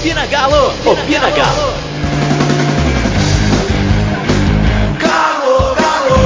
Opina 0.00 0.24
Galo! 0.24 0.68
Opina 0.86 1.30
Galo! 1.30 1.74
Galo, 4.98 5.74
Galo! 5.74 6.16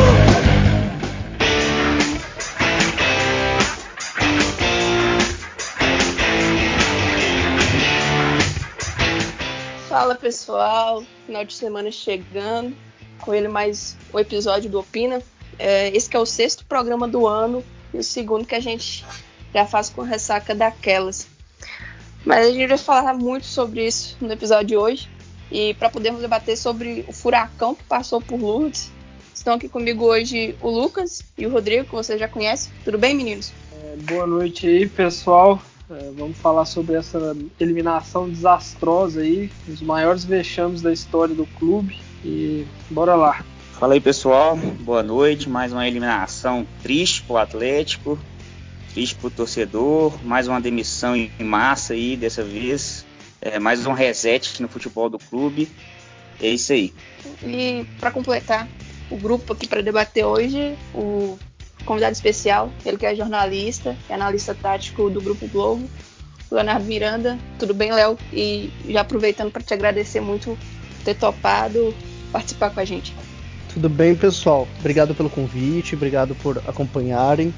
Fala 9.88 10.14
pessoal, 10.14 11.02
final 11.26 11.44
de 11.44 11.52
semana 11.52 11.90
chegando, 11.90 12.76
com 13.22 13.34
ele 13.34 13.48
mais 13.48 13.96
um 14.14 14.20
episódio 14.20 14.70
do 14.70 14.78
Opina. 14.78 15.20
É, 15.58 15.88
esse 15.88 16.08
que 16.08 16.16
é 16.16 16.20
o 16.20 16.24
sexto 16.24 16.64
programa 16.64 17.08
do 17.08 17.26
ano 17.26 17.64
e 17.92 17.98
o 17.98 18.04
segundo 18.04 18.46
que 18.46 18.54
a 18.54 18.60
gente 18.60 19.04
já 19.52 19.66
faz 19.66 19.90
com 19.90 20.02
ressaca 20.02 20.54
daquelas. 20.54 21.33
Mas 22.24 22.46
a 22.46 22.50
gente 22.50 22.68
vai 22.68 22.78
falar 22.78 23.14
muito 23.14 23.46
sobre 23.46 23.86
isso 23.86 24.16
no 24.20 24.32
episódio 24.32 24.66
de 24.66 24.76
hoje. 24.76 25.08
E 25.52 25.74
para 25.74 25.90
podermos 25.90 26.20
debater 26.20 26.56
sobre 26.56 27.04
o 27.06 27.12
furacão 27.12 27.74
que 27.74 27.84
passou 27.84 28.20
por 28.20 28.40
Lourdes, 28.40 28.90
estão 29.34 29.54
aqui 29.54 29.68
comigo 29.68 30.04
hoje 30.04 30.56
o 30.60 30.70
Lucas 30.70 31.22
e 31.36 31.46
o 31.46 31.50
Rodrigo, 31.50 31.84
que 31.84 31.94
você 31.94 32.16
já 32.16 32.26
conhece. 32.26 32.70
Tudo 32.82 32.98
bem, 32.98 33.14
meninos? 33.14 33.52
É, 33.72 33.96
boa 33.96 34.26
noite 34.26 34.66
aí, 34.66 34.88
pessoal. 34.88 35.60
É, 35.90 36.10
vamos 36.16 36.38
falar 36.38 36.64
sobre 36.64 36.94
essa 36.94 37.36
eliminação 37.60 38.28
desastrosa 38.28 39.20
aí, 39.20 39.50
os 39.68 39.82
maiores 39.82 40.24
vexames 40.24 40.80
da 40.80 40.92
história 40.92 41.34
do 41.34 41.46
clube. 41.58 42.00
E 42.24 42.64
bora 42.90 43.14
lá. 43.14 43.44
Fala 43.78 43.94
aí, 43.94 44.00
pessoal. 44.00 44.56
Boa 44.56 45.02
noite. 45.02 45.48
Mais 45.48 45.72
uma 45.72 45.86
eliminação 45.86 46.66
triste 46.82 47.22
pro 47.22 47.36
Atlético 47.36 48.18
triste 48.94 49.16
pro 49.16 49.28
torcedor, 49.28 50.16
mais 50.24 50.46
uma 50.46 50.60
demissão 50.60 51.16
em 51.16 51.30
massa 51.40 51.94
aí 51.94 52.16
dessa 52.16 52.44
vez, 52.44 53.04
é, 53.40 53.58
mais 53.58 53.84
um 53.84 53.92
reset 53.92 54.62
no 54.62 54.68
futebol 54.68 55.10
do 55.10 55.18
clube. 55.18 55.68
É 56.40 56.48
isso 56.48 56.72
aí. 56.72 56.94
E 57.42 57.84
para 57.98 58.12
completar 58.12 58.68
o 59.10 59.16
grupo 59.16 59.52
aqui 59.52 59.66
para 59.66 59.82
debater 59.82 60.24
hoje, 60.24 60.76
o 60.94 61.36
convidado 61.84 62.12
especial, 62.12 62.72
ele 62.86 62.96
que 62.96 63.04
é 63.04 63.16
jornalista, 63.16 63.96
é 64.08 64.14
analista 64.14 64.54
tático 64.54 65.10
do 65.10 65.20
Grupo 65.20 65.48
Globo, 65.48 65.90
Leonardo 66.50 66.84
Miranda. 66.84 67.36
Tudo 67.58 67.74
bem, 67.74 67.92
Léo? 67.92 68.16
E 68.32 68.72
já 68.88 69.00
aproveitando 69.00 69.50
para 69.50 69.62
te 69.62 69.74
agradecer 69.74 70.20
muito 70.20 70.56
por 70.98 71.04
ter 71.04 71.14
topado 71.14 71.92
participar 72.30 72.70
com 72.70 72.80
a 72.80 72.84
gente. 72.84 73.14
Tudo 73.72 73.88
bem, 73.88 74.14
pessoal. 74.14 74.68
Obrigado 74.78 75.16
pelo 75.16 75.28
convite, 75.28 75.96
obrigado 75.96 76.34
por 76.36 76.58
acompanharem 76.58 77.52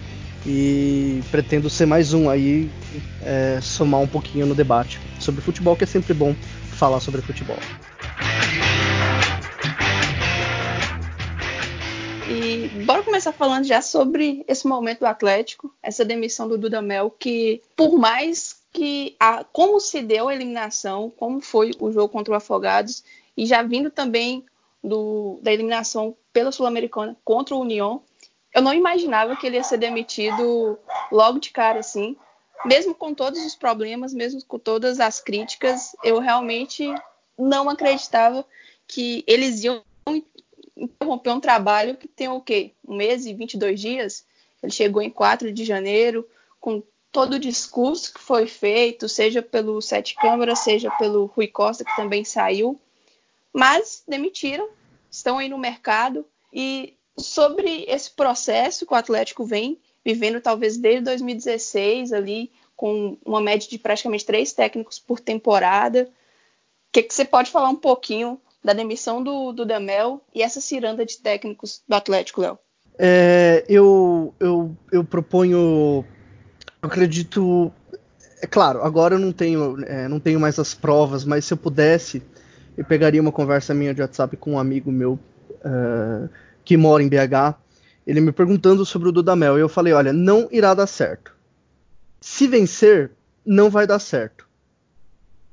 e 0.47 1.21
pretendo 1.31 1.69
ser 1.69 1.87
mais 1.87 2.15
um 2.15 2.31
aí, 2.31 2.71
é, 3.23 3.61
somar 3.61 4.01
um 4.01 4.07
pouquinho 4.07 4.47
no 4.47 4.55
debate 4.55 5.01
sobre 5.19 5.41
futebol, 5.41 5.75
que 5.75 5.83
é 5.83 5.87
sempre 5.87 6.15
bom 6.15 6.35
falar 6.71 7.01
sobre 7.01 7.21
futebol. 7.21 7.59
E 12.29 12.69
bora 12.85 13.03
começar 13.03 13.33
falando 13.33 13.65
já 13.65 13.83
sobre 13.83 14.45
esse 14.47 14.67
momento 14.67 15.01
do 15.01 15.07
Atlético, 15.07 15.73
essa 15.83 16.05
demissão 16.05 16.47
do 16.47 16.57
Dudamel, 16.57 17.11
que 17.11 17.61
por 17.75 17.99
mais 17.99 18.57
que 18.73 19.17
a, 19.19 19.43
como 19.43 19.81
se 19.81 20.03
deu 20.03 20.29
a 20.29 20.35
eliminação, 20.35 21.11
como 21.17 21.41
foi 21.41 21.73
o 21.81 21.91
jogo 21.91 22.09
contra 22.09 22.35
o 22.35 22.37
Afogados, 22.37 23.03
e 23.37 23.47
já 23.47 23.63
vindo 23.63 23.91
também 23.91 24.45
do, 24.83 25.41
da 25.43 25.53
eliminação 25.53 26.15
pela 26.33 26.53
Sul-Americana 26.53 27.17
contra 27.25 27.55
o 27.55 27.61
União, 27.61 28.03
eu 28.57 28.63
não 28.63 28.73
imaginava 28.73 29.37
que 29.37 29.47
ele 29.47 29.57
ia 29.57 29.63
ser 29.63 29.77
demitido 29.77 30.79
logo 31.13 31.39
de 31.39 31.51
cara 31.51 31.81
assim. 31.81 32.17
Mesmo 32.65 32.95
com 32.95 33.13
todos 33.13 33.45
os 33.45 33.55
problemas, 33.55 34.15
mesmo 34.15 34.43
com 34.47 34.59
todas 34.59 34.99
as 34.99 35.21
críticas, 35.21 35.95
eu 36.03 36.19
realmente 36.19 36.87
não 37.39 37.69
acreditava 37.69 38.47
que 38.89 39.23
eles 39.27 39.63
iam 39.63 39.85
interromper 40.75 41.31
um 41.33 41.41
trabalho 41.41 41.99
que 41.99 42.09
tem 42.09 42.29
o 42.29 42.41
quê? 42.41 42.73
Um 42.89 42.97
mês 42.97 43.27
e 43.27 43.35
22 43.35 43.79
dias? 43.79 44.25
Ele 44.63 44.73
chegou 44.73 45.03
em 45.03 45.11
4 45.11 45.53
de 45.53 45.63
janeiro, 45.63 46.27
com 46.59 46.83
todo 47.13 47.35
o 47.35 47.39
discurso 47.39 48.15
que 48.15 48.21
foi 48.21 48.47
feito, 48.47 49.07
seja 49.07 49.43
pelo 49.43 49.83
Sete 49.83 50.15
Câmara, 50.15 50.57
seja 50.57 50.91
pelo 50.93 51.27
Rui 51.27 51.49
Costa, 51.49 51.85
que 51.85 51.95
também 51.95 52.25
saiu. 52.25 52.81
Mas 53.53 54.03
demitiram, 54.09 54.67
estão 55.11 55.37
aí 55.37 55.47
no 55.47 55.59
mercado 55.59 56.25
e 56.51 56.97
sobre 57.19 57.85
esse 57.89 58.11
processo 58.11 58.87
que 58.87 58.93
o 58.93 58.97
Atlético 58.97 59.45
vem 59.45 59.79
vivendo 60.05 60.41
talvez 60.41 60.77
desde 60.77 61.03
2016 61.03 62.13
ali 62.13 62.51
com 62.77 63.17
uma 63.25 63.41
média 63.41 63.69
de 63.69 63.79
praticamente 63.79 64.25
três 64.25 64.53
técnicos 64.53 64.99
por 64.99 65.19
temporada. 65.19 66.03
O 66.03 66.93
que, 66.93 67.03
que 67.03 67.15
você 67.15 67.25
pode 67.25 67.51
falar 67.51 67.71
um 67.71 67.77
pouquinho 67.77 68.41
da 68.63 68.73
demissão 68.73 69.23
do, 69.23 69.53
do 69.53 69.65
Damel 69.65 70.21
e 70.35 70.43
essa 70.43 70.61
ciranda 70.61 71.05
de 71.05 71.19
técnicos 71.19 71.83
do 71.89 71.95
Atlético, 71.95 72.41
Léo? 72.41 72.59
É, 72.99 73.65
eu, 73.69 74.35
eu, 74.39 74.77
eu 74.93 75.05
proponho, 75.05 76.05
eu 76.83 76.89
acredito, 76.89 77.73
é 78.41 78.47
claro, 78.47 78.83
agora 78.83 79.15
eu 79.15 79.19
não 79.19 79.33
tenho, 79.33 79.85
é, 79.85 80.09
não 80.09 80.21
tenho 80.21 80.41
mais 80.41 80.59
as 80.59 80.75
provas, 80.75 81.25
mas 81.25 81.45
se 81.45 81.53
eu 81.53 81.59
pudesse, 81.59 82.23
eu 82.77 82.85
pegaria 82.85 83.21
uma 83.21 83.33
conversa 83.33 83.75
minha 83.75 83.93
de 83.93 84.01
WhatsApp 84.03 84.37
com 84.37 84.53
um 84.53 84.59
amigo 84.59 84.91
meu 84.91 85.19
uh, 85.65 86.29
que 86.67 86.77
mora 86.77 87.01
em 87.03 87.09
BH, 87.09 87.55
ele 88.05 88.21
me 88.21 88.33
perguntando 88.33 88.85
sobre 88.85 89.09
o 89.09 89.13
Dudamel. 89.13 89.57
E 89.57 89.61
eu 89.61 89.69
falei: 89.69 89.93
olha, 89.95 90.13
não 90.13 90.49
irá 90.51 90.75
dar 90.75 90.89
certo. 90.89 91.33
Se 92.21 92.47
vencer, 92.49 93.13
não 93.45 93.71
vai 93.71 93.87
dar 93.87 94.01
certo. 94.01 94.47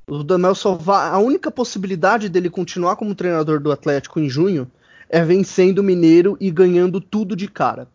O 0.07 0.17
Dudamel 0.17 0.55
só 0.55 0.73
vai. 0.73 1.09
A 1.09 1.19
única 1.19 1.51
possibilidade 1.51 2.27
dele 2.27 2.49
continuar 2.49 2.95
como 2.95 3.15
treinador 3.15 3.61
do 3.61 3.71
Atlético 3.71 4.19
em 4.19 4.27
junho 4.27 4.69
é 5.07 5.23
vencendo 5.23 5.79
o 5.79 5.83
Mineiro 5.83 6.35
e 6.41 6.49
ganhando 6.49 6.99
tudo 6.99 7.35
de 7.35 7.47
cara. 7.47 7.87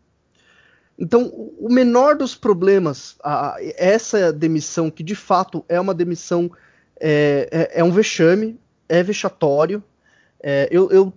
Então, 0.97 1.27
o 1.59 1.69
menor 1.69 2.17
dos 2.17 2.35
problemas, 2.35 3.17
a, 3.23 3.57
essa 3.77 4.33
demissão, 4.33 4.91
que 4.91 5.03
de 5.03 5.15
fato 5.15 5.65
é 5.69 5.81
uma 5.81 5.95
demissão, 5.95 6.51
é, 7.01 7.49
é, 7.51 7.81
é 7.81 7.85
um 7.85 7.91
vexame, 7.91 8.59
é 8.89 9.03
vexatório. 9.03 9.83
É, 10.41 10.69
eu, 10.71 10.91
eu 10.91 11.13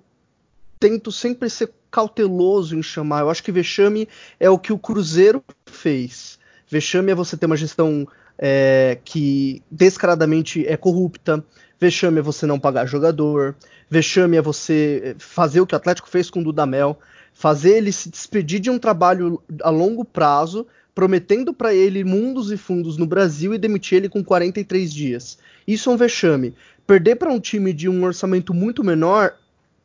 tento 0.79 1.11
sempre 1.11 1.49
ser 1.49 1.71
cauteloso 1.91 2.75
em 2.75 2.81
chamar. 2.81 3.21
Eu 3.21 3.29
acho 3.29 3.43
que 3.43 3.51
vexame 3.51 4.07
é 4.39 4.49
o 4.49 4.57
que 4.57 4.71
o 4.71 4.79
Cruzeiro 4.79 5.43
fez. 5.65 6.39
Vexame 6.67 7.11
é 7.11 7.15
você 7.15 7.35
ter 7.35 7.45
uma 7.45 7.57
gestão 7.57 8.07
é, 8.39 8.97
que 9.03 9.61
descaradamente 9.69 10.65
é 10.65 10.77
corrupta. 10.77 11.43
Vexame 11.79 12.19
é 12.19 12.21
você 12.21 12.45
não 12.45 12.59
pagar 12.59 12.85
jogador. 12.85 13.55
Vexame 13.89 14.37
é 14.37 14.41
você 14.41 15.15
fazer 15.19 15.59
o 15.59 15.67
que 15.67 15.75
o 15.75 15.77
Atlético 15.77 16.09
fez 16.09 16.29
com 16.29 16.39
o 16.39 16.43
Dudamel, 16.43 16.97
fazer 17.33 17.77
ele 17.77 17.91
se 17.91 18.09
despedir 18.09 18.59
de 18.59 18.69
um 18.69 18.79
trabalho 18.79 19.41
a 19.61 19.69
longo 19.69 20.05
prazo, 20.05 20.65
prometendo 20.95 21.53
para 21.53 21.73
ele 21.73 22.03
mundos 22.03 22.51
e 22.51 22.57
fundos 22.57 22.97
no 22.97 23.05
Brasil 23.05 23.53
e 23.53 23.57
demitir 23.57 23.97
ele 23.97 24.09
com 24.09 24.23
43 24.23 24.93
dias. 24.93 25.37
Isso 25.67 25.89
é 25.89 25.93
um 25.93 25.97
vexame. 25.97 26.53
Perder 26.87 27.15
para 27.15 27.31
um 27.31 27.39
time 27.39 27.73
de 27.73 27.89
um 27.89 28.03
orçamento 28.03 28.53
muito 28.53 28.83
menor 28.83 29.35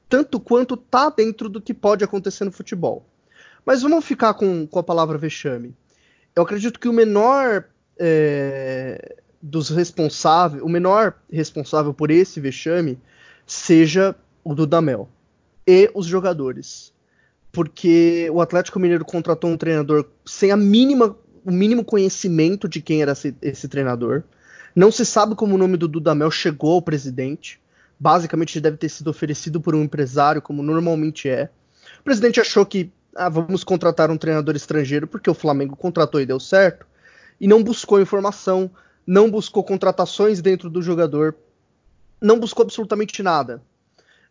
tanto 0.08 0.38
quanto 0.38 0.76
tá 0.76 1.10
dentro 1.10 1.48
do 1.48 1.60
que 1.60 1.74
pode 1.74 2.04
acontecer 2.04 2.44
no 2.44 2.52
futebol. 2.52 3.06
Mas 3.64 3.82
vamos 3.82 4.04
ficar 4.04 4.34
com, 4.34 4.66
com 4.66 4.78
a 4.78 4.82
palavra 4.82 5.18
vexame. 5.18 5.74
Eu 6.34 6.42
acredito 6.42 6.78
que 6.78 6.88
o 6.88 6.92
menor 6.92 7.64
é, 7.98 9.16
dos 9.42 9.70
responsáveis, 9.70 10.62
o 10.62 10.68
menor 10.68 11.14
responsável 11.30 11.92
por 11.92 12.10
esse 12.10 12.40
vexame 12.40 12.98
seja 13.46 14.14
o 14.44 14.54
Dudamel 14.54 15.08
e 15.66 15.90
os 15.94 16.06
jogadores. 16.06 16.92
Porque 17.50 18.28
o 18.30 18.40
Atlético 18.40 18.78
Mineiro 18.78 19.04
contratou 19.04 19.50
um 19.50 19.56
treinador 19.56 20.06
sem 20.24 20.52
a 20.52 20.56
mínima, 20.56 21.16
o 21.44 21.50
mínimo 21.50 21.84
conhecimento 21.84 22.68
de 22.68 22.80
quem 22.80 23.02
era 23.02 23.12
esse, 23.12 23.34
esse 23.40 23.66
treinador. 23.66 24.22
Não 24.74 24.92
se 24.92 25.06
sabe 25.06 25.34
como 25.34 25.54
o 25.54 25.58
nome 25.58 25.76
do 25.76 25.88
Dudamel 25.88 26.30
chegou 26.30 26.74
ao 26.74 26.82
presidente 26.82 27.58
basicamente 27.98 28.60
deve 28.60 28.76
ter 28.76 28.88
sido 28.88 29.08
oferecido 29.08 29.60
por 29.60 29.74
um 29.74 29.82
empresário, 29.82 30.42
como 30.42 30.62
normalmente 30.62 31.28
é. 31.28 31.48
O 32.00 32.04
presidente 32.04 32.40
achou 32.40 32.64
que 32.66 32.90
ah, 33.14 33.28
vamos 33.28 33.64
contratar 33.64 34.10
um 34.10 34.18
treinador 34.18 34.54
estrangeiro 34.54 35.06
porque 35.06 35.30
o 35.30 35.34
Flamengo 35.34 35.76
contratou 35.76 36.20
e 36.20 36.26
deu 36.26 36.38
certo, 36.38 36.86
e 37.40 37.46
não 37.46 37.62
buscou 37.62 38.00
informação, 38.00 38.70
não 39.06 39.30
buscou 39.30 39.62
contratações 39.64 40.40
dentro 40.40 40.68
do 40.68 40.82
jogador, 40.82 41.34
não 42.20 42.38
buscou 42.38 42.64
absolutamente 42.64 43.22
nada. 43.22 43.62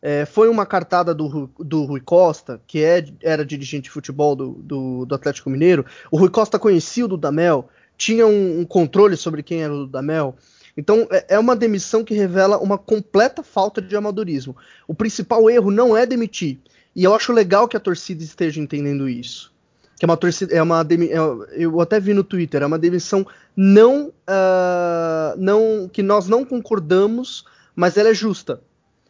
É, 0.02 0.26
foi 0.26 0.50
uma 0.50 0.66
cartada 0.66 1.16
do, 1.16 1.50
do 1.60 1.84
Rui 1.86 2.00
Costa, 2.00 2.62
que 2.68 2.84
é, 2.84 3.04
era 3.24 3.44
dirigente 3.46 3.86
de 3.86 3.90
futebol 3.90 4.36
do, 4.36 4.52
do, 4.52 5.06
do, 5.06 5.16
Atlético 5.16 5.50
Mineiro. 5.50 5.84
O 6.12 6.18
Rui 6.18 6.30
Costa 6.30 6.60
conhecia 6.60 7.06
o 7.06 7.08
Dudamel, 7.08 7.68
tinha 7.98 8.28
um, 8.28 8.60
um 8.60 8.66
controle 8.66 9.18
sobre 9.18 9.42
quem 9.42 9.64
era 9.64 9.74
o 9.74 9.86
Dudamel. 9.86 10.36
Então 10.78 11.08
é, 11.10 11.36
é 11.36 11.40
uma 11.40 11.56
demissão 11.56 12.04
que 12.04 12.14
revela 12.14 12.58
uma 12.58 12.78
completa 12.78 13.42
falta 13.44 13.82
de 13.82 13.96
amadorismo. 13.96 14.56
O 14.88 14.94
principal 14.94 15.50
erro 15.50 15.72
não 15.72 15.96
é 15.96 16.06
demitir. 16.06 16.60
E 16.96 17.04
eu 17.04 17.14
acho 17.14 17.34
legal 17.34 17.68
que 17.68 17.76
a 17.76 17.80
torcida 17.80 18.24
esteja 18.24 18.62
entendendo 18.62 19.10
isso. 19.10 19.54
Que 19.98 20.06
é 20.06 20.08
uma 20.08 20.18
torcida. 20.18 20.54
É 20.54 20.62
uma 20.62 20.82
é, 20.82 21.64
eu 21.64 21.80
até 21.80 22.00
vi 22.00 22.14
no 22.14 22.24
Twitter, 22.24 22.62
é 22.62 22.66
uma 22.66 22.80
demissão 22.80 23.26
não, 23.56 24.08
uh, 24.08 25.38
não, 25.38 25.90
que 25.92 26.04
nós 26.04 26.28
não 26.28 26.44
concordamos, 26.44 27.46
mas 27.76 27.98
ela 27.98 28.10
é 28.10 28.14
justa. 28.14 28.62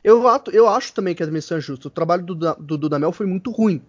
Eu, 0.04 0.24
eu 0.54 0.68
acho 0.68 0.94
também 0.94 1.16
que 1.16 1.24
a 1.24 1.26
demissão 1.26 1.58
é 1.58 1.62
justa. 1.62 1.88
O 1.88 1.92
trabalho 1.92 2.24
do, 2.24 2.36
do 2.36 2.78
Dudamel 2.78 3.12
foi 3.12 3.26
muito 3.26 3.50
ruim. 3.50 3.82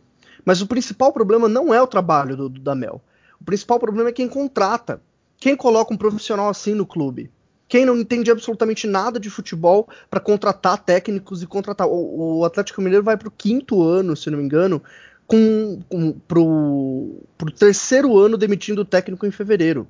Mas 0.44 0.62
o 0.62 0.66
principal 0.66 1.12
problema 1.12 1.48
não 1.48 1.74
é 1.74 1.82
o 1.82 1.86
trabalho 1.86 2.36
do 2.36 2.48
Dudamel. 2.48 3.02
O 3.38 3.44
principal 3.44 3.78
problema 3.78 4.08
é 4.08 4.12
quem 4.12 4.28
contrata. 4.28 5.02
Quem 5.36 5.54
coloca 5.54 5.92
um 5.92 5.96
profissional 5.98 6.48
assim 6.48 6.72
no 6.72 6.86
clube? 6.86 7.30
Quem 7.68 7.84
não 7.84 7.96
entende 7.96 8.30
absolutamente 8.30 8.86
nada 8.86 9.18
de 9.18 9.28
futebol 9.28 9.88
para 10.08 10.20
contratar 10.20 10.78
técnicos 10.78 11.42
e 11.42 11.46
contratar. 11.46 11.88
O, 11.88 12.38
o 12.38 12.44
Atlético 12.44 12.80
Mineiro 12.80 13.04
vai 13.04 13.16
para 13.16 13.28
o 13.28 13.32
quinto 13.32 13.82
ano, 13.82 14.16
se 14.16 14.30
não 14.30 14.38
me 14.38 14.44
engano, 14.44 14.82
com, 15.26 15.80
com 15.88 17.50
terceiro 17.58 18.16
ano 18.16 18.36
demitindo 18.36 18.82
o 18.82 18.84
técnico 18.84 19.26
em 19.26 19.30
fevereiro. 19.30 19.86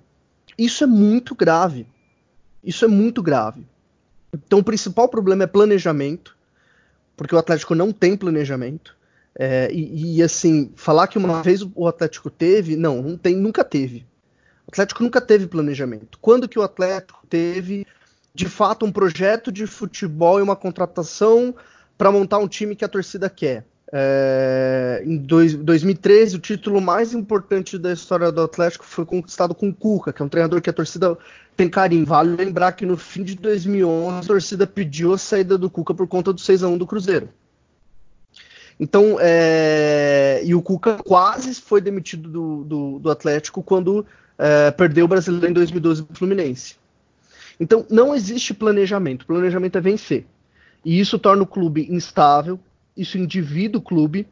Isso 0.58 0.84
é 0.84 0.86
muito 0.86 1.34
grave. 1.34 1.86
Isso 2.64 2.84
é 2.84 2.88
muito 2.88 3.22
grave. 3.22 3.66
Então 4.32 4.60
o 4.60 4.64
principal 4.64 5.08
problema 5.08 5.44
é 5.44 5.46
planejamento, 5.46 6.36
porque 7.16 7.34
o 7.34 7.38
Atlético 7.38 7.74
não 7.74 7.92
tem 7.92 8.16
planejamento. 8.16 8.96
É, 9.38 9.70
e, 9.70 10.16
e, 10.16 10.22
assim, 10.22 10.72
falar 10.74 11.08
que 11.08 11.18
uma 11.18 11.42
vez 11.42 11.60
o 11.74 11.86
Atlético 11.86 12.30
teve, 12.30 12.74
não, 12.74 13.02
não 13.02 13.18
tem, 13.18 13.36
nunca 13.36 13.62
teve. 13.62 14.06
O 14.66 14.70
Atlético 14.72 15.02
nunca 15.02 15.20
teve 15.20 15.46
planejamento. 15.46 16.18
Quando 16.20 16.48
que 16.48 16.58
o 16.58 16.62
Atlético 16.62 17.24
teve, 17.28 17.86
de 18.34 18.48
fato, 18.48 18.84
um 18.84 18.90
projeto 18.90 19.52
de 19.52 19.66
futebol 19.66 20.40
e 20.40 20.42
uma 20.42 20.56
contratação 20.56 21.54
para 21.96 22.10
montar 22.10 22.38
um 22.38 22.48
time 22.48 22.74
que 22.74 22.84
a 22.84 22.88
torcida 22.88 23.30
quer? 23.30 23.64
É, 23.92 25.00
em 25.06 25.16
dois, 25.16 25.54
2013, 25.54 26.36
o 26.36 26.40
título 26.40 26.80
mais 26.80 27.14
importante 27.14 27.78
da 27.78 27.92
história 27.92 28.32
do 28.32 28.42
Atlético 28.42 28.84
foi 28.84 29.06
conquistado 29.06 29.54
com 29.54 29.68
o 29.68 29.74
Cuca, 29.74 30.12
que 30.12 30.20
é 30.20 30.24
um 30.24 30.28
treinador 30.28 30.60
que 30.60 30.68
a 30.68 30.72
torcida 30.72 31.16
tem 31.56 31.68
carinho. 31.68 32.04
Vale 32.04 32.34
lembrar 32.34 32.72
que 32.72 32.84
no 32.84 32.96
fim 32.96 33.22
de 33.22 33.36
2011 33.36 34.18
a 34.18 34.26
torcida 34.26 34.66
pediu 34.66 35.14
a 35.14 35.18
saída 35.18 35.56
do 35.56 35.70
Cuca 35.70 35.94
por 35.94 36.08
conta 36.08 36.32
do 36.32 36.40
6 36.40 36.64
a 36.64 36.68
1 36.68 36.78
do 36.78 36.86
Cruzeiro. 36.86 37.28
Então, 38.78 39.16
é, 39.20 40.42
e 40.44 40.54
o 40.54 40.60
Cuca 40.60 40.98
quase 40.98 41.54
foi 41.54 41.80
demitido 41.80 42.28
do, 42.28 42.64
do, 42.64 42.98
do 42.98 43.10
Atlético 43.10 43.62
quando 43.62 44.04
é, 44.38 44.70
perdeu 44.70 45.04
o 45.04 45.08
Brasileiro 45.08 45.48
em 45.48 45.52
2012 45.52 46.02
para 46.02 46.14
o 46.14 46.16
Fluminense. 46.16 46.76
Então, 47.58 47.86
não 47.90 48.14
existe 48.14 48.52
planejamento. 48.52 49.26
Planejamento 49.26 49.78
é 49.78 49.80
vencer. 49.80 50.26
E 50.84 51.00
isso 51.00 51.18
torna 51.18 51.42
o 51.42 51.46
clube 51.46 51.86
instável, 51.90 52.60
isso 52.96 53.18
endivida 53.18 53.78
o 53.78 53.82
clube 53.82 54.26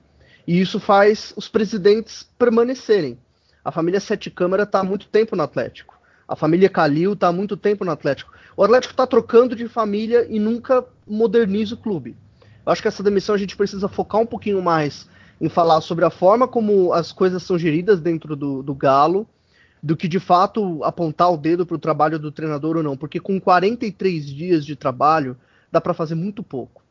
e 0.46 0.60
isso 0.60 0.78
faz 0.78 1.32
os 1.36 1.48
presidentes 1.48 2.28
permanecerem. 2.38 3.18
A 3.64 3.72
família 3.72 3.98
Sete 3.98 4.30
Câmara 4.30 4.64
está 4.64 4.80
há 4.80 4.84
muito 4.84 5.08
tempo 5.08 5.34
no 5.34 5.42
Atlético. 5.42 5.98
A 6.28 6.36
família 6.36 6.68
Calil 6.68 7.14
está 7.14 7.28
há 7.28 7.32
muito 7.32 7.56
tempo 7.56 7.84
no 7.84 7.90
Atlético. 7.90 8.32
O 8.56 8.62
Atlético 8.62 8.92
está 8.92 9.06
trocando 9.06 9.56
de 9.56 9.68
família 9.68 10.26
e 10.28 10.38
nunca 10.38 10.84
moderniza 11.06 11.74
o 11.74 11.78
clube. 11.78 12.16
Eu 12.64 12.72
acho 12.72 12.80
que 12.80 12.88
essa 12.88 13.02
demissão 13.02 13.34
a 13.34 13.38
gente 13.38 13.56
precisa 13.56 13.88
focar 13.88 14.20
um 14.20 14.26
pouquinho 14.26 14.62
mais 14.62 15.08
em 15.40 15.48
falar 15.48 15.80
sobre 15.80 16.04
a 16.04 16.10
forma 16.10 16.46
como 16.46 16.92
as 16.92 17.10
coisas 17.12 17.42
são 17.42 17.58
geridas 17.58 18.00
dentro 18.00 18.36
do, 18.36 18.62
do 18.62 18.74
Galo, 18.74 19.26
do 19.84 19.94
que 19.94 20.08
de 20.08 20.18
fato 20.18 20.82
apontar 20.82 21.30
o 21.30 21.36
dedo 21.36 21.66
para 21.66 21.76
o 21.76 21.78
trabalho 21.78 22.18
do 22.18 22.32
treinador 22.32 22.78
ou 22.78 22.82
não, 22.82 22.96
porque 22.96 23.20
com 23.20 23.38
43 23.38 24.24
dias 24.24 24.64
de 24.64 24.74
trabalho 24.74 25.38
dá 25.70 25.78
para 25.78 25.92
fazer 25.92 26.14
muito 26.14 26.42
pouco. 26.42 26.82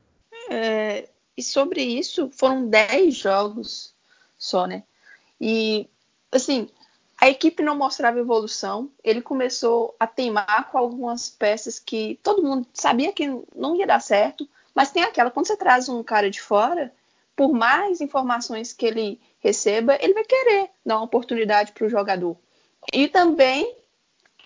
É, 0.48 1.10
e 1.36 1.42
sobre 1.42 1.82
isso, 1.82 2.30
foram 2.32 2.70
10 2.70 3.16
jogos 3.16 3.96
só, 4.38 4.68
né? 4.68 4.84
E, 5.42 5.90
assim, 6.32 6.70
a 7.20 7.28
equipe 7.28 7.64
não 7.64 7.76
mostrava 7.76 8.20
evolução. 8.20 8.92
Ele 9.04 9.24
começou 9.24 9.96
a 10.00 10.06
teimar 10.06 10.70
com 10.70 10.78
algumas 10.78 11.32
peças 11.32 11.80
que 11.80 12.20
todo 12.22 12.44
mundo 12.44 12.68
sabia 12.76 13.12
que 13.12 13.28
não 13.56 13.76
ia 13.76 13.88
dar 13.88 14.02
certo. 14.02 14.48
Mas 14.76 14.92
tem 14.92 15.02
aquela, 15.02 15.32
quando 15.32 15.48
você 15.48 15.58
traz 15.58 15.90
um 15.90 16.04
cara 16.04 16.30
de 16.30 16.40
fora, 16.40 16.94
por 17.36 17.54
mais 17.54 18.02
informações 18.02 18.72
que 18.72 18.86
ele 18.86 19.20
receba, 19.40 19.98
ele 20.00 20.14
vai 20.14 20.24
querer 20.24 20.70
dar 20.86 20.98
uma 20.98 21.06
oportunidade 21.06 21.72
para 21.72 21.88
o 21.88 21.90
jogador. 21.90 22.38
E 22.92 23.08
também 23.08 23.76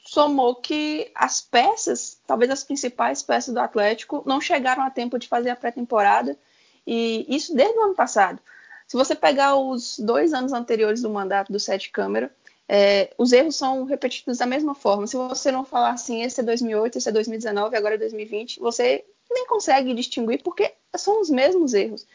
somou 0.03 0.55
que 0.55 1.11
as 1.13 1.41
peças, 1.41 2.19
talvez 2.25 2.49
as 2.49 2.63
principais 2.63 3.21
peças 3.21 3.53
do 3.53 3.59
Atlético, 3.59 4.23
não 4.25 4.39
chegaram 4.39 4.83
a 4.83 4.89
tempo 4.89 5.19
de 5.19 5.27
fazer 5.27 5.49
a 5.49 5.55
pré-temporada 5.55 6.37
e 6.85 7.25
isso 7.27 7.53
desde 7.53 7.77
o 7.77 7.83
ano 7.83 7.95
passado. 7.95 8.39
Se 8.87 8.95
você 8.95 9.13
pegar 9.13 9.57
os 9.57 9.99
dois 9.99 10.33
anos 10.33 10.53
anteriores 10.53 11.01
do 11.01 11.09
mandato 11.09 11.51
do 11.51 11.59
Sete 11.59 11.91
Câmara, 11.91 12.33
é, 12.69 13.13
os 13.17 13.33
erros 13.33 13.57
são 13.57 13.83
repetidos 13.83 14.37
da 14.37 14.45
mesma 14.45 14.73
forma. 14.73 15.05
Se 15.07 15.17
você 15.17 15.51
não 15.51 15.65
falar 15.65 15.91
assim, 15.91 16.23
esse 16.23 16.39
é 16.39 16.43
2008, 16.43 16.97
esse 16.97 17.09
é 17.09 17.11
2019, 17.11 17.75
agora 17.75 17.95
é 17.95 17.97
2020, 17.97 18.61
você 18.61 19.03
nem 19.29 19.45
consegue 19.45 19.93
distinguir 19.93 20.41
porque 20.41 20.73
são 20.95 21.19
os 21.19 21.29
mesmos 21.29 21.73
erros. 21.73 22.07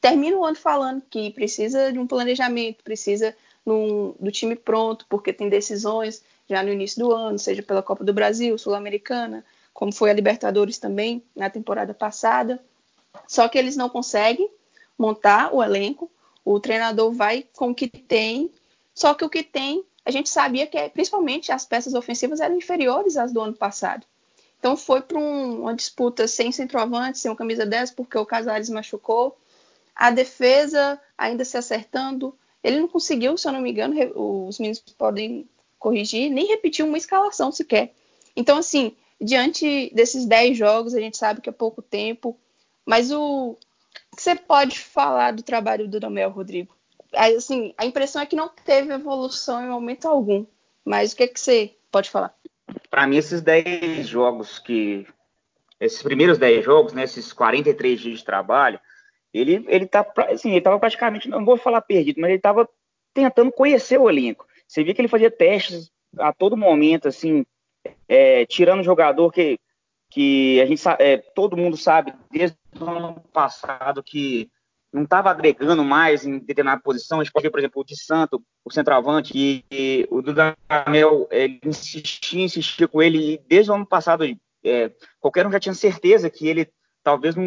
Termina 0.00 0.36
o 0.36 0.44
ano 0.44 0.56
falando 0.56 1.02
que 1.10 1.30
precisa 1.32 1.92
de 1.92 1.98
um 1.98 2.06
planejamento, 2.06 2.82
precisa 2.84 3.36
num, 3.64 4.14
do 4.18 4.30
time 4.30 4.56
pronto, 4.56 5.06
porque 5.08 5.32
tem 5.32 5.48
decisões 5.48 6.22
já 6.48 6.62
no 6.62 6.70
início 6.70 6.98
do 6.98 7.12
ano, 7.12 7.38
seja 7.38 7.62
pela 7.62 7.82
Copa 7.82 8.04
do 8.04 8.12
Brasil, 8.12 8.58
Sul-Americana, 8.58 9.44
como 9.72 9.92
foi 9.92 10.10
a 10.10 10.14
Libertadores 10.14 10.78
também 10.78 11.22
na 11.34 11.48
temporada 11.48 11.94
passada. 11.94 12.62
Só 13.26 13.48
que 13.48 13.58
eles 13.58 13.76
não 13.76 13.88
conseguem 13.88 14.50
montar 14.98 15.54
o 15.54 15.62
elenco. 15.62 16.10
O 16.44 16.58
treinador 16.58 17.12
vai 17.12 17.46
com 17.54 17.70
o 17.70 17.74
que 17.74 17.88
tem, 17.88 18.50
só 18.94 19.14
que 19.14 19.24
o 19.24 19.30
que 19.30 19.42
tem, 19.42 19.84
a 20.04 20.10
gente 20.10 20.28
sabia 20.28 20.66
que 20.66 20.76
é, 20.76 20.88
principalmente 20.88 21.52
as 21.52 21.64
peças 21.64 21.94
ofensivas 21.94 22.40
eram 22.40 22.56
inferiores 22.56 23.16
às 23.16 23.32
do 23.32 23.40
ano 23.40 23.54
passado. 23.54 24.06
Então 24.58 24.76
foi 24.76 25.00
para 25.00 25.18
um, 25.18 25.62
uma 25.62 25.74
disputa 25.74 26.28
sem 26.28 26.52
centroavante, 26.52 27.18
sem 27.18 27.30
um 27.30 27.34
camisa 27.34 27.64
10, 27.64 27.92
porque 27.92 28.18
o 28.18 28.26
Casares 28.26 28.68
machucou. 28.68 29.38
A 29.96 30.10
defesa 30.10 31.00
ainda 31.16 31.44
se 31.44 31.56
acertando. 31.56 32.36
Ele 32.62 32.80
não 32.80 32.88
conseguiu, 32.88 33.36
se 33.36 33.48
eu 33.48 33.52
não 33.52 33.60
me 33.60 33.70
engano, 33.70 33.94
os 34.14 34.58
meninos 34.58 34.80
podem 34.98 35.48
corrigir, 35.78 36.30
nem 36.30 36.46
repetir 36.46 36.84
uma 36.84 36.98
escalação 36.98 37.50
sequer. 37.50 37.92
Então, 38.36 38.58
assim, 38.58 38.94
diante 39.20 39.90
desses 39.94 40.26
10 40.26 40.56
jogos, 40.56 40.94
a 40.94 41.00
gente 41.00 41.16
sabe 41.16 41.40
que 41.40 41.48
é 41.48 41.52
pouco 41.52 41.80
tempo, 41.80 42.38
mas 42.84 43.10
o 43.10 43.56
que 44.14 44.22
você 44.22 44.34
pode 44.34 44.78
falar 44.78 45.32
do 45.32 45.42
trabalho 45.42 45.88
do 45.88 46.00
Daniel 46.00 46.30
Rodrigo? 46.30 46.74
Assim, 47.14 47.74
a 47.76 47.86
impressão 47.86 48.22
é 48.22 48.26
que 48.26 48.36
não 48.36 48.48
teve 48.48 48.92
evolução 48.92 49.64
em 49.64 49.68
momento 49.68 50.06
algum. 50.06 50.44
Mas 50.84 51.12
o 51.12 51.16
que, 51.16 51.24
é 51.24 51.28
que 51.28 51.40
você 51.40 51.74
pode 51.90 52.10
falar? 52.10 52.34
Para 52.88 53.06
mim, 53.06 53.16
esses 53.16 53.40
10 53.40 54.06
jogos 54.06 54.58
que. 54.58 55.06
Esses 55.78 56.02
primeiros 56.02 56.36
10 56.36 56.64
jogos, 56.64 56.92
né, 56.92 57.04
esses 57.04 57.32
43 57.32 57.98
dias 57.98 58.18
de 58.18 58.24
trabalho, 58.24 58.78
ele, 59.32 59.64
ele 59.68 59.86
tá 59.86 60.06
assim, 60.28 60.50
ele 60.50 60.60
tava 60.60 60.78
praticamente, 60.78 61.28
não 61.28 61.44
vou 61.44 61.56
falar 61.56 61.80
perdido, 61.80 62.20
mas 62.20 62.30
ele 62.30 62.38
estava 62.38 62.68
tentando 63.14 63.52
conhecer 63.52 63.98
o 63.98 64.08
elenco. 64.08 64.46
Você 64.66 64.84
via 64.84 64.94
que 64.94 65.00
ele 65.00 65.08
fazia 65.08 65.30
testes 65.30 65.90
a 66.18 66.32
todo 66.32 66.56
momento, 66.56 67.08
assim, 67.08 67.44
é, 68.08 68.44
tirando 68.46 68.82
jogador 68.82 69.30
que 69.32 69.58
que 70.12 70.60
a 70.60 70.66
gente 70.66 70.82
é, 70.98 71.18
todo 71.18 71.56
mundo 71.56 71.76
sabe 71.76 72.12
desde 72.32 72.56
o 72.80 72.84
ano 72.84 73.22
passado 73.32 74.02
que 74.02 74.50
não 74.92 75.04
estava 75.04 75.30
agregando 75.30 75.84
mais 75.84 76.26
em 76.26 76.40
determinada 76.40 76.82
posição. 76.82 77.20
A 77.20 77.24
gente 77.24 77.32
pode 77.32 77.44
ver, 77.44 77.50
por 77.50 77.60
exemplo, 77.60 77.80
o 77.80 77.84
de 77.84 77.96
Santo, 77.96 78.42
o 78.64 78.72
centroavante, 78.72 79.32
e, 79.34 79.64
e 79.70 80.06
o 80.10 80.20
Dudamel 80.20 81.28
ele 81.30 81.60
insistia, 81.64 82.42
insistia 82.42 82.88
com 82.88 83.00
ele, 83.00 83.34
e 83.34 83.38
desde 83.46 83.70
o 83.70 83.74
ano 83.74 83.86
passado 83.86 84.24
é, 84.64 84.90
qualquer 85.20 85.46
um 85.46 85.52
já 85.52 85.60
tinha 85.60 85.74
certeza 85.74 86.28
que 86.28 86.48
ele 86.48 86.68
talvez 87.02 87.34
não, 87.34 87.44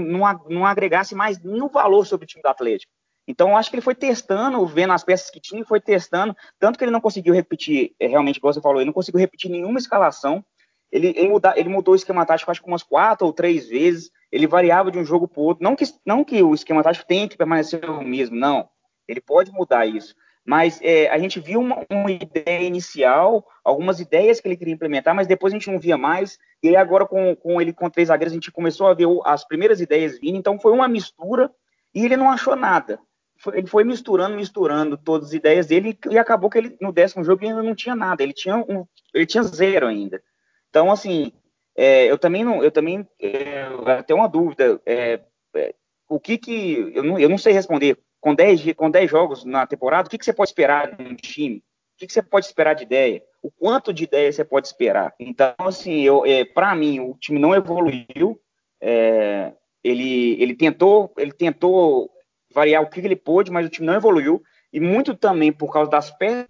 não, 0.49 0.65
agregasse 0.65 1.15
mais 1.15 1.39
nenhum 1.41 1.67
valor 1.67 2.05
sobre 2.05 2.25
o 2.25 2.27
time 2.27 2.41
do 2.41 2.49
Atlético. 2.49 2.91
Então, 3.27 3.49
eu 3.49 3.57
acho 3.57 3.69
que 3.69 3.75
ele 3.75 3.81
foi 3.81 3.95
testando, 3.95 4.65
vendo 4.65 4.91
as 4.91 5.03
peças 5.03 5.29
que 5.29 5.39
tinha, 5.39 5.63
foi 5.63 5.79
testando, 5.79 6.35
tanto 6.59 6.77
que 6.77 6.83
ele 6.83 6.91
não 6.91 6.99
conseguiu 6.99 7.33
repetir, 7.33 7.95
é, 7.99 8.07
realmente, 8.07 8.39
como 8.39 8.53
você 8.53 8.59
falou, 8.59 8.79
ele 8.79 8.87
não 8.87 8.93
conseguiu 8.93 9.19
repetir 9.19 9.49
nenhuma 9.49 9.79
escalação, 9.79 10.43
ele, 10.91 11.07
ele, 11.07 11.29
muda, 11.29 11.53
ele 11.57 11.69
mudou 11.69 11.93
o 11.93 11.95
esquema 11.95 12.23
tático 12.23 12.51
acho 12.51 12.61
que 12.61 12.67
umas 12.67 12.83
quatro 12.83 13.25
ou 13.25 13.33
três 13.33 13.67
vezes, 13.67 14.11
ele 14.31 14.45
variava 14.45 14.91
de 14.91 14.99
um 14.99 15.05
jogo 15.05 15.27
para 15.27 15.41
o 15.41 15.43
outro. 15.43 15.63
Não 15.63 15.75
que, 15.75 15.85
não 16.05 16.23
que 16.23 16.43
o 16.43 16.53
esquema 16.53 16.83
tático 16.83 17.07
tenha 17.07 17.27
que 17.27 17.35
permanecer 17.35 17.89
o 17.89 18.03
mesmo, 18.03 18.35
não. 18.35 18.69
Ele 19.07 19.19
pode 19.19 19.51
mudar 19.51 19.87
isso. 19.87 20.13
Mas 20.45 20.79
é, 20.81 21.09
a 21.09 21.17
gente 21.17 21.39
viu 21.39 21.61
uma, 21.61 21.85
uma, 21.89 22.11
ideia 22.11 22.67
inicial, 22.67 23.47
algumas 23.63 23.99
ideias 24.01 24.41
que 24.41 24.47
ele 24.47 24.57
queria 24.57 24.73
implementar, 24.73 25.15
mas 25.15 25.25
depois 25.25 25.53
a 25.53 25.55
gente 25.55 25.71
não 25.71 25.79
via 25.79 25.97
mais. 25.97 26.37
E 26.61 26.69
aí 26.69 26.75
agora 26.75 27.05
com, 27.05 27.33
com 27.35 27.61
ele 27.61 27.71
com 27.71 27.89
três 27.89 28.09
zagueiros 28.09 28.33
a 28.33 28.35
gente 28.35 28.51
começou 28.51 28.87
a 28.87 28.93
ver 28.93 29.07
as 29.23 29.47
primeiras 29.47 29.79
ideias 29.79 30.19
vindo. 30.19 30.37
Então 30.37 30.59
foi 30.59 30.73
uma 30.73 30.87
mistura 30.87 31.49
e 31.95 32.03
ele 32.03 32.17
não 32.17 32.29
achou 32.29 32.55
nada. 32.57 32.99
Foi, 33.37 33.57
ele 33.57 33.67
foi 33.67 33.85
misturando, 33.85 34.35
misturando 34.35 34.97
todas 34.97 35.29
as 35.29 35.33
ideias 35.33 35.67
dele 35.67 35.97
e 36.09 36.17
acabou 36.17 36.49
que 36.49 36.57
ele 36.57 36.77
no 36.81 36.91
décimo 36.91 37.23
jogo 37.23 37.45
ainda 37.45 37.63
não 37.63 37.73
tinha 37.73 37.95
nada. 37.95 38.21
Ele 38.21 38.33
tinha 38.33 38.57
um, 38.57 38.85
ele 39.13 39.25
tinha 39.25 39.43
zero 39.43 39.87
ainda. 39.87 40.21
Então, 40.69 40.91
assim, 40.91 41.31
é, 41.75 42.05
eu 42.05 42.17
também 42.17 42.43
não, 42.43 42.61
eu 42.61 42.71
também 42.71 43.07
é, 43.19 43.65
tenho 44.05 44.19
uma 44.19 44.27
dúvida. 44.27 44.81
É, 44.85 45.21
é, 45.55 45.73
o 46.09 46.19
que 46.19 46.37
que 46.37 46.91
eu 46.93 47.03
não, 47.03 47.17
eu 47.17 47.29
não 47.29 47.37
sei 47.37 47.53
responder 47.53 47.97
com 48.23 48.33
10 48.33 48.73
com 48.73 48.89
10 48.89 49.11
jogos 49.11 49.43
na 49.43 49.67
temporada, 49.67 50.07
o 50.07 50.09
que, 50.09 50.17
que 50.17 50.25
você 50.25 50.33
pode 50.33 50.49
esperar 50.49 50.95
de 50.95 51.03
um 51.03 51.15
time? 51.15 51.63
que, 52.03 52.07
que 52.07 52.13
você 52.13 52.21
pode 52.21 52.45
esperar 52.45 52.73
de 52.75 52.83
ideia? 52.83 53.23
O 53.41 53.49
quanto 53.49 53.93
de 53.93 54.03
ideia 54.03 54.31
você 54.31 54.43
pode 54.43 54.67
esperar? 54.67 55.13
Então, 55.19 55.53
assim, 55.59 56.01
eu, 56.01 56.25
é, 56.25 56.45
para 56.45 56.75
mim, 56.75 56.99
o 56.99 57.15
time 57.15 57.39
não 57.39 57.55
evoluiu. 57.55 58.39
É, 58.81 59.53
ele, 59.83 60.41
ele 60.41 60.55
tentou, 60.55 61.13
ele 61.17 61.31
tentou 61.31 62.09
variar 62.53 62.81
o 62.81 62.89
que 62.89 62.99
ele 62.99 63.15
pôde, 63.15 63.51
mas 63.51 63.65
o 63.65 63.69
time 63.69 63.87
não 63.87 63.95
evoluiu. 63.95 64.41
E 64.71 64.79
muito 64.79 65.15
também 65.15 65.51
por 65.51 65.71
causa 65.71 65.89
das 65.89 66.11
peças 66.11 66.47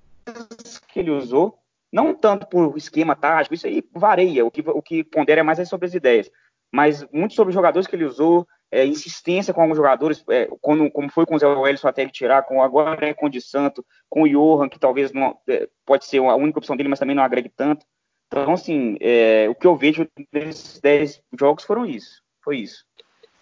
que 0.88 1.00
ele 1.00 1.12
usou, 1.12 1.58
não 1.92 2.14
tanto 2.14 2.48
por 2.48 2.78
esquema 2.78 3.16
tático, 3.16 3.54
isso 3.54 3.68
aí 3.68 3.84
varia. 3.94 4.46
O 4.46 4.52
que, 4.52 4.62
o 4.62 4.82
que 4.82 5.04
pondera 5.04 5.44
mais 5.44 5.60
é 5.60 5.66
sobre 5.66 5.88
as 5.88 5.94
ideias, 5.94 6.32
mas 6.72 7.06
muito 7.12 7.34
sobre 7.34 7.50
os 7.50 7.56
jogadores 7.56 7.88
que 7.88 7.96
ele 7.96 8.06
usou, 8.06 8.48
é, 8.74 8.86
insistência 8.88 9.54
com 9.54 9.62
alguns 9.62 9.78
jogadores, 9.78 10.24
é, 10.28 10.50
quando, 10.60 10.90
como 10.90 11.08
foi 11.12 11.28
com 11.28 11.36
o 11.36 11.40
Zé 11.40 11.46
Wellison 11.46 11.88
até 11.88 12.02
ele 12.02 12.10
tirar, 12.10 12.42
com 12.42 12.62
agora 12.62 13.08
é 13.08 13.14
com 13.14 13.28
o 13.28 13.30
de 13.30 13.40
Santo, 13.40 13.86
com 14.10 14.24
o 14.24 14.28
Johan, 14.28 14.68
que 14.68 14.80
talvez 14.80 15.14
não, 15.14 15.38
é, 15.48 15.70
pode 15.86 16.06
ser 16.06 16.18
a 16.18 16.36
única 16.36 16.58
opção 16.58 16.76
dele, 16.76 16.90
mas 16.90 16.98
também 16.98 17.16
não 17.16 17.22
agregue 17.22 17.50
tanto. 17.50 17.86
Então, 18.26 18.54
assim, 18.54 18.98
é, 19.00 19.48
o 19.48 19.54
que 19.54 19.68
eu 19.68 19.76
vejo 19.76 20.08
nesses 20.32 20.82
10 20.82 21.22
jogos 21.40 21.64
foram 21.64 21.86
isso. 21.86 22.24
Foi 22.44 22.58
isso. 22.58 22.84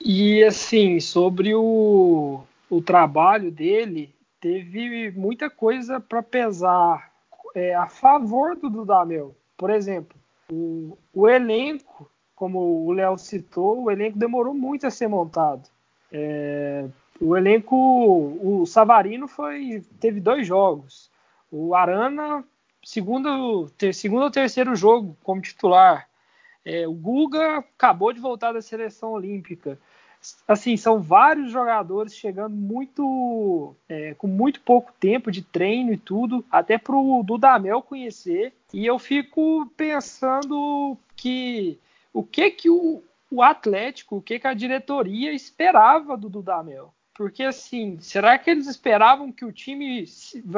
E, 0.01 0.43
assim, 0.43 0.99
sobre 0.99 1.55
o, 1.55 2.43
o 2.69 2.81
trabalho 2.81 3.49
dele, 3.49 4.13
teve 4.41 5.11
muita 5.11 5.49
coisa 5.49 6.01
para 6.01 6.21
pesar 6.21 7.09
é, 7.55 7.73
a 7.73 7.87
favor 7.87 8.57
do 8.57 8.69
Dudamel. 8.69 9.33
Por 9.55 9.69
exemplo, 9.69 10.19
o, 10.51 10.97
o 11.13 11.29
elenco 11.29 12.11
como 12.41 12.87
o 12.87 12.91
Léo 12.91 13.19
citou, 13.19 13.83
o 13.83 13.91
elenco 13.91 14.17
demorou 14.17 14.51
muito 14.51 14.87
a 14.87 14.89
ser 14.89 15.07
montado. 15.07 15.69
É, 16.11 16.87
o 17.21 17.37
elenco, 17.37 17.75
o 17.75 18.65
Savarino 18.65 19.27
foi, 19.27 19.85
teve 19.99 20.19
dois 20.19 20.47
jogos. 20.47 21.11
O 21.51 21.75
Arana, 21.75 22.43
segundo, 22.83 23.69
ter, 23.77 23.93
segundo 23.93 24.23
ou 24.23 24.31
terceiro 24.31 24.75
jogo 24.75 25.15
como 25.21 25.39
titular. 25.39 26.09
É, 26.65 26.87
o 26.87 26.93
Guga 26.93 27.59
acabou 27.59 28.11
de 28.11 28.19
voltar 28.19 28.53
da 28.53 28.61
seleção 28.63 29.11
olímpica. 29.11 29.77
Assim, 30.47 30.75
são 30.75 30.99
vários 30.99 31.51
jogadores 31.51 32.15
chegando 32.15 32.55
muito 32.55 33.75
é, 33.87 34.15
com 34.15 34.25
muito 34.25 34.61
pouco 34.61 34.91
tempo 34.99 35.31
de 35.31 35.43
treino 35.43 35.93
e 35.93 35.97
tudo, 35.97 36.43
até 36.49 36.79
para 36.79 36.95
o 36.95 37.21
Dudamel 37.21 37.83
conhecer. 37.83 38.51
E 38.73 38.83
eu 38.83 38.97
fico 38.97 39.71
pensando 39.77 40.97
que 41.15 41.79
o 42.13 42.23
que 42.23 42.51
que 42.51 42.69
o, 42.69 43.03
o 43.29 43.41
Atlético, 43.41 44.17
o 44.17 44.21
que 44.21 44.39
que 44.39 44.47
a 44.47 44.53
diretoria 44.53 45.31
esperava 45.31 46.17
do 46.17 46.29
Dudamel? 46.29 46.93
Porque 47.13 47.43
assim, 47.43 47.99
será 47.99 48.37
que 48.37 48.49
eles 48.49 48.67
esperavam 48.67 49.31
que 49.31 49.45
o 49.45 49.51
time 49.51 50.05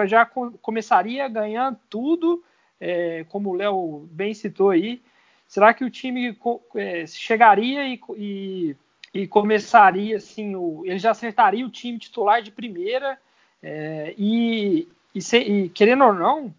já 0.07 0.25
começaria 0.25 1.27
ganhando 1.27 1.79
tudo, 1.89 2.43
é, 2.79 3.25
como 3.29 3.49
o 3.49 3.53
Léo 3.53 4.07
bem 4.11 4.33
citou 4.33 4.69
aí? 4.69 5.01
Será 5.47 5.73
que 5.73 5.83
o 5.83 5.89
time 5.89 6.37
é, 6.75 7.05
chegaria 7.05 7.87
e, 7.87 7.99
e, 8.17 8.75
e, 9.13 9.27
começaria 9.27 10.17
assim, 10.17 10.55
o, 10.55 10.83
ele 10.85 10.97
já 10.97 11.11
acertaria 11.11 11.65
o 11.65 11.69
time 11.69 11.99
titular 11.99 12.41
de 12.41 12.49
primeira? 12.49 13.19
É, 13.61 14.15
e, 14.17 14.87
e, 15.13 15.21
se, 15.21 15.37
e 15.37 15.69
querendo 15.69 16.05
ou 16.05 16.13
não, 16.13 16.53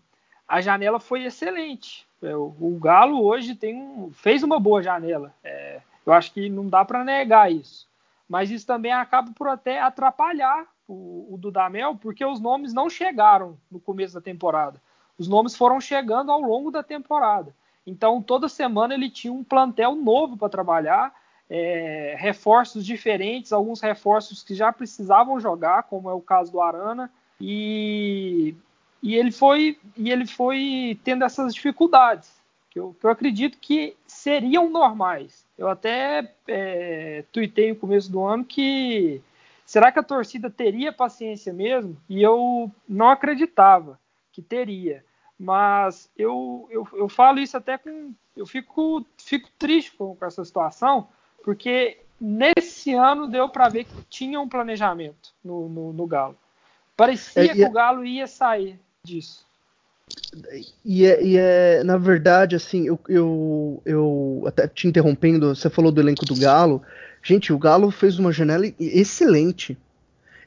a 0.47 0.61
janela 0.61 1.01
foi 1.01 1.25
excelente. 1.25 2.04
É, 2.23 2.35
o, 2.37 2.79
Galo 2.81 3.23
hoje 3.23 3.55
tem 3.55 3.77
um, 3.77 4.11
fez 4.13 4.43
uma 4.43 4.59
boa 4.59 4.83
janela. 4.83 5.35
É, 5.43 5.81
eu 6.07 6.13
acho 6.13 6.33
que 6.33 6.49
não 6.49 6.69
dá 6.69 6.85
para 6.85 7.05
negar 7.05 7.53
isso. 7.53 7.87
Mas 8.29 8.51
isso 8.51 8.67
também 8.67 8.93
acaba 8.93 9.33
por 9.33 9.49
até 9.49 9.81
atrapalhar 9.81 10.67
o, 10.89 11.35
o 11.35 11.39
Dudamel, 11.39 11.97
porque 11.97 12.25
os 12.25 12.41
nomes 12.41 12.73
não 12.73 12.89
chegaram 12.89 13.59
no 13.71 13.79
começo 13.79 14.15
da 14.15 14.21
temporada. 14.21 14.81
Os 15.19 15.29
nomes 15.29 15.55
foram 15.57 15.81
chegando 15.81 16.33
ao 16.33 16.41
longo 16.41 16.71
da 16.71 16.83
temporada. 16.83 17.55
Então, 17.87 18.23
toda 18.23 18.49
semana 18.49 18.95
ele 18.95 19.11
tinha 19.11 19.33
um 19.33 19.45
plantel 19.45 19.95
novo 19.95 20.37
para 20.37 20.49
trabalhar, 20.49 21.15
é, 21.49 22.17
reforços 22.19 22.85
diferentes, 22.85 23.53
alguns 23.53 23.81
reforços 23.81 24.43
que 24.43 24.55
já 24.55 24.73
precisavam 24.73 25.39
jogar, 25.39 25.85
como 25.85 26.09
é 26.09 26.13
o 26.15 26.21
caso 26.21 26.51
do 26.51 26.61
Arana. 26.61 27.11
E 27.41 28.55
e 29.05 29.15
ele 29.15 29.31
foi 29.31 29.79
e 29.99 30.11
ele 30.11 30.27
foi 30.27 30.99
tendo 31.05 31.25
essas 31.25 31.55
dificuldades 31.55 32.33
que 32.71 32.81
eu, 32.81 32.97
que 32.99 33.05
eu 33.05 33.11
acredito 33.11 33.59
que 33.59 33.95
seriam 34.07 34.71
normais. 34.71 35.45
Eu 35.59 35.69
até 35.69 36.33
é, 36.49 37.23
tuitei 37.31 37.69
no 37.69 37.77
começo 37.77 38.11
do 38.11 38.25
ano 38.25 38.47
que 38.47 39.21
será 39.67 39.93
que 39.93 39.99
a 39.99 40.03
torcida 40.03 40.49
teria 40.49 40.91
paciência 40.91 41.53
mesmo? 41.53 41.99
E 42.09 42.23
eu 42.23 42.71
não 42.89 43.11
acreditava 43.11 44.01
que 44.33 44.41
teria. 44.41 45.05
Mas 45.39 46.11
eu, 46.17 46.67
eu, 46.71 46.89
eu 46.95 47.09
falo 47.09 47.41
isso 47.41 47.59
até 47.59 47.77
com. 47.77 48.15
Eu 48.35 48.47
fico, 48.47 49.05
fico 49.19 49.51
triste 49.59 49.93
com, 49.93 50.17
com 50.17 50.25
essa 50.25 50.43
situação, 50.47 51.09
porque 51.45 52.01
nesse 52.19 52.95
ano 52.95 53.29
deu 53.29 53.51
para 53.51 53.69
ver 53.69 53.85
que 53.85 54.03
tinha 54.09 54.41
um 54.41 54.49
planejamento 54.49 55.35
no, 55.45 55.69
no, 55.69 55.93
no 55.93 56.07
Galo. 56.07 56.39
Parecia 56.97 57.53
é, 57.53 57.55
que 57.55 57.65
o 57.65 57.71
Galo 57.71 58.05
ia 58.05 58.27
sair 58.27 58.81
disso. 59.05 59.47
E 60.85 61.07
é, 61.07 61.23
e 61.25 61.37
é, 61.39 61.85
na 61.85 61.97
verdade, 61.97 62.57
assim, 62.57 62.87
eu, 62.87 62.99
eu, 63.09 63.83
eu 63.85 64.45
até 64.47 64.69
te 64.69 64.87
interrompendo, 64.87 65.55
você 65.55 65.71
falou 65.71 65.91
do 65.91 66.01
elenco 66.01 66.25
do 66.25 66.37
Galo. 66.37 66.83
Gente, 67.23 67.53
o 67.53 67.59
Galo 67.59 67.91
fez 67.91 68.19
uma 68.19 68.33
janela 68.33 68.67
excelente. 68.79 69.79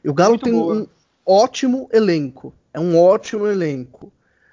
O 0.04 0.14
Galo 0.14 0.32
Muito 0.32 0.44
tem 0.44 0.52
boa. 0.52 0.74
um 0.74 0.86
ótimo 1.26 1.88
elenco. 1.92 2.54
É 2.72 2.78
um 2.78 2.98
ótimo 2.98 3.46
elenco. 3.46 4.12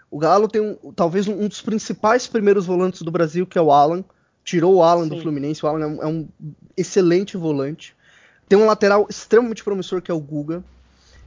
O 0.10 0.18
Galo 0.18 0.48
tem 0.48 0.62
um, 0.62 0.92
talvez 0.94 1.28
um, 1.28 1.48
dos 1.48 1.62
principais 1.62 2.26
primeiros 2.26 2.66
volantes 2.66 3.02
do 3.02 3.12
Brasil, 3.12 3.46
que 3.46 3.58
é 3.58 3.62
o 3.62 3.72
Alan. 3.72 4.04
Tirou 4.44 4.76
o 4.76 4.84
Alan 4.84 5.04
Sim. 5.04 5.10
do 5.10 5.22
Fluminense. 5.22 5.64
O 5.64 5.68
Alan 5.68 5.84
é 5.84 5.88
um, 5.88 6.04
é 6.04 6.08
um 6.08 6.28
excelente 6.76 7.38
volante. 7.38 7.96
Tem 8.48 8.58
um 8.58 8.66
lateral 8.66 9.06
extremamente 9.10 9.64
promissor, 9.64 10.02
que 10.02 10.10
é 10.10 10.14
o 10.14 10.20
Guga. 10.20 10.64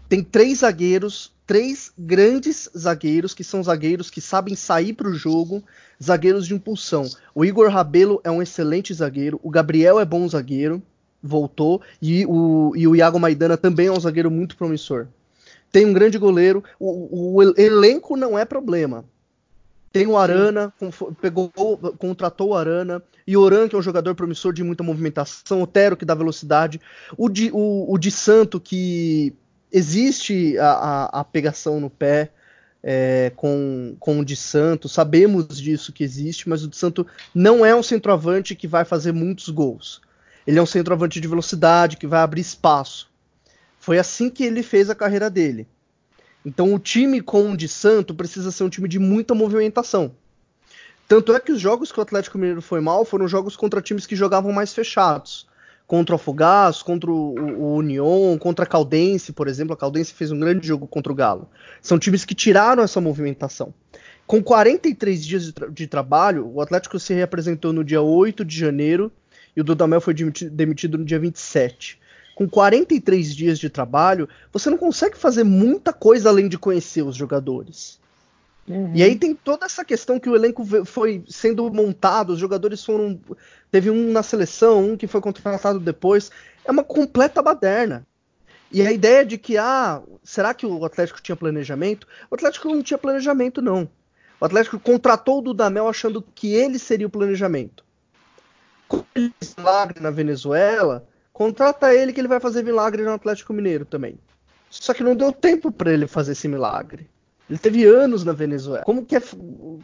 Tem 0.08 0.22
três 0.22 0.58
zagueiros 0.58 1.32
três 1.48 1.90
grandes 1.98 2.68
zagueiros, 2.76 3.32
que 3.32 3.42
são 3.42 3.62
zagueiros 3.62 4.10
que 4.10 4.20
sabem 4.20 4.54
sair 4.54 4.92
para 4.92 5.08
o 5.08 5.14
jogo, 5.14 5.64
zagueiros 6.00 6.46
de 6.46 6.52
impulsão. 6.52 7.06
O 7.34 7.42
Igor 7.42 7.70
Rabelo 7.70 8.20
é 8.22 8.30
um 8.30 8.42
excelente 8.42 8.92
zagueiro, 8.92 9.40
o 9.42 9.48
Gabriel 9.48 9.98
é 9.98 10.04
bom 10.04 10.28
zagueiro, 10.28 10.82
voltou, 11.22 11.80
e 12.02 12.26
o, 12.26 12.74
e 12.76 12.86
o 12.86 12.94
Iago 12.94 13.18
Maidana 13.18 13.56
também 13.56 13.86
é 13.86 13.90
um 13.90 13.98
zagueiro 13.98 14.30
muito 14.30 14.58
promissor. 14.58 15.06
Tem 15.72 15.86
um 15.86 15.92
grande 15.94 16.18
goleiro, 16.18 16.62
o, 16.78 17.36
o 17.36 17.42
elenco 17.58 18.14
não 18.14 18.38
é 18.38 18.44
problema. 18.44 19.06
Tem 19.90 20.06
o 20.06 20.18
Arana, 20.18 20.70
pegou, 21.22 21.50
contratou 21.96 22.50
o 22.50 22.54
Arana, 22.54 23.02
e 23.26 23.38
o 23.38 23.40
Oran, 23.40 23.68
que 23.68 23.74
é 23.74 23.78
um 23.78 23.82
jogador 23.82 24.14
promissor 24.14 24.52
de 24.52 24.62
muita 24.62 24.82
movimentação, 24.82 25.62
o 25.62 25.66
Tero, 25.66 25.96
que 25.96 26.04
dá 26.04 26.14
velocidade, 26.14 26.78
o 27.16 27.26
de, 27.26 27.50
o, 27.54 27.90
o 27.90 27.96
de 27.96 28.10
Santo, 28.10 28.60
que 28.60 29.34
existe 29.72 30.58
a, 30.58 30.70
a, 30.70 31.20
a 31.20 31.24
pegação 31.24 31.80
no 31.80 31.90
pé 31.90 32.30
é, 32.82 33.32
com, 33.36 33.96
com 33.98 34.20
o 34.20 34.24
de 34.24 34.36
Santo, 34.36 34.88
sabemos 34.88 35.60
disso 35.60 35.92
que 35.92 36.04
existe, 36.04 36.48
mas 36.48 36.62
o 36.62 36.68
de 36.68 36.76
Santo 36.76 37.06
não 37.34 37.64
é 37.64 37.74
um 37.74 37.82
centroavante 37.82 38.54
que 38.54 38.66
vai 38.66 38.84
fazer 38.84 39.12
muitos 39.12 39.48
gols. 39.48 40.00
Ele 40.46 40.58
é 40.58 40.62
um 40.62 40.66
centroavante 40.66 41.20
de 41.20 41.28
velocidade, 41.28 41.96
que 41.96 42.06
vai 42.06 42.20
abrir 42.20 42.40
espaço. 42.40 43.10
Foi 43.78 43.98
assim 43.98 44.30
que 44.30 44.44
ele 44.44 44.62
fez 44.62 44.88
a 44.88 44.94
carreira 44.94 45.28
dele. 45.28 45.66
Então 46.44 46.72
o 46.72 46.78
time 46.78 47.20
com 47.20 47.52
o 47.52 47.56
de 47.56 47.68
Santo 47.68 48.14
precisa 48.14 48.50
ser 48.50 48.64
um 48.64 48.68
time 48.68 48.88
de 48.88 48.98
muita 48.98 49.34
movimentação. 49.34 50.14
Tanto 51.06 51.32
é 51.34 51.40
que 51.40 51.52
os 51.52 51.60
jogos 51.60 51.90
que 51.90 51.98
o 51.98 52.02
Atlético 52.02 52.38
Mineiro 52.38 52.62
foi 52.62 52.80
mal 52.80 53.04
foram 53.04 53.26
jogos 53.26 53.56
contra 53.56 53.82
times 53.82 54.06
que 54.06 54.16
jogavam 54.16 54.52
mais 54.52 54.72
fechados 54.72 55.48
contra 55.88 56.14
o 56.14 56.16
Afogados, 56.16 56.82
contra 56.82 57.10
o, 57.10 57.34
o, 57.34 57.76
Union, 57.76 58.38
contra 58.38 58.64
a 58.64 58.68
Caldense, 58.68 59.32
por 59.32 59.48
exemplo. 59.48 59.74
A 59.74 59.76
Caldense 59.76 60.12
fez 60.12 60.30
um 60.30 60.38
grande 60.38 60.64
jogo 60.64 60.86
contra 60.86 61.10
o 61.10 61.16
Galo. 61.16 61.48
São 61.82 61.98
times 61.98 62.24
que 62.24 62.34
tiraram 62.34 62.84
essa 62.84 63.00
movimentação. 63.00 63.74
Com 64.26 64.40
43 64.40 65.24
dias 65.24 65.44
de, 65.46 65.52
tra 65.52 65.66
de 65.68 65.86
trabalho, 65.86 66.46
o 66.54 66.60
Atlético 66.60 67.00
se 67.00 67.14
reapresentou 67.14 67.72
no 67.72 67.82
dia 67.82 68.02
8 68.02 68.44
de 68.44 68.56
janeiro 68.56 69.10
e 69.56 69.60
o 69.60 69.64
Dudamel 69.64 70.00
foi 70.00 70.14
demitido 70.14 70.98
no 70.98 71.04
dia 71.04 71.18
27 71.18 71.98
com 72.38 72.48
43 72.48 73.34
dias 73.34 73.58
de 73.58 73.68
trabalho, 73.68 74.28
você 74.52 74.70
não 74.70 74.78
consegue 74.78 75.18
fazer 75.18 75.42
muita 75.42 75.92
coisa 75.92 76.28
além 76.28 76.48
de 76.48 76.56
conhecer 76.56 77.02
os 77.02 77.16
jogadores. 77.16 77.98
Uhum. 78.68 78.92
E 78.94 79.02
aí 79.02 79.16
tem 79.16 79.34
toda 79.34 79.66
essa 79.66 79.84
questão 79.84 80.20
que 80.20 80.28
o 80.28 80.36
elenco 80.36 80.64
foi 80.84 81.24
sendo 81.26 81.72
montado, 81.72 82.30
os 82.30 82.38
jogadores 82.38 82.84
foram. 82.84 83.18
Teve 83.70 83.90
um 83.90 84.12
na 84.12 84.22
seleção, 84.22 84.90
um 84.90 84.96
que 84.96 85.06
foi 85.06 85.20
contratado 85.20 85.80
depois. 85.80 86.30
É 86.64 86.70
uma 86.70 86.84
completa 86.84 87.42
baderna. 87.42 88.06
E 88.70 88.86
a 88.86 88.92
ideia 88.92 89.24
de 89.24 89.38
que, 89.38 89.56
ah, 89.56 90.02
será 90.22 90.52
que 90.52 90.66
o 90.66 90.84
Atlético 90.84 91.22
tinha 91.22 91.34
planejamento? 91.34 92.06
O 92.30 92.34
Atlético 92.34 92.68
não 92.68 92.82
tinha 92.82 92.98
planejamento, 92.98 93.62
não. 93.62 93.88
O 94.38 94.44
Atlético 94.44 94.78
contratou 94.78 95.38
o 95.38 95.42
Dudamel 95.42 95.88
achando 95.88 96.22
que 96.22 96.52
ele 96.52 96.78
seria 96.78 97.06
o 97.06 97.10
planejamento. 97.10 97.82
Como 98.86 99.06
ele 99.14 99.32
fez 99.40 99.54
milagre 99.56 100.00
na 100.00 100.10
Venezuela, 100.10 101.06
contrata 101.32 101.94
ele 101.94 102.12
que 102.12 102.20
ele 102.20 102.28
vai 102.28 102.40
fazer 102.40 102.62
milagre 102.62 103.02
no 103.02 103.12
Atlético 103.12 103.54
Mineiro 103.54 103.86
também. 103.86 104.18
Só 104.70 104.92
que 104.92 105.02
não 105.02 105.16
deu 105.16 105.32
tempo 105.32 105.72
para 105.72 105.92
ele 105.92 106.06
fazer 106.06 106.32
esse 106.32 106.46
milagre. 106.46 107.08
Ele 107.48 107.58
teve 107.58 107.84
anos 107.84 108.24
na 108.24 108.32
Venezuela. 108.32 108.84
Como 108.84 109.04
que 109.04 109.16
é 109.16 109.22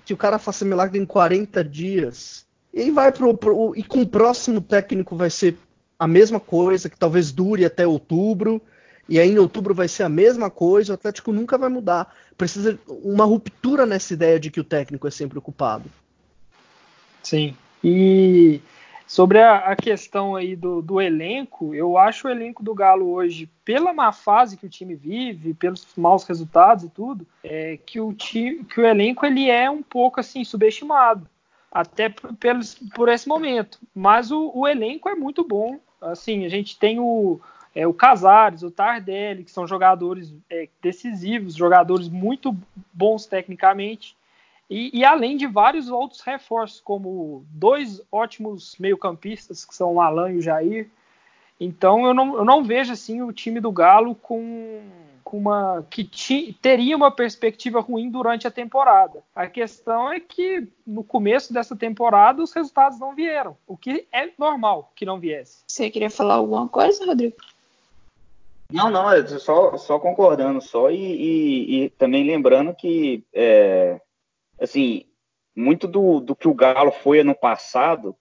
que 0.05 0.13
o 0.13 0.17
cara 0.17 0.39
faça 0.39 0.65
milagre 0.65 0.99
em 0.99 1.07
40 1.07 1.65
dias? 1.65 2.47
E 2.73 2.91
vai 2.91 3.11
pro, 3.11 3.35
pro, 3.35 3.75
E 3.77 3.83
com 3.83 4.03
o 4.03 4.07
próximo 4.07 4.61
técnico 4.61 5.17
vai 5.17 5.31
ser 5.31 5.57
a 5.99 6.07
mesma 6.07 6.39
coisa, 6.39 6.91
que 6.91 6.99
talvez 6.99 7.33
dure 7.33 7.65
até 7.65 7.87
outubro. 7.87 8.61
E 9.09 9.19
aí 9.19 9.31
em 9.31 9.39
outubro 9.39 9.75
vai 9.75 9.89
ser 9.89 10.03
a 10.03 10.09
mesma 10.09 10.51
coisa, 10.51 10.93
o 10.93 10.95
Atlético 10.95 11.33
nunca 11.33 11.57
vai 11.57 11.69
mudar. 11.69 12.15
Precisa 12.37 12.79
uma 12.89 13.25
ruptura 13.25 13.87
nessa 13.87 14.13
ideia 14.13 14.41
de 14.41 14.51
que 14.51 14.61
o 14.61 14.65
técnico 14.65 15.07
é 15.07 15.11
sempre 15.11 15.39
ocupado. 15.39 15.91
Sim. 17.23 17.57
E 17.83 18.61
sobre 19.07 19.41
a, 19.41 19.59
a 19.59 19.77
questão 19.77 20.35
aí 20.35 20.57
do, 20.57 20.81
do, 20.81 21.01
elenco, 21.01 21.75
eu 21.75 21.99
acho 21.99 22.27
o 22.27 22.31
elenco 22.31 22.63
do 22.63 22.75
Galo 22.75 23.11
hoje, 23.11 23.49
pela 23.65 23.93
má 23.93 24.13
fase 24.13 24.57
que 24.57 24.67
o 24.67 24.71
time 24.71 24.95
vive, 24.95 25.55
pelos 25.55 25.87
maus 25.97 26.25
resultados 26.25 26.85
e 26.85 26.89
tudo, 26.89 27.27
é, 27.43 27.79
que, 27.85 28.01
o 28.01 28.13
time, 28.13 28.65
que 28.65 28.81
o 28.81 28.87
elenco 28.87 29.27
ele 29.27 29.51
é 29.51 29.71
um 29.71 29.83
pouco 29.83 30.21
assim 30.21 30.43
subestimado, 30.45 31.29
até 31.71 32.09
pelos, 32.09 32.75
por 32.95 33.09
esse 33.09 33.29
momento. 33.29 33.79
Mas 33.95 34.31
o, 34.31 34.51
o 34.55 34.67
elenco 34.67 35.09
é 35.09 35.15
muito 35.15 35.47
bom. 35.47 35.79
Assim, 36.01 36.45
a 36.45 36.49
gente 36.49 36.79
tem 36.79 36.99
o, 36.99 37.41
é, 37.75 37.87
o 37.87 37.93
Casares, 37.93 38.63
o 38.63 38.71
Tardelli, 38.71 39.45
que 39.45 39.51
são 39.51 39.67
jogadores 39.67 40.33
é, 40.49 40.69
decisivos, 40.81 41.55
jogadores 41.55 42.09
muito 42.09 42.57
bons 42.93 43.27
tecnicamente. 43.27 44.17
E, 44.69 44.99
e, 44.99 45.05
além 45.05 45.37
de 45.37 45.47
vários 45.47 45.89
outros 45.89 46.21
reforços, 46.21 46.81
como 46.81 47.45
dois 47.51 48.01
ótimos 48.11 48.77
meio-campistas, 48.79 49.65
que 49.65 49.75
são 49.75 49.95
o 49.95 50.01
Alan 50.01 50.33
e 50.33 50.39
o 50.39 50.43
Jair. 50.43 50.89
Então 51.61 52.07
eu 52.07 52.15
não, 52.15 52.37
eu 52.37 52.45
não 52.45 52.65
vejo 52.65 52.93
assim 52.93 53.23
o 53.23 53.33
time 53.33 53.61
do 53.61 53.71
Galo 53.71 54.15
com, 54.15 54.83
com 55.23 55.39
uma. 55.39 55.87
que 55.89 56.03
ti, 56.03 56.59
teria 56.61 56.97
uma 56.97 57.11
perspectiva 57.11 57.81
ruim 57.81 58.11
durante 58.11 58.47
a 58.47 58.51
temporada. 58.51 59.23
A 59.35 59.47
questão 59.47 60.13
é 60.13 60.19
que 60.19 60.67
no 60.87 61.05
começo 61.05 61.53
dessa 61.53 61.77
temporada 61.77 62.43
os 62.43 62.53
resultados 62.53 62.99
não 62.99 63.15
vieram, 63.15 63.57
o 63.67 63.77
que 63.77 64.07
é 64.11 64.31
normal 64.39 64.91
que 64.97 65.05
não 65.05 65.21
viesse. 65.21 65.63
Você 65.69 65.91
queria 65.91 66.11
falar 66.11 66.35
alguma 66.35 66.69
coisa, 66.69 67.05
Rodrigo? 67.05 67.37
Não, 68.73 68.91
não, 68.91 69.05
só, 69.39 69.77
só 69.77 70.01
concordando 70.01 70.61
só 70.61 70.91
e, 70.91 70.97
e, 70.97 71.85
e 71.85 71.91
também 71.91 72.25
lembrando 72.25 72.75
que 72.75 73.23
é, 73.33 74.01
assim, 74.61 75.05
muito 75.55 75.87
do, 75.87 76.21
do 76.21 76.35
que 76.35 76.49
o 76.49 76.55
Galo 76.55 76.91
foi 76.91 77.21
ano 77.21 77.35
passado, 77.35 78.17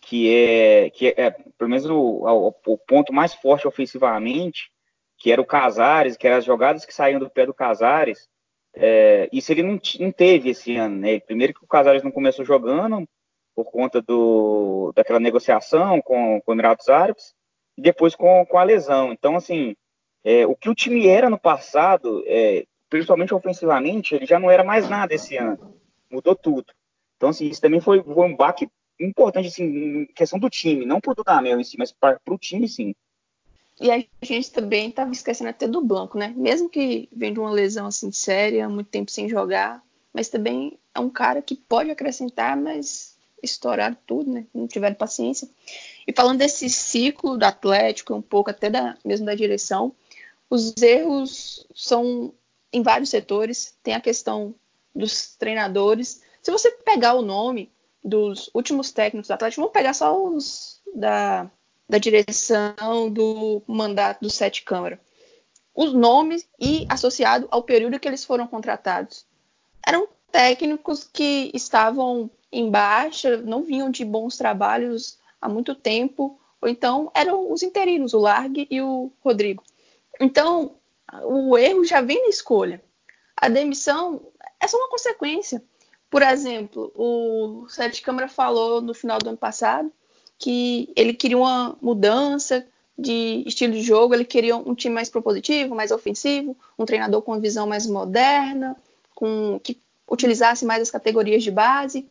que 0.00 0.32
é, 0.32 0.90
que 0.90 1.08
é, 1.16 1.30
pelo 1.30 1.70
menos 1.70 1.86
o, 1.86 2.52
o, 2.66 2.78
ponto 2.78 3.12
mais 3.12 3.34
forte 3.34 3.66
ofensivamente, 3.66 4.70
que 5.16 5.32
era 5.32 5.40
o 5.40 5.46
Casares, 5.46 6.16
que 6.16 6.26
eram 6.26 6.38
as 6.38 6.44
jogadas 6.44 6.84
que 6.84 6.92
saíam 6.94 7.18
do 7.18 7.30
pé 7.30 7.46
do 7.46 7.54
Casares, 7.54 8.28
é, 8.74 9.28
isso 9.32 9.52
ele 9.52 9.62
não, 9.62 9.80
não, 10.00 10.12
teve 10.12 10.50
esse 10.50 10.76
ano, 10.76 10.96
né? 10.96 11.20
Primeiro 11.20 11.54
que 11.54 11.64
o 11.64 11.68
Casares 11.68 12.02
não 12.02 12.10
começou 12.10 12.44
jogando 12.44 13.08
por 13.54 13.66
conta 13.66 14.02
do, 14.02 14.92
daquela 14.94 15.20
negociação 15.20 16.02
com, 16.02 16.40
com 16.40 16.52
o 16.52 16.54
Emirados 16.54 16.88
Árabes, 16.88 17.34
e 17.78 17.82
depois 17.82 18.14
com, 18.14 18.44
com 18.46 18.58
a 18.58 18.64
lesão. 18.64 19.12
Então, 19.12 19.36
assim, 19.36 19.76
é, 20.24 20.46
o 20.46 20.56
que 20.56 20.68
o 20.68 20.74
time 20.74 21.06
era 21.06 21.30
no 21.30 21.38
passado, 21.38 22.22
é, 22.26 22.66
principalmente 22.94 23.34
ofensivamente, 23.34 24.14
ele 24.14 24.24
já 24.24 24.38
não 24.38 24.48
era 24.48 24.62
mais 24.62 24.88
nada 24.88 25.12
esse 25.12 25.36
ano. 25.36 25.74
Mudou 26.08 26.36
tudo. 26.36 26.72
Então, 27.16 27.30
assim, 27.30 27.48
isso 27.48 27.60
também 27.60 27.80
foi, 27.80 28.00
foi 28.00 28.24
um 28.24 28.36
baque 28.36 28.68
importante, 29.00 29.48
assim, 29.48 30.06
questão 30.14 30.38
do 30.38 30.48
time, 30.48 30.86
não 30.86 31.00
pro 31.00 31.12
Dudamel 31.12 31.58
em 31.58 31.64
si, 31.64 31.76
mas 31.76 31.90
para 31.90 32.20
o 32.28 32.38
time, 32.38 32.68
sim. 32.68 32.94
E 33.80 33.90
a 33.90 34.00
gente 34.22 34.52
também 34.52 34.90
estava 34.90 35.10
esquecendo 35.10 35.50
até 35.50 35.66
do 35.66 35.80
Blanco, 35.80 36.16
né? 36.16 36.32
Mesmo 36.36 36.68
que 36.68 37.08
vem 37.10 37.32
de 37.32 37.40
uma 37.40 37.50
lesão 37.50 37.86
assim 37.86 38.12
séria, 38.12 38.68
muito 38.68 38.90
tempo 38.90 39.10
sem 39.10 39.28
jogar, 39.28 39.82
mas 40.12 40.28
também 40.28 40.78
é 40.94 41.00
um 41.00 41.10
cara 41.10 41.42
que 41.42 41.56
pode 41.56 41.90
acrescentar, 41.90 42.56
mas 42.56 43.18
estourar 43.42 43.98
tudo, 44.06 44.30
né? 44.30 44.46
Não 44.54 44.68
tiver 44.68 44.94
paciência. 44.94 45.48
E 46.06 46.12
falando 46.12 46.38
desse 46.38 46.70
ciclo 46.70 47.36
do 47.36 47.44
Atlético, 47.44 48.14
um 48.14 48.22
pouco 48.22 48.50
até 48.50 48.70
da 48.70 48.96
mesmo 49.04 49.26
da 49.26 49.34
direção, 49.34 49.92
os 50.48 50.72
erros 50.80 51.66
são 51.74 52.32
em 52.74 52.82
vários 52.82 53.08
setores. 53.08 53.74
Tem 53.82 53.94
a 53.94 54.00
questão 54.00 54.54
dos 54.94 55.36
treinadores. 55.36 56.20
Se 56.42 56.50
você 56.50 56.70
pegar 56.70 57.14
o 57.14 57.22
nome 57.22 57.72
dos 58.02 58.50
últimos 58.52 58.92
técnicos 58.92 59.28
do 59.28 59.32
Atlético, 59.32 59.62
vamos 59.62 59.72
pegar 59.72 59.94
só 59.94 60.22
os 60.22 60.82
da, 60.94 61.50
da 61.88 61.98
direção 61.98 63.10
do 63.10 63.62
mandato 63.66 64.20
do 64.20 64.28
Sete 64.30 64.62
Câmara. 64.62 65.00
Os 65.74 65.92
nomes 65.92 66.46
e 66.60 66.86
associado 66.88 67.48
ao 67.50 67.62
período 67.62 67.98
que 67.98 68.06
eles 68.06 68.24
foram 68.24 68.46
contratados. 68.46 69.24
Eram 69.86 70.08
técnicos 70.30 71.08
que 71.10 71.50
estavam 71.54 72.30
em 72.50 72.70
baixa, 72.70 73.36
não 73.38 73.62
vinham 73.62 73.90
de 73.90 74.04
bons 74.04 74.36
trabalhos 74.36 75.18
há 75.40 75.48
muito 75.48 75.74
tempo, 75.74 76.38
ou 76.60 76.68
então 76.68 77.10
eram 77.14 77.52
os 77.52 77.62
interinos, 77.62 78.14
o 78.14 78.20
Largue 78.20 78.66
e 78.70 78.80
o 78.80 79.10
Rodrigo. 79.22 79.62
Então, 80.20 80.76
o 81.22 81.56
erro 81.56 81.84
já 81.84 82.00
vem 82.00 82.22
na 82.22 82.28
escolha. 82.28 82.82
A 83.36 83.48
demissão 83.48 84.20
é 84.60 84.66
só 84.66 84.76
uma 84.76 84.88
consequência. 84.88 85.62
Por 86.10 86.22
exemplo, 86.22 86.92
o 86.94 87.66
Sérgio 87.68 88.04
Câmara 88.04 88.28
falou 88.28 88.80
no 88.80 88.94
final 88.94 89.18
do 89.18 89.28
ano 89.28 89.38
passado 89.38 89.92
que 90.38 90.92
ele 90.96 91.12
queria 91.12 91.38
uma 91.38 91.76
mudança 91.80 92.66
de 92.96 93.42
estilo 93.46 93.72
de 93.72 93.82
jogo, 93.82 94.14
ele 94.14 94.24
queria 94.24 94.56
um 94.56 94.74
time 94.74 94.94
mais 94.94 95.08
propositivo, 95.08 95.74
mais 95.74 95.90
ofensivo, 95.90 96.56
um 96.78 96.84
treinador 96.84 97.22
com 97.22 97.32
uma 97.32 97.40
visão 97.40 97.66
mais 97.66 97.86
moderna, 97.86 98.76
com 99.14 99.58
que 99.62 99.80
utilizasse 100.08 100.64
mais 100.64 100.82
as 100.82 100.90
categorias 100.90 101.42
de 101.42 101.50
base. 101.50 102.06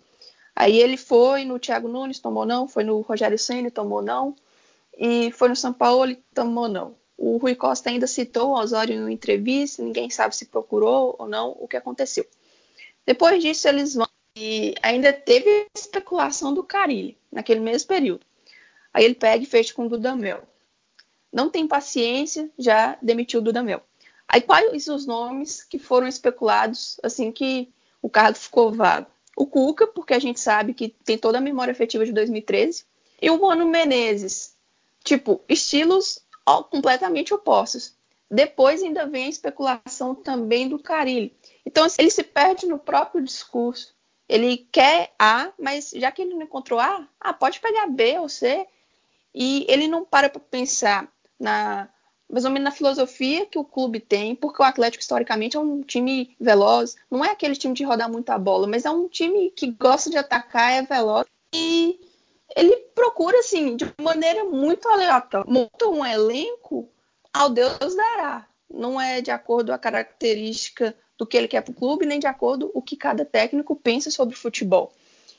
Aí 0.55 0.77
ele 0.77 0.97
foi 0.97 1.45
no 1.45 1.57
Thiago 1.57 1.87
Nunes, 1.87 2.19
tomou 2.19 2.45
não, 2.45 2.67
foi 2.67 2.83
no 2.83 3.01
Rogério 3.01 3.39
Ceni, 3.39 3.71
tomou 3.71 4.01
não, 4.01 4.35
e 4.97 5.31
foi 5.31 5.49
no 5.49 5.55
São 5.55 5.73
Paulo, 5.73 6.15
tomou 6.33 6.67
não. 6.67 6.95
O 7.17 7.37
Rui 7.37 7.55
Costa 7.55 7.89
ainda 7.89 8.07
citou 8.07 8.49
o 8.49 8.59
Osório 8.59 8.95
em 8.95 8.99
uma 8.99 9.11
entrevista, 9.11 9.83
ninguém 9.83 10.09
sabe 10.09 10.35
se 10.35 10.45
procurou 10.45 11.15
ou 11.17 11.27
não 11.27 11.55
o 11.59 11.67
que 11.67 11.77
aconteceu. 11.77 12.25
Depois 13.05 13.41
disso, 13.41 13.67
eles 13.67 13.93
vão. 13.93 14.07
E 14.35 14.73
ainda 14.81 15.13
teve 15.13 15.67
especulação 15.75 16.53
do 16.53 16.63
Carilli, 16.63 17.15
naquele 17.31 17.59
mesmo 17.59 17.87
período. 17.87 18.25
Aí 18.91 19.05
ele 19.05 19.13
pega 19.13 19.43
e 19.43 19.47
fecha 19.47 19.73
com 19.73 19.85
o 19.85 19.89
Dudamel. 19.89 20.41
Não 21.31 21.49
tem 21.49 21.67
paciência, 21.67 22.49
já 22.57 22.97
demitiu 23.01 23.39
o 23.39 23.43
Dudamel. 23.43 23.81
Aí 24.27 24.41
quais 24.41 24.87
os 24.87 25.05
nomes 25.05 25.63
que 25.63 25.77
foram 25.77 26.07
especulados 26.07 26.99
assim 27.03 27.31
que 27.31 27.69
o 28.01 28.09
cargo 28.09 28.37
ficou 28.37 28.71
vago? 28.71 29.07
O 29.35 29.45
Cuca, 29.45 29.85
porque 29.85 30.13
a 30.13 30.19
gente 30.19 30.39
sabe 30.39 30.73
que 30.73 30.89
tem 30.89 31.17
toda 31.17 31.37
a 31.37 31.41
memória 31.41 31.71
efetiva 31.71 32.05
de 32.05 32.11
2013, 32.11 32.85
e 33.21 33.29
o 33.29 33.39
Mano 33.39 33.67
Menezes. 33.67 34.55
Tipo, 35.03 35.41
estilos 35.49 36.22
completamente 36.45 37.33
opostos. 37.33 37.95
Depois 38.29 38.81
ainda 38.81 39.05
vem 39.05 39.25
a 39.25 39.29
especulação 39.29 40.15
também 40.15 40.67
do 40.67 40.79
Carilli. 40.79 41.35
Então 41.65 41.85
ele 41.97 42.09
se 42.09 42.23
perde 42.23 42.65
no 42.65 42.79
próprio 42.79 43.23
discurso. 43.23 43.93
Ele 44.27 44.67
quer 44.71 45.13
A, 45.19 45.51
mas 45.59 45.91
já 45.91 46.11
que 46.11 46.21
ele 46.21 46.33
não 46.33 46.41
encontrou 46.41 46.79
A, 46.79 47.07
ah, 47.19 47.33
pode 47.33 47.59
pegar 47.59 47.87
B 47.87 48.17
ou 48.17 48.27
C. 48.27 48.65
E 49.33 49.65
ele 49.69 49.87
não 49.87 50.03
para 50.03 50.29
para 50.29 50.39
pensar 50.39 51.07
na 51.39 51.89
mais 52.29 52.45
ou 52.45 52.51
menos 52.51 52.63
na 52.63 52.71
filosofia 52.71 53.45
que 53.45 53.59
o 53.59 53.63
clube 53.63 53.99
tem, 53.99 54.35
porque 54.35 54.59
o 54.59 54.65
Atlético 54.65 55.03
historicamente 55.03 55.55
é 55.55 55.59
um 55.59 55.83
time 55.83 56.35
veloz, 56.39 56.95
não 57.11 57.23
é 57.23 57.29
aquele 57.29 57.55
time 57.55 57.75
de 57.75 57.83
rodar 57.83 58.11
muita 58.11 58.39
bola, 58.39 58.65
mas 58.65 58.85
é 58.85 58.89
um 58.89 59.07
time 59.07 59.51
que 59.51 59.69
gosta 59.69 60.09
de 60.09 60.17
atacar, 60.17 60.71
é 60.71 60.81
veloz 60.81 61.27
e 61.53 61.99
ele 62.55 62.75
procura, 62.93 63.39
assim, 63.39 63.75
de 63.75 63.91
maneira 64.01 64.43
muito 64.43 64.87
aleatória, 64.87 65.49
monta 65.49 65.87
um 65.87 66.05
elenco 66.05 66.89
ao 67.33 67.49
Deus 67.49 67.95
dará. 67.95 68.47
Não 68.69 68.99
é 68.99 69.21
de 69.21 69.31
acordo 69.31 69.67
com 69.67 69.75
a 69.75 69.79
característica 69.79 70.95
do 71.17 71.25
que 71.25 71.37
ele 71.37 71.47
quer 71.47 71.61
para 71.61 71.71
o 71.71 71.75
clube, 71.75 72.05
nem 72.05 72.19
de 72.19 72.27
acordo 72.27 72.69
com 72.69 72.79
o 72.79 72.81
que 72.81 72.95
cada 72.95 73.25
técnico 73.25 73.75
pensa 73.75 74.11
sobre 74.11 74.35
futebol. 74.35 74.93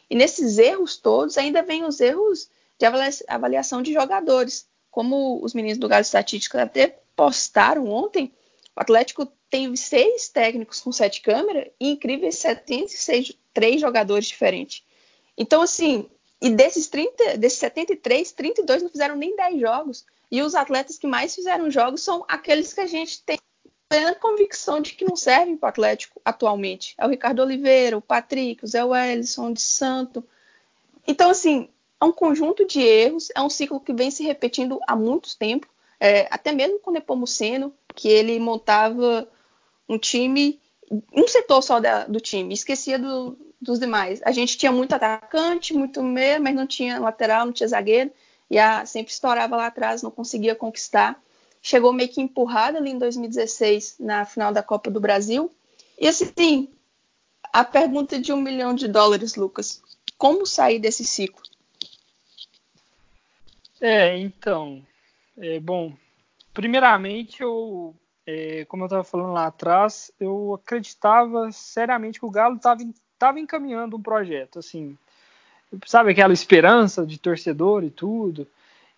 E 0.08 0.14
nesses 0.14 0.58
erros 0.58 0.96
todos, 0.96 1.38
ainda 1.38 1.62
vem 1.62 1.84
os 1.84 2.00
erros 2.00 2.48
de 2.78 2.86
avaliação 3.28 3.82
de 3.82 3.92
jogadores. 3.92 4.66
Como 4.90 5.42
os 5.42 5.54
meninos 5.54 5.78
do 5.78 5.88
Galo 5.88 6.02
Estatística 6.02 6.62
até 6.62 6.98
postaram 7.16 7.88
ontem, 7.88 8.32
o 8.76 8.80
Atlético 8.80 9.26
tem 9.48 9.74
seis 9.76 10.28
técnicos 10.28 10.80
com 10.80 10.90
sete 10.90 11.22
câmeras 11.22 11.68
e 11.80 11.90
incríveis 11.90 12.36
76 12.36 13.36
três 13.52 13.80
jogadores 13.80 14.26
diferentes. 14.26 14.84
Então, 15.38 15.62
assim, 15.62 16.08
e 16.44 16.50
desses, 16.50 16.88
30, 16.88 17.38
desses 17.38 17.58
73, 17.58 18.30
32 18.32 18.82
não 18.82 18.90
fizeram 18.90 19.16
nem 19.16 19.34
10 19.34 19.58
jogos. 19.58 20.04
E 20.30 20.42
os 20.42 20.54
atletas 20.54 20.98
que 20.98 21.06
mais 21.06 21.34
fizeram 21.34 21.70
jogos 21.70 22.02
são 22.02 22.22
aqueles 22.28 22.74
que 22.74 22.82
a 22.82 22.86
gente 22.86 23.22
tem 23.22 23.38
plena 23.88 24.14
convicção 24.14 24.78
de 24.78 24.92
que 24.92 25.06
não 25.06 25.16
servem 25.16 25.56
para 25.56 25.68
o 25.68 25.70
Atlético 25.70 26.20
atualmente. 26.22 26.94
É 26.98 27.06
o 27.06 27.08
Ricardo 27.08 27.40
Oliveira, 27.40 27.96
o 27.96 28.02
Patrick, 28.02 28.62
o 28.62 28.66
Zé 28.66 28.84
Wellison, 28.84 29.54
de 29.54 29.62
Santo. 29.62 30.22
Então, 31.06 31.30
assim, 31.30 31.70
é 31.98 32.04
um 32.04 32.12
conjunto 32.12 32.66
de 32.66 32.82
erros, 32.82 33.30
é 33.34 33.40
um 33.40 33.48
ciclo 33.48 33.80
que 33.80 33.94
vem 33.94 34.10
se 34.10 34.22
repetindo 34.22 34.78
há 34.86 34.94
muito 34.94 35.38
tempo. 35.38 35.66
É, 35.98 36.28
até 36.30 36.52
mesmo 36.52 36.78
com 36.78 36.90
o 36.90 36.92
Nepomuceno, 36.92 37.72
que 37.94 38.06
ele 38.06 38.38
montava 38.38 39.26
um 39.88 39.96
time 39.96 40.60
um 41.10 41.26
setor 41.26 41.62
só 41.62 41.80
da, 41.80 42.04
do 42.04 42.20
time, 42.20 42.52
esquecia 42.52 42.98
do, 42.98 43.38
dos 43.64 43.78
demais. 43.78 44.20
A 44.24 44.30
gente 44.30 44.56
tinha 44.56 44.70
muito 44.70 44.94
atacante, 44.94 45.74
muito 45.74 46.02
meio, 46.02 46.42
mas 46.42 46.54
não 46.54 46.66
tinha 46.66 47.00
lateral, 47.00 47.46
não 47.46 47.52
tinha 47.52 47.68
zagueiro, 47.68 48.10
e 48.50 48.58
a, 48.58 48.86
sempre 48.86 49.12
estourava 49.12 49.56
lá 49.56 49.66
atrás, 49.66 50.02
não 50.02 50.10
conseguia 50.10 50.54
conquistar. 50.54 51.20
Chegou 51.62 51.92
meio 51.92 52.08
que 52.08 52.20
empurrada 52.20 52.78
ali 52.78 52.90
em 52.90 52.98
2016, 52.98 53.96
na 53.98 54.24
final 54.24 54.52
da 54.52 54.62
Copa 54.62 54.90
do 54.90 55.00
Brasil. 55.00 55.50
E 55.98 56.06
assim, 56.06 56.68
a 57.52 57.64
pergunta 57.64 58.20
de 58.20 58.32
um 58.32 58.40
milhão 58.40 58.74
de 58.74 58.86
dólares, 58.86 59.34
Lucas: 59.34 59.82
como 60.18 60.46
sair 60.46 60.78
desse 60.78 61.04
ciclo? 61.04 61.42
É, 63.80 64.18
então, 64.18 64.84
é, 65.38 65.58
bom, 65.58 65.94
primeiramente 66.52 67.42
eu 67.42 67.94
é, 68.26 68.64
como 68.66 68.84
eu 68.84 68.86
estava 68.86 69.04
falando 69.04 69.32
lá 69.32 69.46
atrás, 69.46 70.10
eu 70.18 70.54
acreditava 70.54 71.52
seriamente 71.52 72.18
que 72.18 72.26
o 72.26 72.30
Galo 72.30 72.56
estava 72.56 72.82
encaminhando 73.38 73.96
um 73.96 74.02
projeto, 74.02 74.58
assim, 74.58 74.96
sabe 75.86 76.10
aquela 76.10 76.32
esperança 76.32 77.06
de 77.06 77.18
torcedor 77.18 77.84
e 77.84 77.90
tudo. 77.90 78.46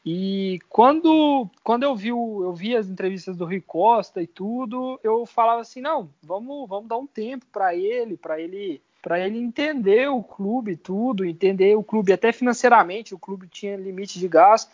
E 0.05 0.61
quando, 0.69 1.49
quando 1.65 1.83
eu 1.83 1.97
vi 1.97 2.13
o, 2.13 2.45
eu 2.45 2.53
vi 2.53 2.77
as 2.77 2.87
entrevistas 2.87 3.37
do 3.37 3.45
Rui 3.45 3.61
Costa 3.61 4.23
e 4.23 4.27
tudo, 4.27 5.01
eu 5.03 5.27
falava 5.27 5.61
assim, 5.61 5.81
não, 5.81 6.09
vamos, 6.23 6.69
vamos 6.69 6.89
dar 6.89 6.97
um 6.97 7.07
tempo 7.07 7.45
para 7.53 7.75
ele, 7.75 8.17
para 8.17 8.41
ele 8.41 8.81
para 9.03 9.21
ele 9.21 9.39
entender 9.39 10.09
o 10.09 10.21
clube 10.21 10.75
tudo, 10.75 11.25
entender 11.25 11.77
o 11.77 11.83
clube 11.85 12.13
até 12.13 12.33
financeiramente, 12.33 13.15
o 13.15 13.19
clube 13.19 13.47
tinha 13.47 13.77
limite 13.77 14.19
de 14.19 14.27
gasto. 14.27 14.73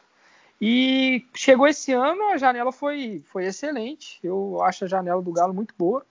E 0.58 1.26
chegou 1.34 1.66
esse 1.68 1.92
ano, 1.92 2.30
a 2.30 2.38
janela 2.38 2.72
foi, 2.72 3.22
foi 3.26 3.44
excelente. 3.44 4.18
Eu 4.22 4.62
acho 4.62 4.86
a 4.86 4.88
janela 4.88 5.20
do 5.20 5.32
Galo 5.32 5.52
muito 5.52 5.74
boa. 5.76 6.02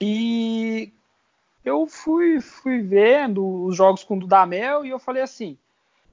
E 0.00 0.90
eu 1.66 1.84
fui, 1.84 2.40
fui 2.40 2.80
vendo 2.80 3.64
os 3.64 3.76
jogos 3.76 4.04
com 4.04 4.16
o 4.16 4.20
Dudamel 4.20 4.86
e 4.86 4.90
eu 4.90 5.00
falei 5.00 5.20
assim: 5.20 5.58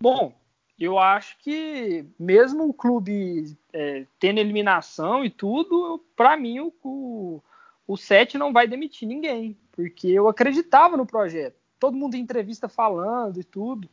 bom, 0.02 0.34
eu 0.80 0.98
acho 0.98 1.38
que 1.38 2.04
mesmo 2.20 2.68
o 2.68 2.74
clube 2.74 3.56
é, 3.72 4.06
tendo 4.20 4.40
eliminação 4.40 5.24
e 5.24 5.30
tudo, 5.30 6.04
para 6.16 6.36
mim 6.36 6.60
o, 6.60 6.74
o, 6.84 7.42
o 7.88 7.96
Sete 7.96 8.36
não 8.36 8.52
vai 8.52 8.68
demitir 8.68 9.08
ninguém, 9.08 9.56
porque 9.72 10.08
eu 10.08 10.28
acreditava 10.28 10.98
no 10.98 11.06
projeto. 11.06 11.56
Todo 11.80 11.98
mundo 11.98 12.16
em 12.16 12.22
entrevista 12.22 12.68
falando 12.68 13.40
e 13.40 13.44
tudo. 13.44 13.88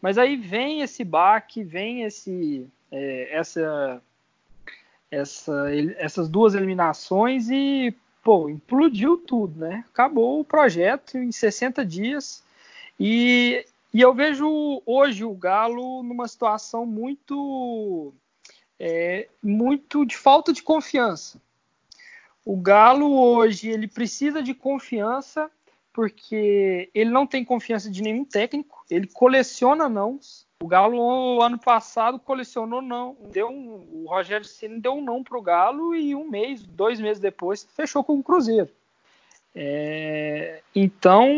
Mas 0.00 0.18
aí 0.18 0.36
vem 0.36 0.82
esse 0.82 1.02
baque, 1.02 1.64
vem 1.64 2.02
esse, 2.02 2.64
é, 2.92 3.36
essa, 3.36 4.00
essa, 5.10 5.66
essas 5.96 6.28
duas 6.28 6.54
eliminações 6.54 7.50
e 7.50 7.92
pô, 8.22 8.48
implodiu 8.48 9.16
tudo, 9.18 9.60
né? 9.60 9.84
Acabou 9.92 10.40
o 10.40 10.44
projeto 10.44 11.18
em 11.18 11.32
60 11.32 11.84
dias 11.84 12.42
e, 12.98 13.66
e 13.92 14.00
eu 14.00 14.14
vejo 14.14 14.82
hoje 14.86 15.24
o 15.24 15.34
Galo 15.34 16.02
numa 16.02 16.28
situação 16.28 16.86
muito 16.86 18.14
é, 18.78 19.28
muito 19.42 20.06
de 20.06 20.16
falta 20.16 20.52
de 20.52 20.62
confiança. 20.62 21.40
O 22.44 22.56
Galo 22.56 23.12
hoje 23.12 23.68
ele 23.68 23.86
precisa 23.86 24.42
de 24.42 24.54
confiança 24.54 25.50
porque 25.92 26.90
ele 26.94 27.10
não 27.10 27.26
tem 27.26 27.44
confiança 27.44 27.90
de 27.90 28.02
nenhum 28.02 28.24
técnico, 28.24 28.84
ele 28.90 29.06
coleciona 29.06 29.88
nãos. 29.88 30.46
O 30.62 30.68
Galo 30.68 31.42
ano 31.42 31.58
passado 31.58 32.18
colecionou 32.18 32.80
não, 32.80 33.16
deu 33.32 33.48
um, 33.48 33.84
o 33.92 34.06
Rogério 34.08 34.46
Ceni 34.46 34.80
deu 34.80 34.94
um 34.94 35.02
não 35.02 35.22
para 35.22 35.36
o 35.36 35.42
Galo 35.42 35.94
e 35.94 36.14
um 36.14 36.28
mês, 36.28 36.62
dois 36.62 37.00
meses 37.00 37.20
depois 37.20 37.66
fechou 37.74 38.04
com 38.04 38.18
o 38.18 38.22
Cruzeiro. 38.22 38.68
É, 39.54 40.62
então 40.74 41.28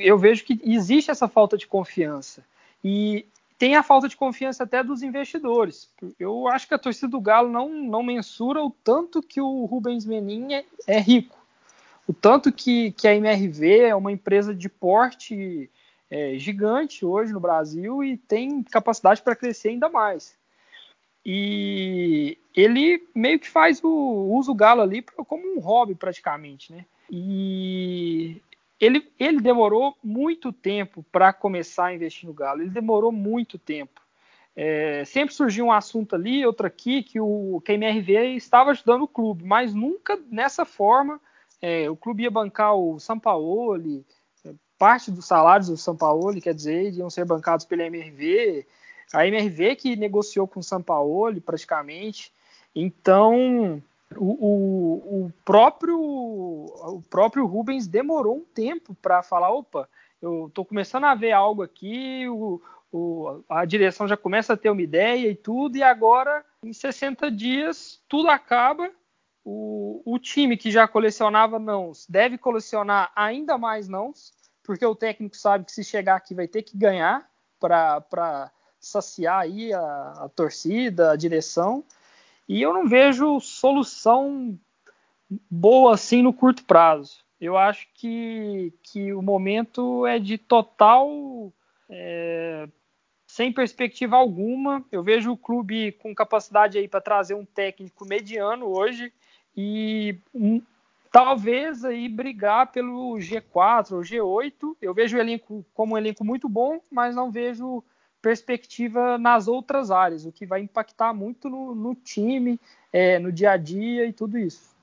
eu 0.00 0.18
vejo 0.18 0.44
que 0.44 0.60
existe 0.62 1.10
essa 1.10 1.26
falta 1.26 1.56
de 1.56 1.66
confiança 1.66 2.44
e 2.84 3.26
tem 3.58 3.74
a 3.74 3.82
falta 3.82 4.06
de 4.06 4.16
confiança 4.16 4.64
até 4.64 4.82
dos 4.82 5.02
investidores. 5.02 5.88
Eu 6.20 6.46
acho 6.48 6.68
que 6.68 6.74
a 6.74 6.78
torcida 6.78 7.08
do 7.08 7.20
Galo 7.20 7.50
não, 7.50 7.68
não 7.70 8.02
mensura 8.02 8.62
o 8.62 8.70
tanto 8.70 9.22
que 9.22 9.40
o 9.40 9.64
Rubens 9.64 10.04
Menin 10.04 10.52
é, 10.52 10.64
é 10.86 11.00
rico 11.00 11.44
o 12.06 12.12
tanto 12.12 12.52
que, 12.52 12.92
que 12.92 13.08
a 13.08 13.14
MRV 13.14 13.80
é 13.80 13.94
uma 13.94 14.12
empresa 14.12 14.54
de 14.54 14.68
porte 14.68 15.70
é, 16.14 16.38
gigante 16.38 17.04
hoje 17.04 17.32
no 17.32 17.40
Brasil 17.40 18.04
e 18.04 18.16
tem 18.16 18.62
capacidade 18.62 19.20
para 19.20 19.34
crescer 19.34 19.70
ainda 19.70 19.88
mais. 19.88 20.38
E 21.26 22.38
ele 22.54 23.04
meio 23.12 23.40
que 23.40 23.50
faz 23.50 23.82
o 23.82 24.30
usa 24.30 24.52
o 24.52 24.54
galo 24.54 24.80
ali 24.80 25.02
como 25.02 25.56
um 25.56 25.58
hobby 25.58 25.96
praticamente, 25.96 26.72
né? 26.72 26.84
E 27.10 28.40
ele, 28.78 29.10
ele 29.18 29.40
demorou 29.40 29.96
muito 30.04 30.52
tempo 30.52 31.04
para 31.10 31.32
começar 31.32 31.86
a 31.86 31.94
investir 31.94 32.28
no 32.28 32.34
galo. 32.34 32.62
Ele 32.62 32.70
demorou 32.70 33.10
muito 33.10 33.58
tempo. 33.58 34.00
É, 34.54 35.04
sempre 35.04 35.34
surgia 35.34 35.64
um 35.64 35.72
assunto 35.72 36.14
ali, 36.14 36.46
outro 36.46 36.64
aqui, 36.64 37.02
que 37.02 37.18
o 37.18 37.60
que 37.64 37.72
a 37.72 37.74
MRV 37.74 38.36
estava 38.36 38.70
ajudando 38.70 39.02
o 39.02 39.08
clube, 39.08 39.42
mas 39.42 39.74
nunca 39.74 40.16
nessa 40.30 40.64
forma 40.64 41.20
é, 41.60 41.90
o 41.90 41.96
clube 41.96 42.22
ia 42.22 42.30
bancar 42.30 42.76
o 42.76 43.00
Sampaoli, 43.00 44.06
parte 44.78 45.10
dos 45.10 45.26
salários 45.26 45.68
do 45.68 45.76
Sampaoli, 45.76 46.40
quer 46.40 46.54
dizer, 46.54 46.92
iam 46.92 47.10
ser 47.10 47.24
bancados 47.24 47.64
pela 47.64 47.84
MRV, 47.84 48.66
a 49.12 49.26
MRV 49.26 49.76
que 49.76 49.96
negociou 49.96 50.46
com 50.46 50.60
o 50.60 50.62
Sampaoli 50.62 51.40
praticamente. 51.40 52.32
Então, 52.74 53.82
o, 54.16 54.24
o, 54.24 55.24
o, 55.24 55.32
próprio, 55.44 55.98
o 55.98 57.02
próprio 57.08 57.46
Rubens 57.46 57.86
demorou 57.86 58.36
um 58.36 58.44
tempo 58.44 58.94
para 59.00 59.22
falar: 59.22 59.50
opa, 59.50 59.88
eu 60.20 60.46
estou 60.48 60.64
começando 60.64 61.04
a 61.04 61.14
ver 61.14 61.32
algo 61.32 61.62
aqui, 61.62 62.28
o, 62.28 62.60
o, 62.92 63.42
a 63.48 63.64
direção 63.64 64.08
já 64.08 64.16
começa 64.16 64.52
a 64.54 64.56
ter 64.56 64.70
uma 64.70 64.82
ideia 64.82 65.28
e 65.28 65.34
tudo, 65.34 65.76
e 65.76 65.82
agora, 65.82 66.44
em 66.62 66.72
60 66.72 67.30
dias, 67.30 68.00
tudo 68.08 68.28
acaba. 68.28 68.90
O, 69.46 70.00
o 70.06 70.18
time 70.18 70.56
que 70.56 70.70
já 70.70 70.88
colecionava 70.88 71.58
nãos 71.58 72.06
deve 72.08 72.38
colecionar 72.38 73.12
ainda 73.14 73.58
mais 73.58 73.88
nãos, 73.88 74.32
porque 74.64 74.84
o 74.84 74.94
técnico 74.94 75.36
sabe 75.36 75.66
que 75.66 75.72
se 75.72 75.84
chegar 75.84 76.16
aqui 76.16 76.34
vai 76.34 76.48
ter 76.48 76.62
que 76.62 76.76
ganhar 76.76 77.28
para 77.60 78.50
saciar 78.80 79.40
aí 79.40 79.72
a, 79.72 80.12
a, 80.24 80.30
torcida, 80.34 81.12
a 81.12 81.16
direção. 81.16 81.84
E 82.48 82.60
eu 82.60 82.72
não 82.72 82.88
vejo 82.88 83.40
solução 83.40 84.58
boa 85.50 85.94
assim 85.94 86.22
no 86.22 86.32
curto 86.32 86.64
prazo. 86.64 87.24
Eu 87.40 87.56
acho 87.56 87.86
que, 87.94 88.72
que 88.82 89.12
o 89.12 89.22
momento 89.22 90.06
é 90.06 90.18
de 90.18 90.38
total 90.38 91.52
é, 91.88 92.68
sem 93.26 93.52
perspectiva 93.52 94.16
alguma. 94.16 94.84
Eu 94.90 95.02
vejo 95.02 95.32
o 95.32 95.36
clube 95.36 95.92
com 95.92 96.14
capacidade 96.14 96.78
aí 96.78 96.88
para 96.88 97.00
trazer 97.00 97.34
um 97.34 97.44
técnico 97.44 98.06
mediano 98.06 98.66
hoje 98.66 99.12
e 99.56 100.18
talvez 101.14 101.84
aí 101.84 102.08
brigar 102.08 102.72
pelo 102.72 103.14
G4 103.18 103.92
ou 103.92 104.00
G8. 104.00 104.76
Eu 104.82 104.92
vejo 104.92 105.16
o 105.16 105.20
elenco 105.20 105.64
como 105.72 105.94
um 105.94 105.96
elenco 105.96 106.24
muito 106.24 106.48
bom, 106.48 106.80
mas 106.90 107.14
não 107.14 107.30
vejo 107.30 107.84
perspectiva 108.20 109.16
nas 109.16 109.46
outras 109.46 109.92
áreas, 109.92 110.26
o 110.26 110.32
que 110.32 110.44
vai 110.44 110.60
impactar 110.60 111.14
muito 111.14 111.48
no, 111.48 111.72
no 111.72 111.94
time, 111.94 112.58
é, 112.92 113.20
no 113.20 113.30
dia 113.30 113.52
a 113.52 113.56
dia 113.56 114.06
e 114.06 114.12
tudo 114.12 114.36
isso. 114.36 114.74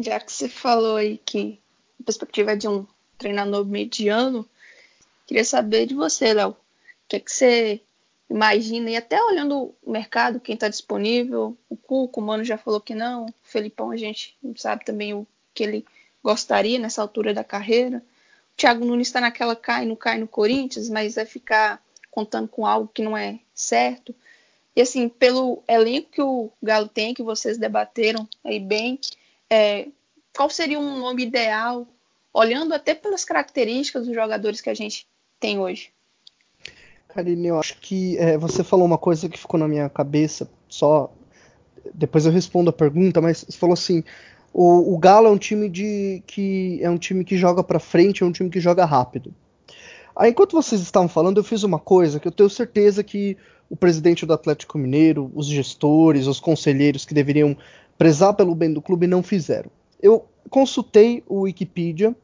Já 0.00 0.18
que 0.18 0.32
você 0.32 0.48
falou 0.48 0.96
aí 0.96 1.18
que 1.18 1.60
a 2.00 2.04
perspectiva 2.04 2.52
é 2.52 2.56
de 2.56 2.66
um 2.66 2.86
treinador 3.18 3.66
mediano, 3.66 4.48
queria 5.26 5.44
saber 5.44 5.84
de 5.84 5.94
você, 5.94 6.32
Léo. 6.32 6.52
O 6.52 6.56
que, 7.08 7.16
é 7.16 7.20
que 7.20 7.30
você 7.30 7.82
imagina, 8.34 8.90
e 8.90 8.96
até 8.96 9.22
olhando 9.22 9.72
o 9.80 9.92
mercado, 9.92 10.40
quem 10.40 10.54
está 10.54 10.68
disponível, 10.68 11.56
o 11.68 11.76
Cuco, 11.76 12.20
o 12.20 12.22
Mano 12.22 12.42
já 12.42 12.58
falou 12.58 12.80
que 12.80 12.92
não, 12.92 13.26
o 13.26 13.34
Felipão 13.44 13.92
a 13.92 13.96
gente 13.96 14.36
não 14.42 14.56
sabe 14.56 14.84
também 14.84 15.14
o 15.14 15.24
que 15.54 15.62
ele 15.62 15.86
gostaria 16.20 16.76
nessa 16.76 17.00
altura 17.00 17.32
da 17.32 17.44
carreira. 17.44 17.98
O 17.98 18.56
Thiago 18.56 18.84
Nunes 18.84 19.06
está 19.06 19.20
naquela 19.20 19.54
cai, 19.54 19.86
não 19.86 19.94
cai 19.94 20.18
no 20.18 20.26
Corinthians, 20.26 20.88
mas 20.88 21.14
vai 21.14 21.24
ficar 21.24 21.80
contando 22.10 22.48
com 22.48 22.66
algo 22.66 22.90
que 22.92 23.02
não 23.02 23.16
é 23.16 23.38
certo. 23.54 24.12
E 24.74 24.82
assim, 24.82 25.08
pelo 25.08 25.62
elenco 25.68 26.10
que 26.10 26.22
o 26.22 26.50
Galo 26.60 26.88
tem, 26.88 27.14
que 27.14 27.22
vocês 27.22 27.56
debateram 27.56 28.28
aí 28.42 28.58
bem, 28.58 28.98
é, 29.48 29.86
qual 30.36 30.50
seria 30.50 30.80
um 30.80 30.98
nome 30.98 31.22
ideal, 31.22 31.86
olhando 32.32 32.74
até 32.74 32.96
pelas 32.96 33.24
características 33.24 34.06
dos 34.06 34.14
jogadores 34.14 34.60
que 34.60 34.70
a 34.70 34.74
gente 34.74 35.06
tem 35.38 35.60
hoje? 35.60 35.93
Karine, 37.14 37.46
eu 37.46 37.60
acho 37.60 37.76
que 37.80 38.18
é, 38.18 38.36
você 38.36 38.64
falou 38.64 38.84
uma 38.84 38.98
coisa 38.98 39.28
que 39.28 39.38
ficou 39.38 39.58
na 39.58 39.68
minha 39.68 39.88
cabeça, 39.88 40.50
só 40.68 41.12
depois 41.94 42.26
eu 42.26 42.32
respondo 42.32 42.70
a 42.70 42.72
pergunta, 42.72 43.20
mas 43.20 43.44
você 43.48 43.56
falou 43.56 43.74
assim, 43.74 44.02
o, 44.52 44.94
o 44.94 44.98
Galo 44.98 45.28
é 45.28 45.30
um 45.30 45.38
time 45.38 45.68
de 45.68 46.22
que 46.26 46.80
é 46.82 46.90
um 46.90 46.98
time 46.98 47.24
que 47.24 47.36
joga 47.36 47.62
para 47.62 47.78
frente, 47.78 48.24
é 48.24 48.26
um 48.26 48.32
time 48.32 48.50
que 48.50 48.58
joga 48.58 48.84
rápido. 48.84 49.32
Aí, 50.16 50.30
enquanto 50.30 50.52
vocês 50.52 50.80
estavam 50.80 51.08
falando, 51.08 51.38
eu 51.38 51.44
fiz 51.44 51.62
uma 51.62 51.78
coisa 51.78 52.18
que 52.18 52.26
eu 52.26 52.32
tenho 52.32 52.50
certeza 52.50 53.04
que 53.04 53.36
o 53.70 53.76
presidente 53.76 54.26
do 54.26 54.32
Atlético 54.32 54.76
Mineiro, 54.76 55.30
os 55.34 55.46
gestores, 55.46 56.26
os 56.26 56.40
conselheiros 56.40 57.04
que 57.04 57.14
deveriam 57.14 57.56
prezar 57.96 58.34
pelo 58.34 58.54
bem 58.54 58.72
do 58.72 58.82
clube 58.82 59.06
não 59.06 59.22
fizeram. 59.22 59.70
eu 60.02 60.24
consultei 60.50 61.22
o 61.28 61.42
Wikipedia 61.42 62.14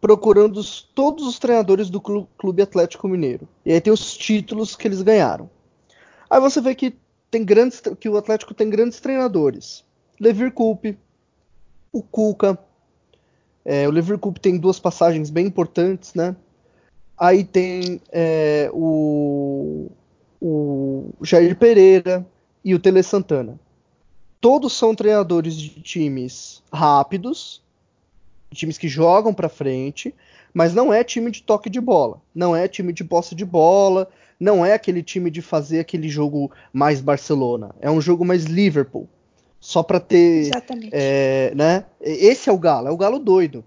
procurando 0.00 0.58
os, 0.58 0.82
todos 0.82 1.26
os 1.26 1.38
treinadores 1.38 1.90
do 1.90 2.00
Clube 2.00 2.62
Atlético 2.62 3.08
Mineiro. 3.08 3.48
E 3.64 3.72
aí 3.72 3.80
tem 3.80 3.92
os 3.92 4.16
títulos 4.16 4.76
que 4.76 4.86
eles 4.86 5.02
ganharam. 5.02 5.50
Aí 6.30 6.40
você 6.40 6.60
vê 6.60 6.74
que 6.74 6.96
tem 7.30 7.44
grandes 7.44 7.82
que 7.98 8.08
o 8.08 8.16
Atlético 8.16 8.54
tem 8.54 8.70
grandes 8.70 9.00
treinadores. 9.00 9.84
Levir 10.20 10.52
Coupe, 10.52 10.98
o 11.92 12.02
Cuca. 12.02 12.58
É, 13.64 13.86
o 13.88 13.90
Levir 13.90 14.18
Coupe 14.18 14.40
tem 14.40 14.56
duas 14.56 14.78
passagens 14.78 15.30
bem 15.30 15.46
importantes, 15.46 16.14
né? 16.14 16.34
Aí 17.16 17.44
tem 17.44 18.00
é, 18.12 18.70
o, 18.72 19.90
o 20.40 21.12
Jair 21.22 21.56
Pereira 21.56 22.26
e 22.64 22.74
o 22.74 22.78
Tele 22.78 23.02
Santana. 23.02 23.58
Todos 24.40 24.72
são 24.72 24.94
treinadores 24.94 25.56
de 25.56 25.68
times 25.82 26.62
rápidos, 26.72 27.60
times 28.54 28.78
que 28.78 28.88
jogam 28.88 29.34
para 29.34 29.48
frente, 29.48 30.14
mas 30.52 30.74
não 30.74 30.92
é 30.92 31.04
time 31.04 31.30
de 31.30 31.42
toque 31.42 31.68
de 31.68 31.80
bola, 31.80 32.20
não 32.34 32.56
é 32.56 32.66
time 32.66 32.92
de 32.92 33.04
posse 33.04 33.34
de 33.34 33.44
bola, 33.44 34.08
não 34.40 34.64
é 34.64 34.72
aquele 34.72 35.02
time 35.02 35.30
de 35.30 35.42
fazer 35.42 35.80
aquele 35.80 36.08
jogo 36.08 36.50
mais 36.72 37.00
Barcelona, 37.00 37.74
é 37.80 37.90
um 37.90 38.00
jogo 38.00 38.24
mais 38.24 38.44
Liverpool, 38.44 39.08
só 39.60 39.82
para 39.82 40.00
ter, 40.00 40.46
Exatamente. 40.46 40.90
É, 40.92 41.52
né? 41.54 41.84
Esse 42.00 42.48
é 42.48 42.52
o 42.52 42.58
Galo, 42.58 42.88
é 42.88 42.90
o 42.90 42.96
Galo 42.96 43.18
doido. 43.18 43.64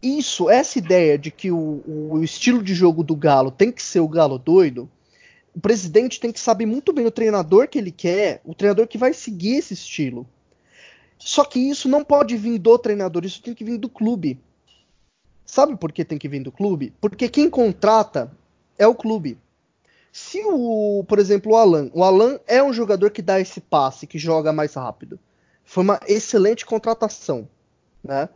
Isso, 0.00 0.48
essa 0.48 0.78
ideia 0.78 1.18
de 1.18 1.30
que 1.30 1.50
o, 1.50 1.82
o 1.86 2.22
estilo 2.22 2.62
de 2.62 2.72
jogo 2.72 3.02
do 3.02 3.16
Galo 3.16 3.50
tem 3.50 3.72
que 3.72 3.82
ser 3.82 4.00
o 4.00 4.08
Galo 4.08 4.38
doido, 4.38 4.88
o 5.54 5.60
presidente 5.60 6.20
tem 6.20 6.30
que 6.30 6.38
saber 6.38 6.66
muito 6.66 6.92
bem 6.92 7.04
o 7.06 7.10
treinador 7.10 7.66
que 7.66 7.78
ele 7.78 7.90
quer, 7.90 8.40
o 8.44 8.54
treinador 8.54 8.86
que 8.86 8.96
vai 8.96 9.12
seguir 9.12 9.56
esse 9.56 9.74
estilo. 9.74 10.24
Só 11.18 11.44
que 11.44 11.58
isso 11.58 11.88
não 11.88 12.04
pode 12.04 12.36
vir 12.36 12.58
do 12.58 12.78
treinador, 12.78 13.24
isso 13.24 13.42
tem 13.42 13.54
que 13.54 13.64
vir 13.64 13.78
do 13.78 13.88
clube. 13.88 14.40
Sabe 15.44 15.76
por 15.76 15.92
que 15.92 16.04
tem 16.04 16.18
que 16.18 16.28
vir 16.28 16.42
do 16.42 16.52
clube? 16.52 16.92
Porque 17.00 17.28
quem 17.28 17.50
contrata 17.50 18.30
é 18.78 18.86
o 18.86 18.94
clube. 18.94 19.38
Se 20.12 20.42
o, 20.44 21.04
por 21.08 21.18
exemplo, 21.18 21.52
o 21.52 21.56
Alan, 21.56 21.90
o 21.92 22.04
Alan 22.04 22.38
é 22.46 22.62
um 22.62 22.72
jogador 22.72 23.10
que 23.10 23.22
dá 23.22 23.40
esse 23.40 23.60
passe, 23.60 24.06
que 24.06 24.18
joga 24.18 24.52
mais 24.52 24.74
rápido. 24.74 25.18
Foi 25.64 25.84
uma 25.84 26.00
excelente 26.06 26.64
contratação, 26.64 27.48
né? 28.02 28.28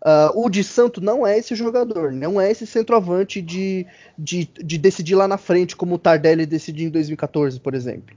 Uh, 0.00 0.44
o 0.44 0.48
de 0.48 0.62
Santo 0.62 1.00
não 1.00 1.26
é 1.26 1.36
esse 1.36 1.56
jogador, 1.56 2.12
não 2.12 2.40
é 2.40 2.50
esse 2.50 2.64
centroavante 2.66 3.42
de, 3.42 3.84
de, 4.16 4.44
de 4.44 4.78
decidir 4.78 5.16
lá 5.16 5.26
na 5.26 5.36
frente, 5.36 5.74
como 5.74 5.96
o 5.96 5.98
Tardelli 5.98 6.46
decidiu 6.46 6.86
em 6.86 6.90
2014, 6.90 7.58
por 7.58 7.74
exemplo. 7.74 8.14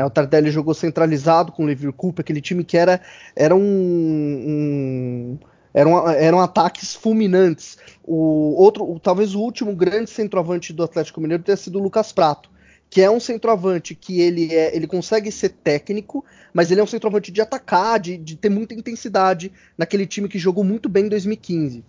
É, 0.00 0.04
o 0.04 0.08
Tardelli 0.08 0.50
jogou 0.50 0.72
centralizado 0.72 1.52
com 1.52 1.64
o 1.64 1.68
Liverpool, 1.68 2.14
aquele 2.16 2.40
time 2.40 2.64
que 2.64 2.78
era, 2.78 3.02
era 3.36 3.54
um, 3.54 3.60
um 3.60 5.38
eram, 5.74 6.08
eram 6.08 6.40
ataques 6.40 6.94
fulminantes. 6.94 7.76
O 8.02 8.54
outro, 8.56 8.98
talvez 8.98 9.34
o 9.34 9.40
último 9.40 9.76
grande 9.76 10.08
centroavante 10.08 10.72
do 10.72 10.82
Atlético 10.82 11.20
Mineiro 11.20 11.42
tenha 11.42 11.56
sido 11.56 11.78
o 11.78 11.82
Lucas 11.82 12.12
Prato, 12.12 12.50
que 12.88 13.02
é 13.02 13.10
um 13.10 13.20
centroavante 13.20 13.94
que 13.94 14.22
ele 14.22 14.54
é, 14.54 14.74
ele 14.74 14.86
consegue 14.86 15.30
ser 15.30 15.50
técnico, 15.50 16.24
mas 16.54 16.70
ele 16.70 16.80
é 16.80 16.82
um 16.82 16.86
centroavante 16.86 17.30
de 17.30 17.42
atacar, 17.42 18.00
de, 18.00 18.16
de 18.16 18.36
ter 18.36 18.48
muita 18.48 18.74
intensidade 18.74 19.52
naquele 19.76 20.06
time 20.06 20.30
que 20.30 20.38
jogou 20.38 20.64
muito 20.64 20.88
bem 20.88 21.04
em 21.04 21.08
2015. 21.10 21.84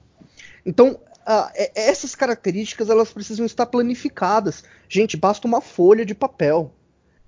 Então, 0.65 1.00
uh, 1.21 1.50
essas 1.74 2.13
características 2.13 2.89
elas 2.89 3.13
precisam 3.13 3.45
estar 3.45 3.67
planificadas. 3.67 4.65
Gente, 4.89 5.15
basta 5.15 5.47
uma 5.47 5.62
folha 5.62 6.06
de 6.06 6.13
papel. 6.13 6.74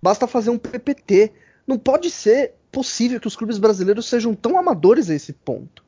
Basta 0.04 0.28
fazer 0.28 0.50
um 0.50 0.58
PPT. 0.58 1.32
Não 1.66 1.80
pode 1.80 2.12
ser 2.12 2.56
possível 2.70 3.22
que 3.22 3.28
os 3.28 3.38
clubes 3.38 3.58
brasileiros 3.58 4.06
sejam 4.06 4.36
tão 4.36 4.58
amadores 4.58 5.10
a 5.10 5.16
esse 5.16 5.32
ponto. 5.32 5.82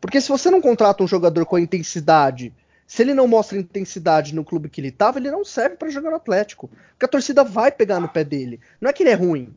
Porque 0.00 0.20
se 0.20 0.28
você 0.28 0.48
não 0.48 0.60
contrata 0.60 1.02
um 1.02 1.08
jogador 1.08 1.44
com 1.44 1.56
a 1.56 1.60
intensidade, 1.60 2.54
se 2.86 3.02
ele 3.02 3.12
não 3.12 3.26
mostra 3.26 3.58
intensidade 3.58 4.32
no 4.32 4.44
clube 4.44 4.68
que 4.68 4.80
ele 4.80 4.90
estava, 4.90 5.18
ele 5.18 5.28
não 5.28 5.44
serve 5.44 5.74
para 5.74 5.90
jogar 5.90 6.10
no 6.10 6.16
Atlético. 6.18 6.70
Porque 6.90 7.04
a 7.04 7.08
torcida 7.08 7.42
vai 7.42 7.72
pegar 7.72 7.98
no 7.98 8.08
pé 8.08 8.22
dele. 8.22 8.60
Não 8.80 8.88
é 8.88 8.92
que 8.92 9.02
ele 9.02 9.10
é 9.10 9.14
ruim, 9.14 9.52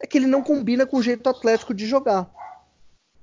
é 0.00 0.06
que 0.06 0.16
ele 0.16 0.26
não 0.26 0.42
combina 0.42 0.86
com 0.86 0.96
o 0.96 1.02
jeito 1.02 1.28
atlético 1.28 1.74
de 1.74 1.86
jogar. 1.86 2.30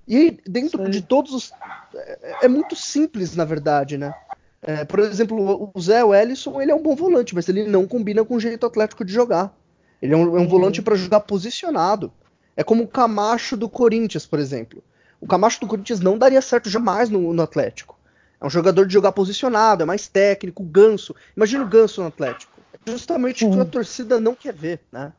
E 0.08 0.38
dentro 0.48 0.86
Sim. 0.86 0.92
de 0.92 1.02
todos 1.02 1.34
os. 1.34 1.52
É, 1.96 2.46
é, 2.46 2.48
muito 2.48 2.76
simples, 2.76 3.36
na 3.36 3.46
verdade, 3.46 3.98
né? 3.98 4.14
É, 4.62 4.86
por 4.86 5.00
exemplo, 5.00 5.72
o 5.74 5.82
Zé 5.82 6.04
Wellison, 6.04 6.62
ele 6.62 6.72
é 6.72 6.76
um 6.76 6.84
bom 6.84 6.96
volante, 6.96 7.34
mas 7.34 7.50
ele 7.50 7.66
não 7.66 7.88
combina 7.88 8.24
com 8.24 8.36
o 8.36 8.40
jeito 8.40 8.64
atlético 8.64 9.04
de 9.04 9.12
jogar. 9.12 9.58
Ele 10.04 10.14
é 10.14 10.18
um, 10.18 10.38
é 10.38 10.42
um 10.42 10.48
volante 10.50 10.82
para 10.82 10.98
jogar 10.98 11.22
posicionado. 11.22 12.12
É 12.58 12.64
como 12.64 12.84
o 12.84 12.88
Camacho 12.88 13.56
do 13.56 13.70
Corinthians, 13.70 14.26
por 14.26 14.38
exemplo. 14.38 14.84
O 15.22 15.26
Camacho 15.26 15.62
do 15.62 15.68
Corinthians 15.68 16.02
não 16.02 16.18
daria 16.18 16.42
certo 16.42 16.70
jamais 16.70 17.10
no, 17.10 17.34
no 17.34 17.42
Atlético. 17.42 17.98
É 18.40 18.46
um 18.46 18.50
jogador 18.50 18.86
de 18.86 18.92
jogar 18.92 19.14
posicionado, 19.14 19.82
é 19.82 19.86
mais 19.86 20.10
técnico, 20.10 20.62
o 20.62 20.66
Ganso. 20.66 21.16
Imagina 21.38 21.64
o 21.64 21.68
Ganso 21.68 22.02
no 22.02 22.08
Atlético. 22.08 22.52
É 22.86 22.92
justamente 22.92 23.46
o 23.46 23.52
que 23.54 23.60
a 23.62 23.64
torcida 23.64 24.20
não 24.20 24.36
quer 24.36 24.54
ver, 24.54 24.82
né? 24.92 25.14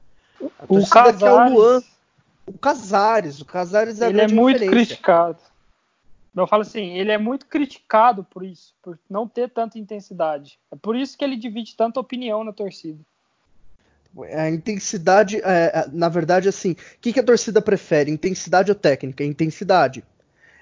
A 0.59 0.65
o 0.69 0.87
Casares. 0.87 1.19
quer 1.19 1.31
o 1.31 1.55
Luan. 1.55 1.83
O 2.47 2.59
Casares. 2.59 3.41
O 3.41 3.47
Casares 3.47 4.03
é 4.03 4.11
Ele 4.11 4.21
é 4.21 4.29
muito 4.29 4.67
criticado. 4.67 5.39
Eu 6.37 6.47
falo 6.47 6.61
assim, 6.61 6.99
ele 6.99 7.11
é 7.11 7.17
muito 7.17 7.47
criticado 7.47 8.23
por 8.23 8.45
isso, 8.45 8.75
por 8.83 8.99
não 9.09 9.27
ter 9.27 9.49
tanta 9.49 9.79
intensidade. 9.79 10.59
É 10.71 10.77
por 10.77 10.95
isso 10.95 11.17
que 11.17 11.25
ele 11.25 11.37
divide 11.37 11.75
tanta 11.75 11.99
opinião 11.99 12.45
na 12.45 12.53
torcida. 12.53 13.03
A 14.35 14.49
intensidade, 14.49 15.37
é, 15.39 15.43
é, 15.43 15.87
na 15.93 16.09
verdade, 16.09 16.49
assim, 16.49 16.73
o 16.73 16.77
que, 17.01 17.13
que, 17.13 17.21
a 17.21 17.25
torcida 17.25 17.61
prefere? 17.61 18.11
Intensidade 18.11 18.71
ou 18.71 18.75
técnica? 18.75 19.25
Intensidade. 19.25 20.05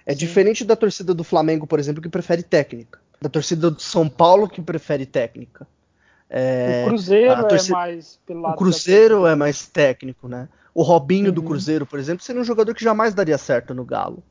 É 0.07 0.13
Sim. 0.13 0.19
diferente 0.19 0.65
da 0.65 0.75
torcida 0.75 1.13
do 1.13 1.23
Flamengo, 1.23 1.67
por 1.67 1.79
exemplo, 1.79 2.03
que 2.03 2.09
prefere 2.09 2.43
técnica. 2.43 2.99
Da 3.21 3.29
torcida 3.29 3.71
do 3.71 3.81
São 3.81 4.09
Paulo, 4.09 4.49
que 4.49 4.61
prefere 4.61 5.07
técnica. 5.07 5.67
É, 6.29 6.85
o 6.87 6.89
Cruzeiro 6.89 7.31
é 7.31 7.43
torcida, 7.45 7.77
é 7.77 7.79
mais 7.79 8.19
pelo 8.27 8.41
lado 8.41 8.55
O 8.55 8.57
Cruzeiro 8.57 9.27
é 9.27 9.37
mais 9.37 9.67
técnico, 9.67 10.29
né? 10.29 10.49
O 10.75 10.83
Robinho 10.83 11.27
uhum. 11.27 11.35
do 11.35 11.43
Cruzeiro, 11.43 11.85
por 11.85 11.99
exemplo, 11.99 12.25
seria 12.25 12.41
um 12.41 12.45
jogador 12.45 12.75
que 12.75 12.83
jamais 12.83 13.13
daria 13.13 13.37
certo 13.37 13.75
no 13.75 13.85
Galo. 13.85 14.23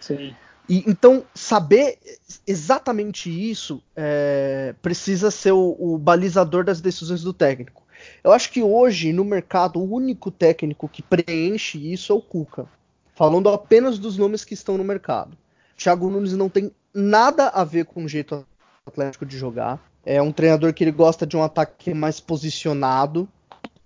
Sim. 0.00 0.34
E, 0.68 0.84
então, 0.88 1.24
saber 1.34 1.98
exatamente 2.46 3.28
isso 3.28 3.82
é, 3.94 4.74
precisa 4.82 5.30
ser 5.30 5.52
o, 5.52 5.76
o, 5.78 5.98
balizador 5.98 6.64
das 6.64 6.80
decisões 6.80 7.22
do 7.22 7.32
técnico. 7.32 7.85
Eu 8.22 8.32
acho 8.32 8.50
que 8.50 8.62
hoje, 8.62 9.12
no 9.12 9.24
mercado, 9.24 9.78
o 9.78 9.94
único 9.94 10.30
técnico 10.30 10.88
que 10.88 11.02
preenche 11.02 11.92
isso 11.92 12.12
é 12.12 12.16
o 12.16 12.20
Cuca. 12.20 12.66
Falando 13.14 13.48
apenas 13.48 13.98
dos 13.98 14.18
nomes 14.18 14.44
que 14.44 14.54
estão 14.54 14.76
no 14.76 14.84
mercado. 14.84 15.36
Thiago 15.76 16.10
Nunes 16.10 16.32
não 16.32 16.48
tem 16.48 16.70
nada 16.92 17.48
a 17.48 17.64
ver 17.64 17.84
com 17.84 18.04
o 18.04 18.08
jeito 18.08 18.46
atlético 18.84 19.26
de 19.26 19.36
jogar. 19.36 19.80
É 20.04 20.20
um 20.22 20.32
treinador 20.32 20.72
que 20.72 20.84
ele 20.84 20.92
gosta 20.92 21.26
de 21.26 21.36
um 21.36 21.42
ataque 21.42 21.92
mais 21.92 22.20
posicionado 22.20 23.28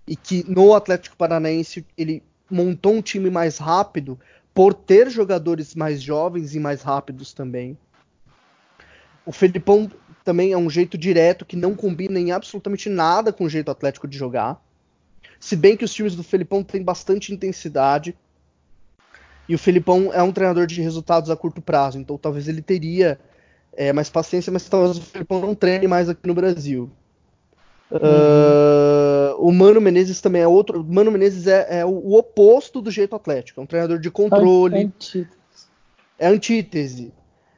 e 0.07 0.17
que 0.17 0.45
no 0.49 0.75
Atlético 0.75 1.17
Paranaense 1.17 1.87
ele 1.97 2.23
montou 2.51 2.95
um 2.95 3.03
time 3.03 3.31
mais 3.31 3.59
rápido 3.59 4.19
por 4.53 4.75
ter 4.75 5.09
jogadores 5.09 5.75
mais 5.75 6.03
jovens 6.03 6.55
e 6.55 6.61
mais 6.61 6.83
rápidos 6.83 7.33
também. 7.33 7.79
O 9.25 9.33
Felipão 9.33 9.91
também 10.25 10.53
é 10.53 10.57
um 10.57 10.69
jeito 10.69 10.99
direto 10.99 11.45
que 11.45 11.57
não 11.57 11.75
combina 11.75 12.19
em 12.19 12.33
absolutamente 12.33 12.89
nada 12.89 13.33
com 13.33 13.45
o 13.45 13.49
jeito 13.49 13.71
atlético 13.71 14.07
de 14.07 14.17
jogar. 14.17 14.63
Se 15.39 15.57
bem 15.57 15.77
que 15.77 15.85
os 15.85 15.93
times 15.93 16.15
do 16.15 16.23
Felipão 16.23 16.63
têm 16.63 16.83
bastante 16.83 17.33
intensidade. 17.33 18.15
E 19.49 19.55
o 19.55 19.59
Felipão 19.59 20.13
é 20.13 20.23
um 20.23 20.31
treinador 20.31 20.67
de 20.67 20.81
resultados 20.81 21.31
a 21.31 21.37
curto 21.37 21.61
prazo, 21.61 21.99
então 21.99 22.17
talvez 22.17 22.47
ele 22.47 22.63
teria 22.63 23.19
é, 23.73 23.93
mais 23.93 24.09
paciência, 24.09 24.53
mas 24.53 24.69
talvez 24.69 24.97
o 24.97 25.03
Felipão 25.03 25.41
não 25.41 25.55
treine 25.55 25.89
mais 25.89 26.09
aqui 26.09 26.25
no 26.27 26.35
Brasil. 26.35 26.91
Uhum. 27.91 27.99
Uh, 27.99 29.49
o 29.49 29.53
Mano 29.53 29.81
Menezes 29.81 30.21
também 30.21 30.43
é 30.43 30.47
outro. 30.47 30.83
O 30.83 30.85
Mano 30.85 31.11
Menezes 31.11 31.47
é, 31.49 31.81
é 31.81 31.85
o, 31.85 31.89
o, 31.89 32.17
oposto 32.17 32.81
do 32.81 32.91
jeito 32.91 33.17
atlético. 33.17 33.61
É 33.61 33.65
um 33.65 33.67
treinador 33.67 33.99
de 33.99 34.11
controle. 34.11 34.85
Antítese. 34.85 35.29
É 36.17 36.29
antítese. 36.29 37.13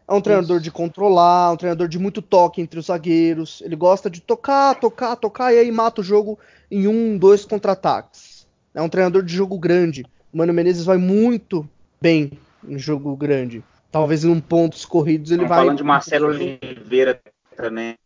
É 0.06 0.12
um 0.12 0.20
treinador 0.20 0.56
Isso. 0.56 0.64
de 0.64 0.70
controlar, 0.70 1.52
um 1.52 1.56
treinador 1.56 1.88
de 1.88 1.98
muito 1.98 2.20
toque 2.20 2.60
entre 2.60 2.78
os 2.78 2.86
zagueiros. 2.86 3.62
Ele 3.64 3.76
gosta 3.76 4.10
de 4.10 4.20
tocar, 4.20 4.74
tocar, 4.74 5.16
tocar 5.16 5.52
e 5.54 5.58
aí 5.58 5.70
mata 5.70 6.00
o 6.00 6.04
jogo 6.04 6.38
em 6.70 6.86
um, 6.86 7.16
dois 7.16 7.44
contra-ataques. 7.44 8.46
É 8.74 8.82
um 8.82 8.88
treinador 8.88 9.22
de 9.22 9.34
jogo 9.34 9.58
grande. 9.58 10.04
O 10.32 10.38
Mano 10.38 10.52
Menezes 10.52 10.84
vai 10.84 10.96
muito 10.96 11.68
bem 12.00 12.32
em 12.66 12.78
jogo 12.78 13.14
grande. 13.16 13.62
Talvez 13.90 14.24
em 14.24 14.40
pontos 14.40 14.84
corridos 14.84 15.30
ele 15.30 15.46
vai. 15.46 15.58
Falando 15.58 15.78
de 15.78 15.84
Marcelo 15.84 16.28
Oliveira 16.28 17.20
também. 17.56 17.96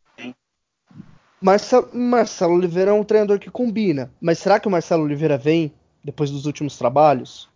Marcelo, 1.41 1.89
Marcelo 1.95 2.55
Oliveira 2.55 2.91
é 2.91 2.95
um 2.95 3.05
treinador 3.05 3.39
que 3.39 3.51
combina. 3.51 4.11
Mas 4.21 4.39
será 4.39 4.59
que 4.59 4.67
o 4.67 4.71
Marcelo 4.71 5.05
Oliveira 5.05 5.39
vem 5.39 5.73
depois 6.03 6.31
dos 6.31 6.47
últimos 6.47 6.77
trabalhos? 6.77 7.49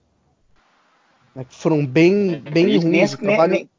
É 1.34 1.44
que 1.44 1.54
foram 1.54 1.84
bem, 1.84 2.40
bem 2.40 2.78
ruins. 2.78 3.16
Nem, 3.18 3.48
nem, 3.48 3.70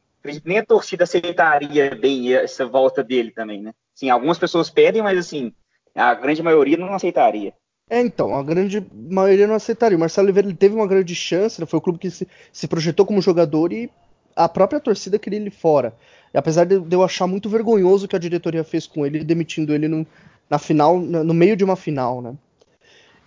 nem 0.46 0.60
a 0.60 0.66
torcida 0.66 1.04
aceitaria 1.04 1.96
bem 1.96 2.34
essa 2.34 2.66
volta 2.66 3.04
dele 3.04 3.32
também, 3.32 3.62
né? 3.62 3.74
Sim, 3.94 4.10
algumas 4.10 4.38
pessoas 4.38 4.70
pedem, 4.70 5.02
mas 5.02 5.18
assim, 5.18 5.54
a 5.96 6.14
grande 6.14 6.42
maioria 6.42 6.78
não 6.78 6.94
aceitaria. 6.94 7.54
É, 7.90 8.00
então, 8.00 8.34
a 8.34 8.42
grande 8.42 8.86
maioria 8.94 9.46
não 9.46 9.56
aceitaria. 9.56 9.98
O 9.98 10.00
Marcelo 10.00 10.26
Oliveira 10.26 10.48
ele 10.48 10.56
teve 10.56 10.76
uma 10.76 10.88
grande 10.88 11.14
chance, 11.14 11.60
né? 11.60 11.68
foi 11.68 11.78
o 11.78 11.82
clube 11.82 12.00
que 12.00 12.10
se, 12.10 12.28
se, 12.52 12.68
projetou 12.68 13.06
como 13.06 13.22
jogador 13.22 13.74
e 13.74 13.90
a 14.34 14.48
própria 14.48 14.80
torcida 14.80 15.20
queria 15.20 15.40
ele 15.40 15.52
fora. 15.52 15.94
E 16.34 16.38
apesar 16.38 16.64
de, 16.64 16.80
de, 16.80 16.96
eu 16.96 17.04
achar 17.04 17.28
muito 17.28 17.50
vergonhoso 17.50 18.06
o 18.06 18.08
que 18.08 18.16
a 18.16 18.20
diretoria 18.20 18.64
fez 18.64 18.88
com 18.88 19.06
ele, 19.06 19.24
demitindo 19.26 19.74
ele 19.74 19.90
no, 19.90 20.08
na 20.50 20.58
final, 20.58 21.00
no 21.00 21.34
meio 21.34 21.58
de 21.58 21.66
uma 21.66 21.76
final, 21.76 22.22
né? 22.22 22.34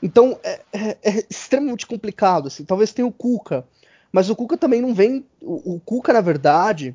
Então 0.03 0.39
é, 0.43 0.61
é, 0.73 0.99
é, 1.03 1.25
extremamente 1.29 1.87
complicado. 1.87 2.49
Assim. 2.49 2.65
Talvez 2.65 2.93
tenha 2.93 3.07
o 3.07 3.13
Cuca, 3.13 3.67
mas 4.15 4.31
o 4.31 4.37
Cuca 4.37 4.57
também 4.57 4.81
não 4.81 4.95
vem. 4.95 5.27
O, 5.41 5.75
o 5.75 5.81
Cuca, 5.81 6.13
na 6.13 6.21
verdade, 6.21 6.95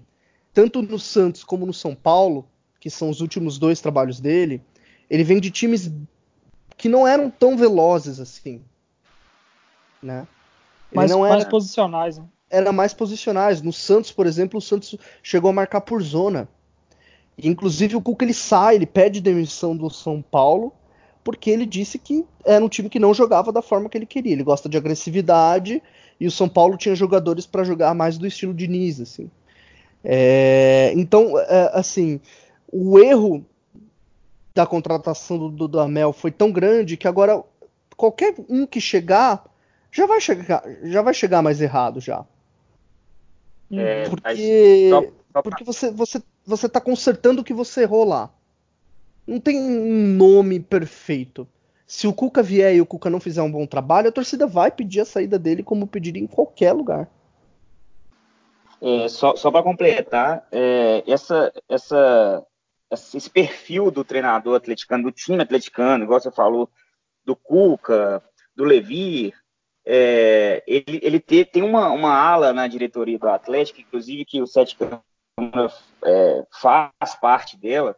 tanto 0.54 0.82
no 0.82 0.98
Santos 0.98 1.44
como 1.44 1.66
no 1.66 1.74
São 1.74 1.94
Paulo, 1.94 2.48
que 2.80 2.90
são 2.90 3.10
os 3.10 3.20
últimos 3.20 3.60
dois 3.60 3.82
trabalhos 3.82 4.22
dele, 4.22 4.64
ele 5.10 5.26
vem 5.26 5.42
de 5.42 5.52
times 5.52 5.92
que 6.78 6.88
não 6.88 7.06
eram 7.06 7.30
tão 7.30 7.58
velozes 7.58 8.22
assim. 8.22 8.62
Né? 10.02 10.26
mais, 10.94 11.12
não 11.12 11.26
era, 11.26 11.36
mais 11.36 11.44
posicionais, 11.44 12.18
né? 12.18 12.26
Era 12.50 12.72
mais 12.72 12.94
posicionais. 12.94 13.62
No 13.62 13.74
Santos, 13.74 14.14
por 14.14 14.26
exemplo, 14.26 14.58
o 14.58 14.62
Santos 14.62 14.96
chegou 15.22 15.50
a 15.50 15.54
marcar 15.54 15.82
por 15.82 16.02
zona. 16.02 16.48
Inclusive 17.38 17.98
o 17.98 18.02
Cuca 18.02 18.24
ele 18.24 18.34
sai, 18.34 18.76
ele 18.76 18.86
pede 18.86 19.20
demissão 19.20 19.76
do 19.76 19.90
São 19.90 20.22
Paulo, 20.22 20.72
porque 21.24 21.50
ele 21.50 21.66
disse 21.66 22.00
que 22.00 22.26
era 22.46 22.64
um 22.64 22.70
time 22.70 22.90
que 22.90 23.00
não 23.00 23.14
jogava 23.14 23.52
da 23.52 23.62
forma 23.62 23.90
que 23.90 23.98
ele 23.98 24.06
queria. 24.06 24.34
Ele 24.34 24.44
gosta 24.44 24.70
de 24.70 24.78
agressividade 24.78 25.82
e 26.20 26.28
o 26.28 26.32
São 26.32 26.50
Paulo 26.50 26.78
tinha 26.78 26.96
jogadores 26.96 27.46
para 27.46 27.64
jogar 27.64 27.94
mais 27.94 28.18
do 28.18 28.28
estilo 28.28 28.54
Diniz, 28.54 29.00
assim. 29.00 29.30
É, 30.04 30.92
então, 30.96 31.38
é, 31.38 31.72
assim, 31.74 32.20
o 32.72 33.00
erro 33.00 33.46
da 34.56 34.66
contratação 34.66 35.38
do 35.38 35.50
Dudamel 35.50 36.14
foi 36.14 36.32
tão 36.32 36.52
grande 36.52 36.98
que 36.98 37.08
agora 37.08 37.44
qualquer 37.96 38.36
um 38.50 38.66
que 38.66 38.80
chegar 38.80 39.44
já 39.92 40.06
vai 40.06 40.22
chegar, 40.22 40.64
já 40.84 41.02
vai 41.02 41.14
chegar 41.14 41.42
mais 41.42 41.62
errado 41.62 42.00
já. 42.00 42.26
É, 43.72 44.10
porque 44.10 44.90
só, 44.90 45.04
só 45.34 45.42
porque 45.42 45.64
você 45.64 45.92
você 45.92 46.22
você 46.46 46.68
tá 46.68 46.82
consertando 46.82 47.42
o 47.42 47.44
que 47.44 47.54
você 47.54 47.82
errou 47.82 48.04
lá. 48.04 48.32
Não 49.30 49.40
tem 49.40 49.60
um 49.60 50.16
nome 50.16 50.60
perfeito. 50.60 51.48
Se 51.86 52.08
o 52.08 52.14
Cuca 52.14 52.42
vier 52.42 52.76
e 52.76 52.82
o 52.82 52.86
Cuca 52.86 53.12
não 53.12 53.20
fizer 53.20 53.44
um 53.44 53.52
bom 53.52 53.64
trabalho, 53.68 54.10
a 54.10 54.12
torcida 54.12 54.48
vai 54.48 54.72
pedir 54.72 55.02
a 55.02 55.06
saída 55.06 55.38
dele 55.38 55.62
como 55.62 55.86
pediria 55.86 56.24
em 56.24 56.26
qualquer 56.26 56.74
lugar. 56.74 57.08
É, 58.82 59.08
só 59.08 59.36
só 59.36 59.52
para 59.52 59.62
completar, 59.62 60.48
é, 60.52 61.04
essa, 61.06 61.54
essa 61.68 62.44
esse 62.92 63.30
perfil 63.30 63.92
do 63.92 64.04
treinador 64.04 64.56
atleticano, 64.56 65.04
do 65.04 65.12
time 65.12 65.44
atleticano, 65.44 66.06
igual 66.06 66.20
você 66.20 66.32
falou, 66.32 66.68
do 67.24 67.36
Cuca, 67.36 68.24
do 68.56 68.64
Levi, 68.64 69.32
é, 69.86 70.64
ele, 70.66 71.00
ele 71.04 71.20
te, 71.20 71.46
tem 71.46 71.62
uma, 71.62 71.92
uma 71.92 72.16
ala 72.16 72.52
na 72.52 72.68
diretoria 72.68 73.20
do 73.20 73.30
Atlético, 73.30 73.82
inclusive 73.82 74.26
que 74.26 74.42
o 74.42 74.48
Sete 74.48 74.76
Câmara 74.76 75.72
é, 76.04 76.46
faz 76.52 77.16
parte 77.22 77.56
dela, 77.56 77.96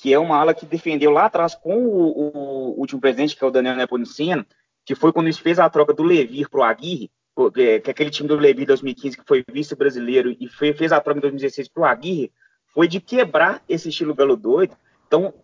que 0.00 0.12
é 0.12 0.18
uma 0.18 0.36
ala 0.36 0.54
que 0.54 0.64
defendeu 0.64 1.10
lá 1.10 1.26
atrás 1.26 1.54
com 1.54 1.76
o, 1.76 2.74
o 2.74 2.80
último 2.80 3.00
presidente, 3.00 3.36
que 3.36 3.44
é 3.44 3.46
o 3.46 3.50
Daniel 3.50 3.76
Nepomuceno, 3.76 4.46
que 4.84 4.94
foi 4.94 5.12
quando 5.12 5.32
fez 5.34 5.58
a 5.58 5.68
troca 5.68 5.92
do 5.92 6.02
Levi 6.02 6.48
para 6.48 6.60
o 6.60 6.62
Aguirre, 6.62 7.10
que 7.54 7.62
é 7.62 7.90
aquele 7.90 8.10
time 8.10 8.28
do 8.28 8.36
Levi 8.36 8.64
2015 8.64 9.16
que 9.16 9.24
foi 9.26 9.44
vice-brasileiro 9.50 10.34
e 10.40 10.48
foi, 10.48 10.72
fez 10.72 10.90
a 10.92 11.00
troca 11.00 11.18
em 11.18 11.22
2016 11.22 11.68
para 11.68 11.82
o 11.82 11.86
Aguirre, 11.86 12.32
foi 12.66 12.88
de 12.88 13.00
quebrar 13.00 13.62
esse 13.68 13.88
estilo 13.88 14.14
galo 14.14 14.36
doido. 14.36 14.76
Então, 15.06 15.34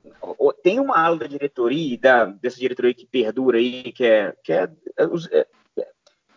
tem 0.62 0.80
uma 0.80 0.96
ala 0.98 1.18
da 1.18 1.26
diretoria, 1.26 1.98
da, 1.98 2.24
dessa 2.24 2.58
diretoria 2.58 2.94
que 2.94 3.06
perdura 3.06 3.58
aí, 3.58 3.92
que 3.92 4.04
é. 4.04 4.32
Que 4.42 4.52
é, 4.52 4.70
é, 4.96 5.04
é 5.32 5.46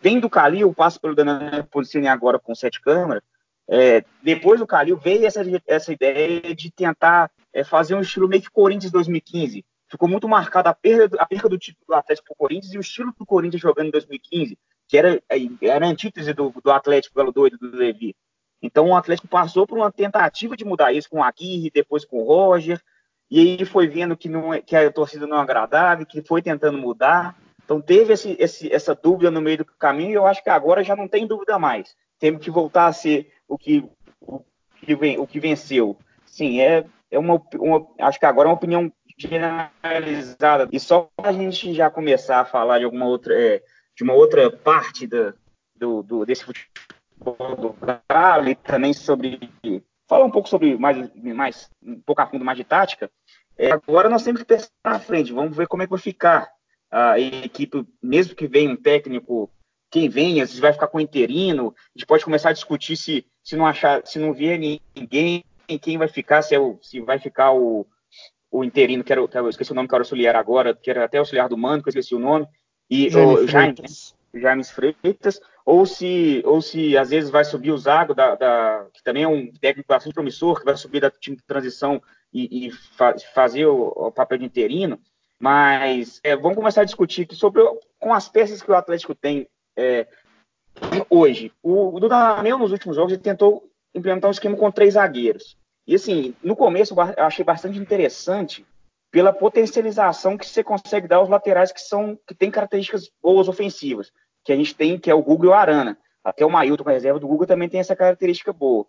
vem 0.02 0.18
do 0.18 0.28
Calil, 0.28 0.74
passa 0.74 0.98
pelo 0.98 1.14
Danilo 1.14 1.64
Policini 1.64 2.08
agora 2.08 2.38
com 2.38 2.54
sete 2.54 2.80
câmeras. 2.80 3.22
É, 3.68 4.04
depois 4.22 4.58
do 4.58 4.66
Calil 4.66 4.96
veio 4.96 5.24
essa, 5.26 5.42
essa 5.66 5.92
ideia 5.92 6.54
de 6.54 6.72
tentar 6.72 7.30
é, 7.52 7.64
fazer 7.64 7.94
um 7.94 8.00
estilo 8.00 8.28
meio 8.28 8.42
que 8.42 8.50
Corinthians 8.50 8.92
2015. 8.92 9.64
Ficou 9.88 10.08
muito 10.08 10.28
marcada 10.28 10.70
a 10.70 10.74
perda, 10.74 11.16
a 11.20 11.26
perda 11.26 11.48
do 11.48 11.58
título 11.58 11.84
do 11.88 11.94
Atlético 11.94 12.28
pro 12.28 12.36
Corinthians 12.36 12.72
e 12.72 12.78
o 12.78 12.80
estilo 12.80 13.12
do 13.18 13.26
Corinthians 13.26 13.60
jogando 13.60 13.88
em 13.88 13.90
2015, 13.90 14.56
que 14.88 14.96
era, 14.96 15.20
era 15.60 15.86
a 15.86 15.88
antítese 15.88 16.32
do, 16.32 16.54
do 16.62 16.70
Atlético 16.70 17.16
Galo 17.16 17.32
Doido 17.32 17.58
do 17.58 17.76
Levi. 17.76 18.14
Então 18.62 18.88
o 18.88 18.96
Atlético 18.96 19.26
passou 19.26 19.66
por 19.66 19.78
uma 19.78 19.90
tentativa 19.90 20.56
de 20.56 20.64
mudar 20.64 20.92
isso 20.92 21.08
com 21.10 21.18
o 21.18 21.22
Aguirre, 21.22 21.70
depois 21.72 22.04
com 22.04 22.18
o 22.18 22.24
Roger, 22.24 22.80
e 23.30 23.38
aí 23.40 23.64
foi 23.64 23.86
vendo 23.86 24.16
que, 24.16 24.28
não, 24.28 24.52
é, 24.52 24.60
que 24.60 24.74
a 24.74 24.90
torcida 24.90 25.26
não 25.26 25.38
agradava, 25.38 26.04
que 26.04 26.20
foi 26.22 26.42
tentando 26.42 26.76
mudar. 26.76 27.36
Então 27.64 27.80
teve 27.80 28.12
esse, 28.12 28.36
esse, 28.38 28.72
essa 28.72 28.94
dúvida 28.94 29.30
no 29.30 29.40
meio 29.40 29.58
do 29.58 29.64
caminho 29.64 30.10
e 30.10 30.14
eu 30.14 30.26
acho 30.26 30.42
que 30.42 30.50
agora 30.50 30.82
já 30.82 30.96
não 30.96 31.06
tem 31.06 31.26
dúvida 31.26 31.58
mais. 31.58 31.96
Temos 32.18 32.42
que 32.42 32.50
voltar 32.50 32.86
a 32.86 32.92
ser 32.92 33.32
o 33.48 33.56
que, 33.56 33.88
o 34.20 34.40
que, 34.84 34.94
o 34.94 35.26
que 35.26 35.40
venceu. 35.40 35.96
Sim, 36.26 36.60
é, 36.60 36.84
é 37.10 37.18
uma, 37.18 37.42
uma, 37.54 37.86
Acho 37.98 38.18
que 38.18 38.26
agora 38.26 38.48
é 38.48 38.50
uma 38.50 38.56
opinião 38.56 38.92
generalizada. 39.18 40.68
E 40.72 40.80
só 40.80 41.08
para 41.16 41.30
a 41.30 41.32
gente 41.32 41.74
já 41.74 41.90
começar 41.90 42.40
a 42.40 42.44
falar 42.44 42.78
de 42.78 42.84
alguma 42.84 43.06
outra, 43.06 43.34
é, 43.34 43.62
de 43.96 44.02
uma 44.02 44.14
outra 44.14 44.50
parte 44.50 45.06
da, 45.06 45.34
do, 45.74 46.02
do, 46.02 46.24
desse 46.24 46.44
futebol 46.44 47.56
do 47.56 47.76
Galo 48.08 48.48
e 48.48 48.54
também 48.54 48.92
sobre 48.92 49.38
falar 50.08 50.24
um 50.24 50.30
pouco 50.30 50.48
sobre 50.48 50.76
mais, 50.76 51.10
mais 51.14 51.70
um 51.82 52.00
pouco 52.00 52.22
a 52.22 52.26
fundo 52.26 52.44
mais 52.44 52.56
de 52.56 52.64
tática. 52.64 53.10
É, 53.58 53.70
agora 53.70 54.08
nós 54.08 54.22
temos 54.22 54.40
que 54.40 54.46
pensar 54.46 54.70
na 54.84 54.98
frente, 54.98 55.32
vamos 55.32 55.56
ver 55.56 55.66
como 55.66 55.82
é 55.82 55.86
que 55.86 55.90
vai 55.90 56.00
ficar 56.00 56.50
a 56.90 57.18
equipe, 57.20 57.86
mesmo 58.02 58.34
que 58.34 58.48
venha 58.48 58.70
um 58.70 58.76
técnico, 58.76 59.50
quem 59.90 60.08
venha, 60.08 60.46
se 60.46 60.60
vai 60.60 60.72
ficar 60.72 60.86
com 60.86 61.00
interino, 61.00 61.74
a 61.76 61.98
gente 61.98 62.06
pode 62.06 62.24
começar 62.24 62.50
a 62.50 62.54
discutir 62.54 62.96
se, 62.96 63.26
se 63.44 63.56
não 63.56 63.66
achar, 63.66 64.04
se 64.06 64.18
não 64.18 64.32
vier 64.32 64.58
ninguém, 64.58 65.44
quem 65.78 65.98
vai 65.98 66.08
ficar, 66.08 66.42
se, 66.42 66.54
é 66.54 66.58
o, 66.58 66.78
se 66.82 67.00
vai 67.00 67.18
ficar 67.18 67.52
o, 67.52 67.86
o 68.50 68.64
interino, 68.64 69.04
que 69.04 69.12
era, 69.12 69.26
que 69.26 69.38
eu 69.38 69.48
esqueci 69.48 69.72
o 69.72 69.74
nome 69.74 69.88
que 69.88 69.94
era 69.94 70.02
auxiliar 70.02 70.36
agora, 70.36 70.74
que 70.74 70.90
era 70.90 71.04
até 71.04 71.18
auxiliar 71.18 71.48
do 71.48 71.56
Mano, 71.56 71.82
que 71.82 71.88
eu 71.88 71.90
esqueci 71.90 72.14
o 72.14 72.18
nome, 72.18 72.46
e 72.90 73.08
o 73.14 73.46
Jaime, 73.46 73.76
Jaime 74.34 74.64
Freitas, 74.64 75.40
ou 75.64 75.86
se, 75.86 76.42
ou 76.44 76.60
se 76.60 76.96
às 76.96 77.10
vezes 77.10 77.30
vai 77.30 77.44
subir 77.44 77.70
o 77.70 77.78
Zago, 77.78 78.14
da, 78.14 78.34
da, 78.34 78.86
que 78.92 79.02
também 79.02 79.22
é 79.22 79.28
um 79.28 79.52
técnico 79.52 79.88
bastante 79.88 80.14
promissor, 80.14 80.58
que 80.58 80.64
vai 80.64 80.76
subir 80.76 81.00
da 81.00 81.10
time 81.10 81.36
de 81.36 81.44
transição 81.44 82.02
e, 82.32 82.66
e 82.66 82.70
fa 82.70 83.14
fazer 83.32 83.66
o, 83.66 83.86
o, 83.88 84.10
papel 84.12 84.38
de 84.38 84.44
interino. 84.44 84.98
Mas 85.38 86.20
é, 86.22 86.36
vamos 86.36 86.56
começar 86.56 86.82
a 86.82 86.84
discutir 86.84 87.22
aqui 87.22 87.34
sobre 87.34 87.62
com 87.98 88.12
as 88.12 88.28
peças 88.28 88.60
que 88.60 88.70
o 88.70 88.74
Atlético 88.74 89.14
tem 89.14 89.48
é, 89.76 90.06
hoje. 91.08 91.52
O, 91.62 91.94
o 91.94 92.00
Dudamel, 92.00 92.58
nos 92.58 92.72
últimos 92.72 92.96
jogos, 92.96 93.12
ele 93.12 93.22
tentou 93.22 93.70
implementar 93.94 94.28
um 94.28 94.32
esquema 94.32 94.56
com 94.56 94.70
três 94.70 94.94
zagueiros. 94.94 95.56
E 95.90 95.96
assim, 95.96 96.36
no 96.40 96.54
começo 96.54 96.94
eu 96.94 97.24
achei 97.24 97.44
bastante 97.44 97.76
interessante 97.76 98.64
pela 99.10 99.32
potencialização 99.32 100.38
que 100.38 100.46
você 100.46 100.62
consegue 100.62 101.08
dar 101.08 101.16
aos 101.16 101.28
laterais 101.28 101.72
que 101.72 101.80
são 101.80 102.16
que 102.28 102.32
têm 102.32 102.48
características 102.48 103.10
boas 103.20 103.48
ofensivas 103.48 104.12
que 104.44 104.52
a 104.52 104.56
gente 104.56 104.72
tem, 104.72 104.96
que 104.96 105.10
é 105.10 105.14
o 105.14 105.20
Google 105.20 105.46
e 105.46 105.48
o 105.48 105.52
Arana. 105.52 105.98
Até 106.22 106.46
o 106.46 106.50
Mailton, 106.50 106.84
com 106.84 106.90
a 106.90 106.92
reserva 106.92 107.18
do 107.18 107.26
Google, 107.26 107.44
também 107.44 107.68
tem 107.68 107.80
essa 107.80 107.96
característica 107.96 108.52
boa. 108.52 108.86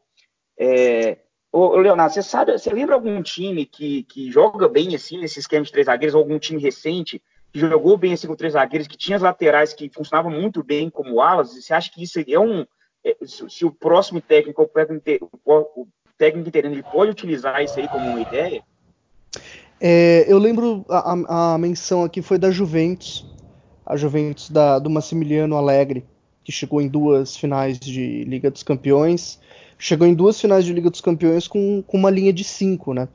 É, 0.56 1.18
ô, 1.52 1.76
Leonardo, 1.76 2.14
você 2.14 2.22
sabe, 2.22 2.52
você 2.52 2.70
lembra 2.70 2.94
algum 2.94 3.20
time 3.24 3.66
que, 3.66 4.04
que 4.04 4.30
joga 4.30 4.70
bem 4.70 4.94
assim, 4.94 5.18
nesse 5.18 5.40
esquema 5.40 5.66
de 5.66 5.72
três 5.72 5.88
zagueiros, 5.88 6.14
ou 6.14 6.22
algum 6.22 6.38
time 6.38 6.62
recente 6.62 7.20
que 7.52 7.60
jogou 7.60 7.98
bem 7.98 8.14
assim 8.14 8.28
com 8.28 8.36
três 8.36 8.54
zagueiros, 8.54 8.88
que 8.88 8.96
tinha 8.96 9.16
as 9.16 9.24
laterais 9.24 9.74
que 9.74 9.90
funcionavam 9.90 10.32
muito 10.32 10.62
bem 10.62 10.88
como 10.88 11.20
alas? 11.20 11.56
Você 11.56 11.74
acha 11.74 11.92
que 11.92 12.04
isso 12.04 12.20
é 12.20 12.40
um. 12.40 12.64
É, 13.04 13.18
se, 13.26 13.66
o 13.66 13.72
próximo 13.72 14.22
técnico, 14.22 14.62
o 14.62 14.70
o 15.82 15.88
técnico 16.22 16.50
interino, 16.50 16.76
ele 16.76 16.84
pode 16.84 17.10
utilizar 17.10 17.64
isso 17.64 17.80
aí 17.80 17.88
como 17.88 18.08
uma 18.08 18.22
ideia? 18.22 18.62
É, 19.80 20.24
eu 20.28 20.38
lembro 20.38 20.86
a, 20.88 21.54
a, 21.54 21.58
menção 21.58 22.04
aqui 22.04 22.22
foi 22.22 22.38
da 22.38 22.52
Juventus, 22.52 23.26
a 23.84 23.98
Juventus 23.98 24.48
da, 24.48 24.78
do 24.78 24.88
Massimiliano 24.88 25.58
Alegre, 25.58 26.06
que 26.44 26.52
chegou 26.52 26.80
em 26.80 26.88
duas 26.88 27.36
finais 27.36 27.80
de 27.80 28.24
Liga 28.26 28.52
dos 28.52 28.62
Campeões. 28.62 29.40
Chegou 29.80 30.06
em 30.06 30.14
duas 30.14 30.40
finais 30.40 30.64
de 30.64 30.72
Liga 30.72 30.92
dos 30.92 31.02
Campeões 31.02 31.48
com, 31.48 31.82
com 31.88 31.98
uma 31.98 32.12
linha 32.12 32.32
de 32.32 32.44
cinco, 32.44 32.94
né? 32.94 33.08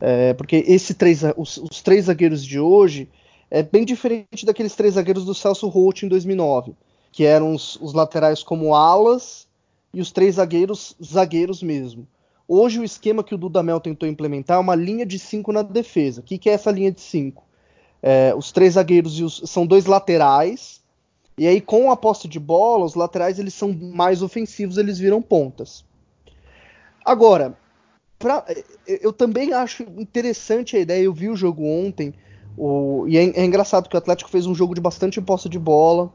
É, 0.00 0.32
porque 0.34 0.64
esse 0.68 0.94
três, 0.94 1.22
os, 1.36 1.56
os, 1.56 1.82
três 1.82 2.04
zagueiros 2.04 2.44
de 2.44 2.60
hoje 2.60 3.08
é 3.50 3.60
bem 3.60 3.84
diferente 3.84 4.46
daqueles 4.46 4.76
três 4.76 4.94
zagueiros 4.94 5.24
do 5.24 5.34
Celso 5.34 5.66
Roth 5.66 6.04
em 6.04 6.08
2009, 6.08 6.74
que 7.10 7.24
eram 7.24 7.54
os, 7.54 7.76
os 7.80 7.92
laterais 7.92 8.44
como 8.44 8.72
alas 8.72 9.48
e 9.92 10.00
os 10.00 10.12
três 10.12 10.36
zagueiros 10.36 10.96
zagueiros 11.02 11.60
mesmo. 11.60 12.06
Hoje 12.54 12.80
o 12.80 12.84
esquema 12.84 13.24
que 13.24 13.34
o 13.34 13.38
Dudamel 13.38 13.80
tentou 13.80 14.06
implementar 14.06 14.58
é 14.58 14.60
uma 14.60 14.74
linha 14.74 15.06
de 15.06 15.18
cinco 15.18 15.52
na 15.52 15.62
defesa. 15.62 16.20
O 16.20 16.22
que, 16.22 16.36
que 16.36 16.50
é 16.50 16.52
essa 16.52 16.70
linha 16.70 16.92
de 16.92 17.00
cinco? 17.00 17.42
É, 18.02 18.34
os 18.36 18.52
três 18.52 18.74
zagueiros 18.74 19.18
os, 19.18 19.40
são 19.46 19.66
dois 19.66 19.86
laterais. 19.86 20.82
E 21.38 21.46
aí, 21.46 21.62
com 21.62 21.90
a 21.90 21.96
posse 21.96 22.28
de 22.28 22.38
bola, 22.38 22.84
os 22.84 22.94
laterais 22.94 23.38
eles 23.38 23.54
são 23.54 23.72
mais 23.72 24.20
ofensivos, 24.20 24.76
eles 24.76 24.98
viram 24.98 25.22
pontas. 25.22 25.82
Agora, 27.02 27.56
pra, 28.18 28.44
eu 28.86 29.14
também 29.14 29.54
acho 29.54 29.84
interessante 29.96 30.76
a 30.76 30.80
ideia. 30.80 31.04
Eu 31.04 31.14
vi 31.14 31.30
o 31.30 31.36
jogo 31.36 31.64
ontem. 31.64 32.12
O, 32.54 33.06
e 33.08 33.16
é, 33.16 33.22
é, 33.30 33.44
engraçado 33.46 33.88
que 33.88 33.96
o 33.96 33.98
Atlético 33.98 34.28
fez 34.28 34.46
um 34.46 34.54
jogo 34.54 34.74
de 34.74 34.80
bastante 34.82 35.22
posse 35.22 35.48
de 35.48 35.58
bola, 35.58 36.12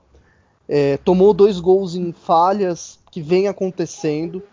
é, 0.70 0.98
tomou 0.98 1.34
dois 1.34 1.60
gols 1.60 1.96
em 1.96 2.12
falhas 2.12 3.00
que 3.10 3.24
vem 3.24 3.48
acontecendo. 3.48 4.44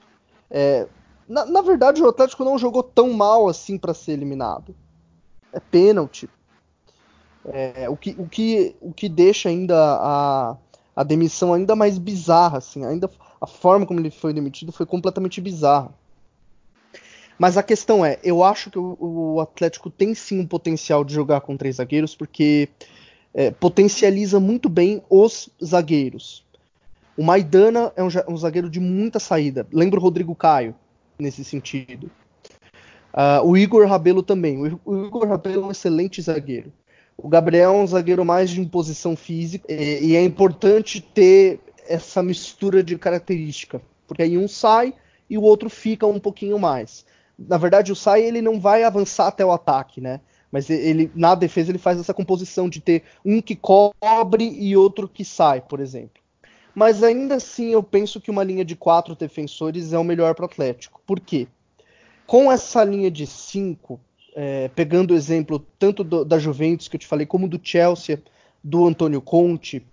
É, 0.51 0.87
na, 1.29 1.45
na, 1.47 1.63
verdade, 1.63 2.03
o 2.03 2.09
Atlético 2.09 2.45
não 2.45 2.59
jogou 2.59 2.83
tão 2.83 3.13
mal 3.13 3.49
assim 3.49 3.79
para 3.79 3.95
ser 3.95 4.13
eliminado. 4.13 4.75
É 5.53 5.61
pênalti. 5.61 6.29
É, 7.47 7.89
o, 7.89 7.97
que, 7.97 8.15
o, 8.19 8.27
que, 8.27 8.75
o 8.81 8.93
que 8.93 9.09
deixa 9.09 9.49
ainda 9.49 9.77
a, 9.77 10.57
a 10.97 11.05
demissão 11.05 11.53
ainda 11.53 11.77
mais 11.77 11.99
bizarra, 11.99 12.59
assim, 12.59 12.85
ainda 12.85 13.11
a 13.41 13.47
forma 13.47 13.85
como 13.85 14.01
ele 14.01 14.11
foi 14.11 14.33
demitido 14.33 14.73
foi 14.73 14.87
completamente 14.87 15.41
bizarra. 15.41 15.91
Mas 17.39 17.59
a 17.59 17.63
questão 17.63 18.05
é, 18.05 18.19
eu 18.23 18.43
acho 18.43 18.71
que 18.71 18.79
o, 18.79 18.97
o 18.99 19.41
Atlético 19.41 19.91
tem 19.91 20.15
sim 20.15 20.41
um 20.41 20.47
potencial 20.47 21.05
de 21.05 21.13
jogar 21.13 21.41
com 21.41 21.57
três 21.57 21.77
zagueiros, 21.77 22.15
porque 22.15 22.69
é, 23.35 23.51
potencializa 23.51 24.39
muito 24.39 24.69
bem 24.69 25.03
os 25.11 25.51
zagueiros. 25.63 26.45
O 27.17 27.23
Maidana 27.23 27.93
é 27.97 28.03
um, 28.03 28.09
um, 28.29 28.37
zagueiro 28.37 28.71
de 28.71 28.81
muita 28.81 29.19
saída. 29.19 29.67
Lembra 29.73 29.99
o 29.99 30.03
Rodrigo 30.03 30.35
Caio 30.35 30.75
nesse 31.25 31.43
sentido. 31.45 32.11
Uh, 33.13 33.47
o 33.47 33.57
Igor 33.57 33.87
Rabelo 33.87 34.23
também. 34.23 34.79
O, 34.85 35.07
Igor 35.07 35.27
Rabelo 35.27 35.63
é 35.63 35.67
um 35.67 35.71
excelente 35.71 36.21
zagueiro. 36.21 36.73
O 37.17 37.29
Gabriel 37.29 37.73
é 37.73 37.77
um 37.77 37.87
zagueiro 37.87 38.25
mais 38.25 38.51
de 38.51 38.61
imposição 38.61 39.17
física 39.17 39.73
e, 39.73 40.09
e 40.09 40.17
é 40.17 40.23
importante 40.23 41.01
ter 41.01 41.61
essa 41.89 42.23
mistura 42.23 42.83
de 42.83 42.99
característica, 42.99 43.81
porque 44.07 44.23
aí 44.23 44.37
um 44.37 44.49
sai 44.49 44.95
e 45.31 45.39
o 45.39 45.43
outro 45.43 45.71
fica 45.71 46.07
um 46.07 46.19
pouquinho 46.19 46.59
mais. 46.59 47.05
Na 47.39 47.57
verdade, 47.57 47.93
o 47.93 47.97
sai 47.97 48.23
ele 48.23 48.43
não 48.43 48.61
vai 48.61 48.83
avançar 48.83 49.29
até 49.29 49.45
o 49.45 49.53
ataque, 49.53 50.01
né? 50.01 50.21
Mas 50.51 50.71
ele 50.71 51.11
na 51.15 51.35
defesa 51.35 51.71
ele 51.71 51.79
faz 51.79 51.99
essa 51.99 52.15
composição 52.15 52.69
de 52.69 52.81
ter 52.81 53.03
um 53.25 53.41
que 53.41 53.57
cobre 53.57 54.45
e 54.45 54.77
outro 54.77 55.09
que 55.09 55.25
sai, 55.25 55.61
por 55.61 55.81
exemplo. 55.81 56.24
Mas 56.75 57.03
ainda 57.03 57.37
assim 57.37 57.71
eu 57.71 57.83
penso 57.83 58.21
que 58.21 58.31
uma 58.31 58.43
linha 58.43 58.65
de 58.65 58.75
quatro 58.75 59.15
defensores 59.15 59.93
é 59.93 59.99
o 59.99 60.05
melhor 60.05 60.35
para 60.35 60.43
o 60.43 60.47
Atlético. 60.47 61.01
Por 61.07 61.21
quê? 61.21 61.47
Com 62.27 62.51
essa 62.51 62.83
linha 62.83 63.11
de 63.11 63.27
cinco, 63.27 64.01
é, 64.35 64.69
pegando 64.69 65.13
o 65.13 65.17
exemplo 65.17 65.65
tanto 65.79 66.03
do, 66.03 66.25
da 66.25 66.39
Juventus 66.39 66.89
que 66.89 66.97
eu 66.97 67.01
te 67.01 67.07
falei, 67.07 67.27
como 67.27 67.47
do 67.47 67.61
Chelsea, 67.63 68.21
do 68.63 68.87
Antônio 68.87 69.21
Conte, 69.21 69.87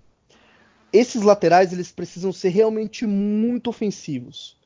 esses 0.92 1.22
laterais 1.22 1.72
eles 1.72 1.92
precisam 1.92 2.34
ser 2.34 2.50
realmente 2.50 3.06
muito 3.06 3.70
ofensivos. 3.70 4.58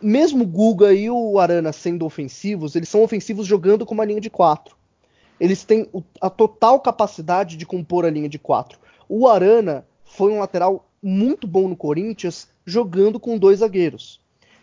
Mesmo 0.00 0.44
o 0.44 0.46
Guga 0.46 0.92
e 0.92 1.10
o 1.10 1.38
Arana 1.38 1.72
sendo 1.72 2.04
ofensivos, 2.04 2.74
eles 2.74 2.88
são 2.88 3.02
ofensivos 3.02 3.46
jogando 3.46 3.86
com 3.86 3.94
uma 3.94 4.04
linha 4.04 4.20
de 4.20 4.30
quatro. 4.30 4.76
Eles 5.40 5.64
têm 5.64 5.88
a 6.20 6.28
total 6.28 6.80
capacidade 6.80 7.56
de 7.56 7.64
compor 7.64 8.04
a 8.04 8.10
linha 8.10 8.28
de 8.28 8.38
quatro. 8.38 8.78
O 9.08 9.28
Arana 9.28 9.86
foi 10.08 10.32
um 10.32 10.40
lateral 10.40 10.88
muito 11.02 11.46
bom 11.46 11.68
no 11.68 11.76
Corinthians 11.76 12.48
jogando 12.64 13.20
com 13.20 13.38
dois 13.38 13.60
zagueiros. 13.60 14.20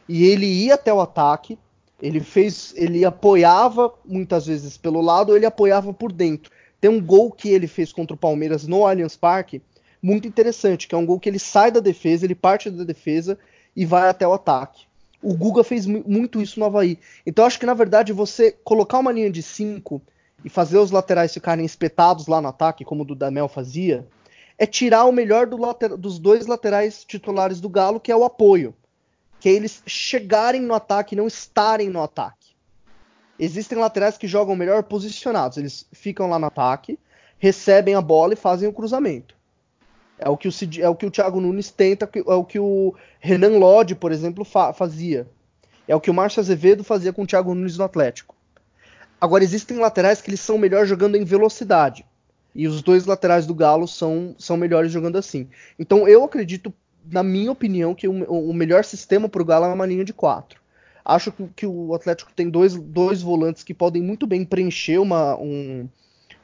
E 0.08 0.26
ele 0.26 0.46
ia 0.46 0.76
até 0.76 0.94
o 0.94 1.02
ataque, 1.02 1.58
ele 2.02 2.20
fez, 2.20 2.74
ele 2.76 3.06
apoiava 3.06 3.94
muitas 4.06 4.46
vezes 4.46 4.78
pelo 4.78 5.02
lado, 5.02 5.36
ele 5.36 5.46
apoiava 5.46 5.94
por 5.94 6.12
dentro. 6.12 6.52
Tem 6.80 6.90
um 6.90 7.02
gol 7.02 7.32
que 7.32 7.50
ele 7.50 7.68
fez 7.68 7.92
contra 7.92 8.14
o 8.14 8.20
Palmeiras 8.20 8.68
no 8.68 8.86
Allianz 8.86 9.16
Parque, 9.16 9.62
muito 10.02 10.28
interessante, 10.28 10.88
que 10.88 10.94
é 10.94 10.98
um 10.98 11.06
gol 11.06 11.20
que 11.20 11.28
ele 11.28 11.40
sai 11.40 11.72
da 11.72 11.80
defesa, 11.80 12.26
ele 12.26 12.36
parte 12.36 12.70
da 12.70 12.84
defesa 12.84 13.40
e 13.76 13.86
vai 13.86 14.08
até 14.08 14.28
o 14.28 14.34
ataque. 14.34 14.86
O 15.22 15.34
Guga 15.34 15.64
fez 15.64 15.88
muito 15.88 16.40
isso 16.40 16.60
no 16.60 16.66
Havaí. 16.68 17.00
Então 17.26 17.46
acho 17.46 17.60
que 17.60 17.66
na 17.66 17.74
verdade 17.74 18.14
você 18.14 18.52
colocar 18.64 19.00
uma 19.00 19.12
linha 19.12 19.32
de 19.32 19.42
5 19.42 20.00
e 20.44 20.50
fazer 20.50 20.78
os 20.78 20.92
laterais 20.92 21.34
ficarem 21.34 21.66
espetados 21.66 22.28
lá 22.28 22.40
no 22.40 22.50
ataque, 22.50 22.86
como 22.86 23.02
o 23.02 23.06
Dudamel 23.06 23.48
fazia, 23.48 24.06
é 24.58 24.66
tirar 24.66 25.06
o 25.06 25.12
melhor 25.12 25.48
do 25.48 25.58
dos 25.98 26.20
dois 26.20 26.48
laterais 26.48 27.04
titulares 27.04 27.60
do 27.60 27.70
Galo, 27.70 28.00
que 28.00 28.12
é 28.12 28.16
o 28.16 28.24
apoio 28.24 28.74
que 29.46 29.50
é 29.50 29.54
eles 29.54 29.84
chegarem 29.86 30.60
no 30.60 30.74
ataque 30.74 31.16
não 31.16 31.28
estarem 31.28 31.88
no 31.88 32.02
ataque. 32.02 32.56
Existem 33.38 33.78
laterais 33.78 34.18
que 34.18 34.28
jogam 34.28 34.56
melhor 34.56 34.82
posicionados, 34.82 35.60
eles 35.60 35.86
ficam 35.92 36.28
lá 36.28 36.40
no 36.40 36.48
ataque, 36.48 36.98
recebem 37.38 37.94
a 37.94 38.02
bola 38.02 38.34
e 38.34 38.38
fazem 38.38 38.68
o 38.68 38.74
cruzamento. 38.74 39.36
É 40.18 40.28
o 40.28 40.36
que 40.36 40.48
o, 40.48 40.52
é 40.80 40.90
o, 40.90 40.96
que 40.96 41.06
o 41.06 41.12
Thiago 41.12 41.40
Nunes 41.40 41.70
tenta, 41.70 42.10
é 42.16 42.34
o 42.34 42.44
que 42.44 42.58
o 42.58 42.96
Renan 43.20 43.60
Lodge, 43.60 43.94
por 43.94 44.12
exemplo, 44.12 44.44
fa 44.44 44.74
fazia. 44.74 45.30
É 45.88 45.96
o 45.96 46.02
que 46.02 46.10
o 46.10 46.14
Márcio 46.14 46.40
Azevedo 46.40 46.84
fazia 46.84 47.14
com 47.14 47.22
o 47.22 47.28
Thiago 47.28 47.54
Nunes 47.54 47.78
no 47.78 47.84
Atlético. 47.84 48.36
Agora, 49.22 49.44
existem 49.44 49.78
laterais 49.78 50.22
que 50.22 50.30
eles 50.32 50.40
são 50.40 50.58
melhor 50.58 50.88
jogando 50.88 51.18
em 51.18 51.24
velocidade. 51.24 52.04
E 52.56 52.68
os 52.68 52.82
dois 52.82 53.06
laterais 53.06 53.46
do 53.46 53.54
Galo 53.54 53.88
são, 53.88 54.34
são 54.40 54.56
melhores 54.56 54.92
jogando 54.92 55.18
assim. 55.18 55.48
Então, 55.78 56.08
eu 56.08 56.24
acredito 56.24 56.74
na 57.12 57.24
minha 57.24 57.52
opinião, 57.52 57.94
que 57.94 58.08
o, 58.08 58.24
o 58.24 58.54
melhor 58.54 58.84
sistema 58.84 59.30
para 59.30 59.42
o 59.42 59.46
Galo 59.46 59.66
é 59.66 59.74
uma 59.74 59.86
linha 59.86 60.04
de 60.04 60.14
quatro. 60.14 60.60
Acho 61.04 61.32
que, 61.32 61.48
que, 61.56 61.68
o 61.68 61.94
Atlético 61.94 62.32
tem 62.36 62.50
dois, 62.50 62.76
dois 62.76 63.22
volantes 63.22 63.64
que 63.64 63.74
podem 63.74 64.02
muito 64.02 64.26
bem 64.26 64.44
preencher 64.44 64.98
uma, 64.98 65.38
um, 65.38 65.88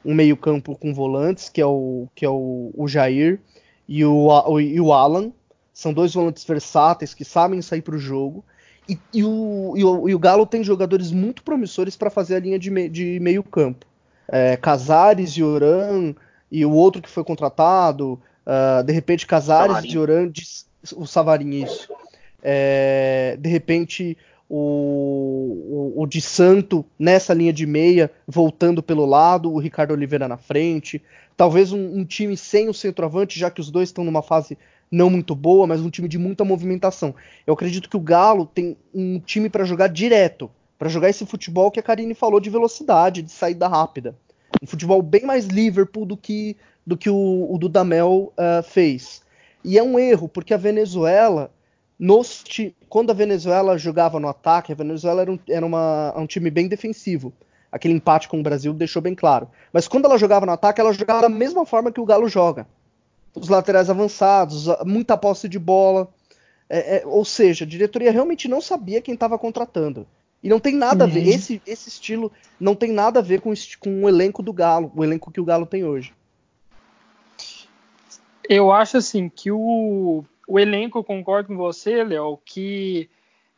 um 0.04 0.14
meio-campo 0.14 0.76
com 0.76 0.94
volantes, 0.94 1.48
que 1.48 1.60
é 1.60 1.66
o, 1.66 2.06
que 2.14 2.24
é 2.24 2.28
o, 2.28 2.70
o 2.74 2.86
Jair 2.86 3.40
e 3.88 4.04
o, 4.04 4.28
o, 4.28 4.60
e 4.60 4.80
o 4.80 4.92
Alan. 4.92 5.32
São 5.74 5.92
dois 5.92 6.14
volantes 6.14 6.44
versáteis 6.44 7.14
que 7.14 7.24
sabem 7.24 7.60
sair 7.60 7.82
para 7.82 7.96
o 7.96 7.98
jogo. 7.98 8.44
E, 8.88 8.96
e, 9.12 9.24
o, 9.24 9.74
e, 9.76 9.84
o, 9.84 10.08
e 10.08 10.14
o 10.14 10.18
Galo 10.18 10.46
tem 10.46 10.62
jogadores 10.62 11.10
muito 11.10 11.42
promissores 11.42 11.96
para 11.96 12.10
fazer 12.10 12.36
a 12.36 12.40
linha 12.40 12.58
de, 12.58 12.70
me, 12.70 12.88
de 12.88 13.18
meio-campo. 13.20 13.86
É, 14.28 14.56
Casares 14.56 15.30
e 15.32 15.42
Oran, 15.42 16.14
e 16.50 16.64
o 16.64 16.72
outro 16.72 17.02
que 17.02 17.08
foi 17.08 17.24
contratado, 17.24 18.20
Uh, 18.46 18.82
de 18.82 18.92
repente, 18.92 19.26
Casares, 19.26 19.88
Diorandes, 19.88 20.66
o 20.96 21.06
Savarin, 21.06 21.62
isso. 21.62 21.88
É, 22.42 23.36
de 23.38 23.48
repente, 23.48 24.18
o, 24.48 25.92
o, 25.96 26.02
o, 26.02 26.06
de 26.06 26.20
Santo 26.20 26.84
nessa 26.98 27.32
linha 27.32 27.52
de 27.52 27.66
meia, 27.66 28.10
voltando 28.26 28.82
pelo 28.82 29.06
lado, 29.06 29.52
o 29.52 29.58
Ricardo 29.58 29.92
Oliveira 29.92 30.26
na 30.26 30.36
frente. 30.36 31.00
Talvez 31.36 31.72
um, 31.72 31.98
um 31.98 32.04
time 32.04 32.36
sem 32.36 32.68
o 32.68 32.74
centroavante, 32.74 33.38
já 33.38 33.50
que 33.50 33.60
os 33.60 33.70
dois 33.70 33.90
estão 33.90 34.04
numa 34.04 34.22
fase 34.22 34.58
não 34.90 35.08
muito 35.08 35.34
boa, 35.34 35.66
mas 35.66 35.80
um 35.80 35.88
time 35.88 36.08
de 36.08 36.18
muita 36.18 36.44
movimentação. 36.44 37.14
Eu 37.46 37.54
acredito 37.54 37.88
que 37.88 37.96
o 37.96 38.00
Galo 38.00 38.44
tem 38.44 38.76
um 38.92 39.20
time 39.20 39.48
para 39.48 39.64
jogar 39.64 39.86
direto, 39.86 40.50
para 40.82 40.90
jogar 40.90 41.10
esse 41.10 41.24
futebol 41.24 41.70
que 41.70 41.78
a 41.78 41.82
Karine 41.82 42.12
falou 42.12 42.40
de 42.40 42.50
velocidade, 42.50 43.22
de 43.22 43.30
saída 43.30 43.68
rápida. 43.68 44.16
Um 44.60 44.66
futebol 44.66 45.00
bem 45.00 45.22
mais 45.24 45.46
Liverpool 45.46 46.04
do 46.04 46.16
que 46.16 46.56
do 46.84 46.96
que 46.96 47.08
o, 47.08 47.46
o 47.48 47.56
Dudamel 47.56 48.32
uh, 48.32 48.64
fez. 48.64 49.22
E 49.62 49.78
é 49.78 49.82
um 49.84 49.96
erro, 49.96 50.28
porque 50.28 50.52
a 50.52 50.56
Venezuela, 50.56 51.52
nos, 51.96 52.42
quando 52.88 53.10
a 53.10 53.14
Venezuela 53.14 53.78
jogava 53.78 54.18
no 54.18 54.26
ataque, 54.26 54.72
a 54.72 54.74
Venezuela 54.74 55.22
era, 55.22 55.30
um, 55.30 55.38
era 55.48 55.64
uma, 55.64 56.18
um 56.18 56.26
time 56.26 56.50
bem 56.50 56.66
defensivo. 56.66 57.32
Aquele 57.70 57.94
empate 57.94 58.28
com 58.28 58.40
o 58.40 58.42
Brasil 58.42 58.74
deixou 58.74 59.00
bem 59.00 59.14
claro. 59.14 59.48
Mas 59.72 59.86
quando 59.86 60.06
ela 60.06 60.18
jogava 60.18 60.46
no 60.46 60.50
ataque, 60.50 60.80
ela 60.80 60.92
jogava 60.92 61.22
da 61.22 61.28
mesma 61.28 61.64
forma 61.64 61.92
que 61.92 62.00
o 62.00 62.04
Galo 62.04 62.28
joga. 62.28 62.66
Os 63.36 63.48
laterais 63.48 63.88
avançados, 63.88 64.66
muita 64.84 65.16
posse 65.16 65.48
de 65.48 65.60
bola. 65.60 66.08
É, 66.68 66.96
é, 66.96 67.06
ou 67.06 67.24
seja, 67.24 67.64
a 67.64 67.68
diretoria 67.68 68.10
realmente 68.10 68.48
não 68.48 68.60
sabia 68.60 69.00
quem 69.00 69.14
estava 69.14 69.38
contratando. 69.38 70.08
E 70.42 70.48
não 70.48 70.58
tem 70.58 70.74
nada 70.74 71.04
a 71.04 71.06
ver, 71.06 71.24
uhum. 71.24 71.30
esse, 71.30 71.62
esse 71.66 71.88
estilo 71.88 72.32
não 72.58 72.74
tem 72.74 72.90
nada 72.90 73.20
a 73.20 73.22
ver 73.22 73.40
com, 73.40 73.52
com 73.78 74.04
o 74.04 74.08
elenco 74.08 74.42
do 74.42 74.52
Galo, 74.52 74.90
o 74.94 75.04
elenco 75.04 75.30
que 75.30 75.40
o 75.40 75.44
Galo 75.44 75.66
tem 75.66 75.84
hoje. 75.84 76.12
Eu 78.48 78.72
acho 78.72 78.96
assim 78.96 79.28
que 79.28 79.52
o, 79.52 80.24
o 80.48 80.58
elenco, 80.58 80.98
eu 80.98 81.04
concordo 81.04 81.48
com 81.48 81.56
você, 81.56 82.02
Léo, 82.02 82.38
que 82.44 83.08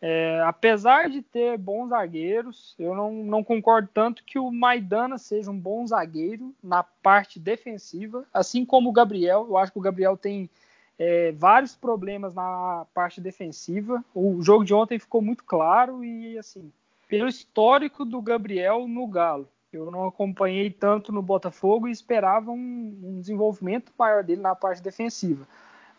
é, 0.06 0.42
apesar 0.44 1.08
de 1.08 1.22
ter 1.22 1.56
bons 1.56 1.88
zagueiros, 1.88 2.74
eu 2.78 2.94
não, 2.94 3.10
não, 3.10 3.42
concordo 3.42 3.88
tanto 3.94 4.22
que 4.22 4.38
o 4.38 4.50
Maidana 4.50 5.16
seja 5.16 5.50
um 5.50 5.58
bom 5.58 5.86
zagueiro 5.86 6.54
na 6.62 6.82
parte 6.82 7.40
defensiva, 7.40 8.26
assim 8.32 8.66
como 8.66 8.90
o 8.90 8.92
Gabriel. 8.92 9.46
Eu 9.48 9.56
acho 9.56 9.72
que 9.72 9.78
o 9.78 9.82
Gabriel 9.82 10.14
tem 10.14 10.50
é, 10.98 11.32
vários 11.32 11.74
problemas 11.74 12.34
na 12.34 12.86
parte 12.94 13.20
defensiva. 13.20 14.04
O 14.14 14.40
jogo 14.42 14.64
de 14.64 14.74
ontem 14.74 14.98
ficou 14.98 15.20
muito 15.20 15.44
claro 15.44 16.04
e 16.04 16.38
assim, 16.38 16.72
pelo 17.08 17.28
histórico 17.28 18.04
do 18.04 18.20
Gabriel 18.20 18.86
no 18.86 19.06
Galo, 19.06 19.48
eu 19.72 19.90
não 19.90 20.06
acompanhei 20.06 20.70
tanto 20.70 21.12
no 21.12 21.22
Botafogo 21.22 21.88
e 21.88 21.92
esperava 21.92 22.50
um, 22.50 22.98
um 23.02 23.20
desenvolvimento 23.20 23.92
maior 23.98 24.22
dele 24.22 24.40
na 24.40 24.54
parte 24.54 24.82
defensiva. 24.82 25.46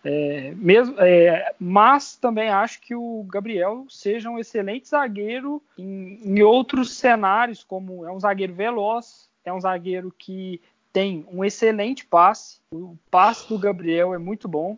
É, 0.03 0.53
mesmo, 0.55 0.95
é, 0.99 1.51
mas 1.59 2.15
também 2.15 2.49
acho 2.49 2.79
que 2.79 2.93
o 2.93 3.25
Gabriel 3.27 3.87
seja 3.89 4.29
um 4.29 4.37
excelente 4.37 4.87
zagueiro 4.87 5.61
em, 5.77 6.19
em, 6.23 6.43
outros 6.43 6.95
cenários, 6.95 7.63
como 7.63 8.05
é 8.05 8.11
um 8.11 8.19
zagueiro 8.19 8.53
veloz, 8.53 9.27
é 9.43 9.51
um 9.51 9.59
zagueiro 9.59 10.13
que 10.15 10.61
tem 10.93 11.25
um 11.31 11.43
excelente 11.43 12.05
passe, 12.05 12.59
o 12.71 12.95
passe 13.09 13.49
do 13.49 13.57
Gabriel 13.57 14.13
é 14.13 14.19
muito 14.19 14.47
bom 14.47 14.77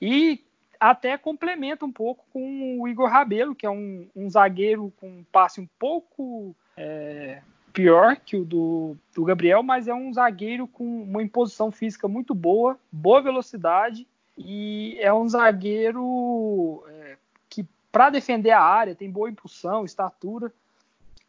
e 0.00 0.44
até 0.78 1.18
complementa 1.18 1.84
um 1.84 1.92
pouco 1.92 2.24
com 2.32 2.80
o 2.80 2.86
Igor 2.86 3.08
Rabelo, 3.08 3.54
que 3.54 3.66
é 3.66 3.70
um, 3.70 4.08
um 4.14 4.30
zagueiro 4.30 4.92
com 5.00 5.08
um 5.08 5.24
passe 5.32 5.60
um 5.60 5.68
pouco 5.78 6.54
é, 6.76 7.42
pior 7.72 8.16
que 8.16 8.36
o 8.36 8.44
do, 8.44 8.96
do 9.14 9.24
Gabriel, 9.24 9.62
mas 9.62 9.88
é 9.88 9.94
um 9.94 10.12
zagueiro 10.12 10.66
com 10.68 11.02
uma 11.02 11.22
imposição 11.22 11.70
física 11.70 12.06
muito 12.06 12.34
boa, 12.34 12.78
boa 12.92 13.20
velocidade 13.20 14.06
e 14.36 14.96
é 15.00 15.12
um 15.12 15.28
zagueiro 15.28 16.84
é, 16.88 17.16
que, 17.48 17.66
para 17.90 18.10
defender 18.10 18.52
a 18.52 18.62
área, 18.62 18.94
tem 18.94 19.10
boa 19.10 19.28
impulsão, 19.28 19.84
estatura. 19.84 20.52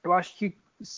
Eu 0.04 0.14
acho 0.14 0.38
que 0.38 0.56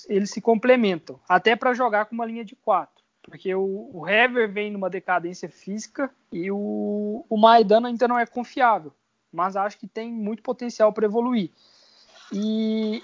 eles 0.09 0.29
se 0.29 0.41
complementam, 0.41 1.19
até 1.27 1.55
para 1.55 1.73
jogar 1.73 2.05
com 2.05 2.15
uma 2.15 2.25
linha 2.25 2.45
de 2.45 2.55
quatro. 2.55 3.00
Porque 3.23 3.53
o, 3.53 3.89
o 3.93 4.07
Hever 4.07 4.51
vem 4.51 4.71
numa 4.71 4.89
decadência 4.89 5.49
física 5.49 6.09
e 6.31 6.51
o, 6.51 7.25
o 7.29 7.37
Maidana 7.37 7.87
ainda 7.87 8.07
não 8.07 8.17
é 8.17 8.25
confiável, 8.25 8.91
mas 9.31 9.55
acho 9.55 9.77
que 9.77 9.87
tem 9.87 10.11
muito 10.11 10.41
potencial 10.41 10.91
para 10.91 11.05
evoluir. 11.05 11.51
E, 12.31 13.03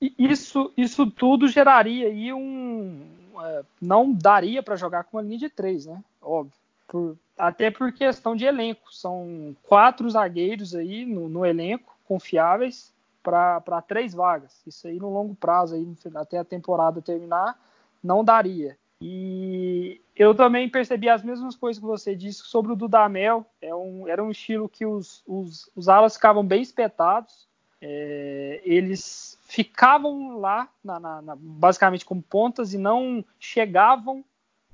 e, 0.00 0.14
isso, 0.18 0.72
isso 0.76 1.08
tudo 1.10 1.48
geraria 1.48 2.08
aí 2.08 2.32
um. 2.32 3.06
É, 3.40 3.64
não 3.80 4.12
daria 4.12 4.62
para 4.62 4.76
jogar 4.76 5.04
com 5.04 5.16
uma 5.16 5.22
linha 5.22 5.38
de 5.38 5.48
três, 5.48 5.86
né? 5.86 6.02
Óbvio. 6.20 6.58
Por, 6.88 7.16
até 7.36 7.70
por 7.70 7.92
questão 7.92 8.34
de 8.34 8.44
elenco. 8.44 8.92
São 8.92 9.54
quatro 9.62 10.08
zagueiros 10.10 10.74
aí 10.74 11.04
no, 11.04 11.28
no 11.28 11.46
elenco, 11.46 11.96
confiáveis, 12.04 12.92
para 13.22 13.82
três 13.86 14.12
vagas. 14.12 14.60
Isso 14.66 14.88
aí 14.88 14.98
no 14.98 15.10
longo 15.10 15.34
prazo, 15.34 15.74
aí, 15.74 15.86
até 16.16 16.38
a 16.38 16.44
temporada 16.44 17.00
terminar, 17.00 17.56
não 18.02 18.24
daria. 18.24 18.76
E 19.00 20.00
eu 20.16 20.34
também 20.34 20.68
percebi 20.68 21.08
as 21.08 21.22
mesmas 21.22 21.54
coisas 21.54 21.80
que 21.80 21.86
você 21.86 22.16
disse 22.16 22.42
sobre 22.42 22.72
o 22.72 22.76
Dudamel. 22.76 23.46
É 23.62 23.74
um, 23.74 24.08
era 24.08 24.22
um 24.22 24.30
estilo 24.30 24.68
que 24.68 24.84
os, 24.84 25.22
os, 25.26 25.70
os 25.74 25.88
alas 25.88 26.14
ficavam 26.14 26.44
bem 26.44 26.62
espetados. 26.62 27.48
É, 27.80 28.60
eles 28.64 29.38
ficavam 29.44 30.38
lá, 30.38 30.68
na, 30.82 30.98
na, 30.98 31.22
na, 31.22 31.36
basicamente 31.36 32.04
como 32.04 32.20
pontas, 32.20 32.74
e 32.74 32.78
não 32.78 33.24
chegavam. 33.38 34.24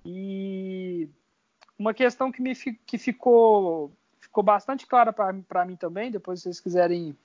E 0.05 1.09
uma 1.79 1.93
questão 1.93 2.33
que, 2.33 2.41
me, 2.41 2.55
que 2.55 2.97
ficou, 2.97 3.93
ficou 4.21 4.43
bastante 4.43 4.87
clara 4.87 5.13
para 5.13 5.65
mim 5.65 5.77
também, 5.77 6.11
depois 6.11 6.41
se 6.41 6.45
vocês 6.45 6.61
quiserem 6.61 7.17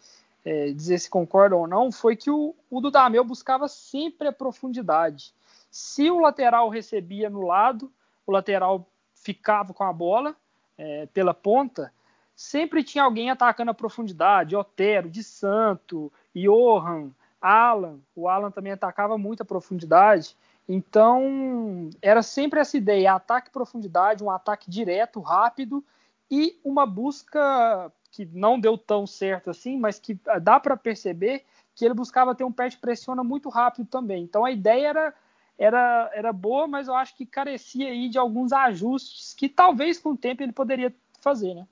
é, 0.44 0.72
dizer 0.72 1.00
se 1.00 1.10
concordam 1.10 1.60
ou 1.60 1.68
não, 1.68 1.92
foi 1.92 2.16
que 2.16 2.30
o, 2.30 2.56
o 2.70 2.82
Dudamel 2.82 3.24
buscava 3.24 3.68
sempre 3.68 4.28
a 4.28 4.34
profundidade. 4.34 5.34
Se 5.70 6.10
o 6.10 6.20
lateral 6.20 6.70
recebia 6.70 7.30
no 7.30 7.42
lado, 7.42 7.92
o 8.26 8.32
lateral 8.32 8.90
ficava 9.14 9.74
com 9.74 9.84
a 9.84 9.94
bola 9.94 10.36
é, 10.78 11.06
pela 11.08 11.34
ponta, 11.34 11.94
sempre 12.36 12.84
tinha 12.84 13.04
alguém 13.04 13.30
atacando 13.30 13.72
a 13.72 13.74
profundidade, 13.74 14.56
Otero, 14.56 15.10
De 15.10 15.24
Santo, 15.24 16.12
Johan, 16.34 17.12
Alan. 17.42 18.00
O 18.16 18.28
Alan 18.28 18.52
também 18.52 18.72
atacava 18.72 19.18
muito 19.18 19.44
a 19.44 19.46
profundidade. 19.46 20.36
Então, 20.68 21.90
era 22.02 22.22
sempre 22.22 22.60
essa 22.60 22.78
ideia: 22.78 23.14
ataque 23.14 23.52
profundidade, 23.52 24.24
um 24.24 24.32
ataque 24.32 24.70
direto, 24.70 25.20
rápido 25.20 25.84
e 26.32 26.60
uma 26.64 26.86
busca 26.86 27.92
que 28.12 28.26
não 28.26 28.60
deu 28.60 28.78
tão 28.78 29.06
certo 29.06 29.50
assim, 29.50 29.78
mas 29.78 30.00
que 30.00 30.20
dá 30.42 30.60
para 30.60 30.78
perceber 30.78 31.44
que 31.76 31.86
ele 31.86 31.94
buscava 31.94 32.36
ter 32.36 32.44
um 32.44 32.52
pé 32.52 32.70
de 32.70 32.78
pressiona 32.78 33.24
muito 33.24 33.50
rápido 33.50 33.88
também. 33.88 34.24
Então, 34.24 34.46
a 34.46 34.52
ideia 34.52 34.88
era 34.88 35.14
era, 35.60 36.10
era 36.14 36.32
boa, 36.32 36.66
mas 36.68 36.88
eu 36.88 36.96
acho 36.96 37.16
que 37.18 37.26
carecia 37.26 37.90
aí 37.90 38.08
de 38.08 38.18
alguns 38.18 38.54
ajustes 38.54 39.34
que 39.34 39.50
talvez 39.50 40.00
com 40.00 40.12
o 40.12 40.18
tempo 40.18 40.42
ele 40.42 40.54
poderia 40.54 40.96
fazer, 41.20 41.54
né? 41.54 41.68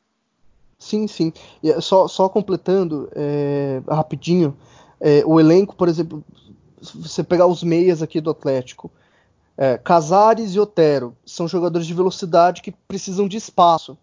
Sim, 0.78 1.08
sim. 1.08 1.32
E 1.64 1.72
é 1.72 1.80
só, 1.80 2.08
só 2.08 2.28
completando 2.28 3.10
é, 3.16 3.82
rapidinho, 3.88 4.56
é, 5.00 5.24
o 5.26 5.40
elenco, 5.40 5.76
por 5.76 5.88
exemplo, 5.88 6.24
você 6.80 7.24
pegar 7.24 7.48
os 7.48 7.64
meias 7.64 8.02
aqui 8.02 8.20
do 8.20 8.30
Atlético, 8.30 8.92
é, 9.58 9.78
Casares 9.78 10.54
e 10.54 10.60
Otero 10.60 11.16
são 11.26 11.48
jogadores 11.48 11.88
de 11.88 11.94
velocidade 11.94 12.62
que 12.62 12.72
precisam 12.72 13.28
de 13.28 13.38
espaço. 13.38 13.98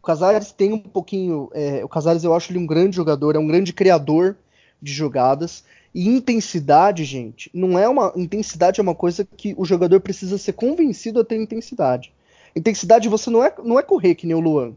O 0.00 0.06
Casares 0.06 0.52
tem 0.52 0.72
um 0.72 0.78
pouquinho. 0.78 1.48
É, 1.52 1.82
o 1.82 1.88
Casares 1.88 2.22
eu 2.22 2.34
acho 2.34 2.52
ele 2.52 2.58
um 2.58 2.66
grande 2.66 2.94
jogador, 2.94 3.34
é 3.34 3.38
um 3.38 3.46
grande 3.46 3.72
criador 3.72 4.36
de 4.80 4.92
jogadas. 4.92 5.64
E 5.94 6.08
intensidade, 6.08 7.04
gente, 7.04 7.48
não 7.54 7.78
é 7.78 7.88
uma. 7.88 8.12
Intensidade 8.16 8.80
é 8.80 8.82
uma 8.82 8.94
coisa 8.94 9.24
que 9.24 9.54
o 9.56 9.64
jogador 9.64 10.00
precisa 10.00 10.36
ser 10.36 10.54
convencido 10.54 11.20
a 11.20 11.24
ter 11.24 11.40
intensidade. 11.40 12.12
Intensidade 12.56 13.08
você 13.08 13.30
não 13.30 13.44
é, 13.44 13.54
não 13.62 13.78
é 13.78 13.82
correr 13.82 14.16
que 14.16 14.26
nem 14.26 14.34
o 14.34 14.40
Luan. 14.40 14.74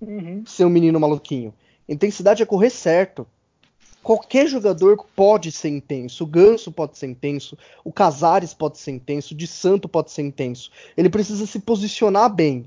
Uhum. 0.00 0.44
Ser 0.44 0.64
um 0.64 0.70
menino 0.70 0.98
maluquinho. 0.98 1.54
Intensidade 1.88 2.42
é 2.42 2.46
correr 2.46 2.70
certo. 2.70 3.26
Qualquer 4.02 4.46
jogador 4.46 5.04
pode 5.16 5.50
ser 5.50 5.68
intenso. 5.68 6.24
O 6.24 6.26
Ganso 6.26 6.70
pode 6.70 6.98
ser 6.98 7.06
intenso. 7.06 7.56
O 7.84 7.92
Casares 7.92 8.54
pode 8.54 8.78
ser 8.78 8.92
intenso. 8.92 9.34
O 9.34 9.36
De 9.36 9.46
Santo 9.46 9.88
pode 9.88 10.10
ser 10.10 10.22
intenso. 10.22 10.70
Ele 10.96 11.08
precisa 11.08 11.46
se 11.46 11.58
posicionar 11.60 12.32
bem. 12.32 12.66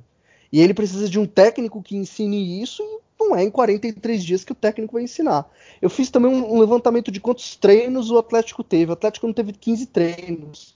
E 0.52 0.60
ele 0.60 0.74
precisa 0.74 1.08
de 1.10 1.20
um 1.20 1.26
técnico 1.26 1.82
que 1.82 1.96
ensine 1.96 2.62
isso 2.62 2.84
e 2.84 3.00
não 3.30 3.36
é 3.38 3.44
em 3.44 3.52
43 3.52 4.24
dias 4.24 4.44
que 4.44 4.52
o 4.52 4.56
técnico 4.56 4.94
vai 4.94 5.04
ensinar. 5.04 5.50
Eu 5.82 5.90
fiz 5.90 6.10
também 6.10 6.32
um, 6.32 6.56
um 6.56 6.60
levantamento 6.60 7.12
de 7.12 7.22
quantos 7.22 7.56
treinos 7.56 8.10
o 8.10 8.18
Atlético 8.18 8.64
teve. 8.64 8.92
O 8.92 8.94
Atlético 8.94 9.28
não 9.28 9.34
teve 9.34 9.54
15 9.54 9.86
treinos. 9.88 10.76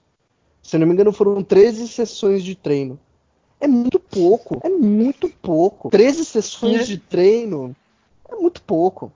Se 0.61 0.77
não 0.77 0.87
me 0.87 0.93
engano, 0.93 1.11
foram 1.11 1.43
13 1.43 1.87
sessões 1.87 2.43
de 2.43 2.55
treino. 2.55 2.99
É 3.59 3.67
muito 3.67 3.99
pouco. 3.99 4.59
É 4.63 4.69
muito 4.69 5.29
pouco. 5.29 5.89
13 5.89 6.23
sessões 6.25 6.87
de 6.87 6.97
treino 6.97 7.75
é 8.29 8.35
muito 8.35 8.61
pouco. 8.61 9.11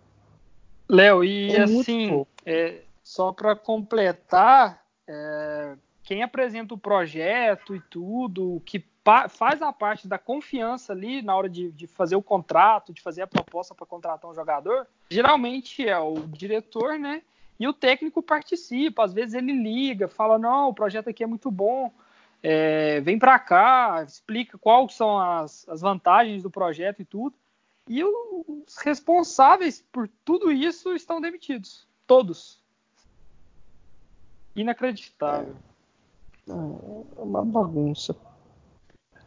Léo, 0.89 1.23
e 1.23 1.51
é 1.51 1.63
assim, 1.63 2.25
é, 2.45 2.81
só 3.03 3.33
para 3.33 3.55
completar, 3.55 4.81
é, 5.05 5.73
quem 6.07 6.23
apresenta 6.23 6.73
o 6.73 6.77
projeto 6.77 7.75
e 7.75 7.81
tudo, 7.81 8.61
que 8.65 8.81
faz 9.29 9.61
a 9.61 9.73
parte 9.73 10.07
da 10.07 10.17
confiança 10.17 10.93
ali 10.93 11.21
na 11.21 11.35
hora 11.35 11.49
de, 11.49 11.69
de 11.73 11.85
fazer 11.85 12.15
o 12.15 12.23
contrato, 12.23 12.93
de 12.93 13.01
fazer 13.01 13.23
a 13.23 13.27
proposta 13.27 13.75
para 13.75 13.85
contratar 13.85 14.31
um 14.31 14.33
jogador, 14.33 14.87
geralmente 15.11 15.85
é 15.85 15.99
o 15.99 16.15
diretor, 16.27 16.97
né? 16.97 17.21
E 17.59 17.67
o 17.67 17.73
técnico 17.73 18.23
participa, 18.23 19.03
às 19.03 19.11
vezes 19.11 19.33
ele 19.33 19.51
liga, 19.51 20.07
fala: 20.07 20.39
não, 20.39 20.69
o 20.69 20.73
projeto 20.73 21.09
aqui 21.09 21.25
é 21.25 21.27
muito 21.27 21.51
bom, 21.51 21.91
é, 22.41 23.01
vem 23.01 23.19
para 23.19 23.37
cá, 23.37 24.01
explica 24.07 24.57
quais 24.57 24.93
são 24.93 25.19
as, 25.19 25.67
as 25.67 25.81
vantagens 25.81 26.41
do 26.41 26.49
projeto 26.49 27.01
e 27.01 27.05
tudo. 27.05 27.35
E 27.85 28.01
os 28.01 28.77
responsáveis 28.77 29.83
por 29.91 30.09
tudo 30.23 30.53
isso 30.53 30.95
estão 30.95 31.19
demitidos. 31.19 31.85
Todos. 32.05 32.61
Inacreditável. 34.55 35.53
É 35.53 35.76
uma 36.47 37.43
bagunça. 37.43 38.15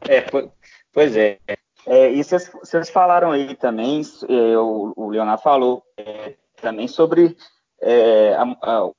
É, 0.08 0.24
pois 0.92 1.16
é. 1.16 1.38
é 1.86 2.12
e 2.12 2.22
vocês, 2.22 2.90
falaram 2.90 3.32
aí 3.32 3.54
também, 3.54 4.02
é, 4.28 4.58
o, 4.58 4.92
o, 4.96 5.08
Leonardo 5.10 5.42
falou 5.42 5.82
é, 5.96 6.34
também 6.60 6.88
sobre 6.88 7.36
é, 7.80 8.34
a, 8.34 8.42
a, 8.42 8.90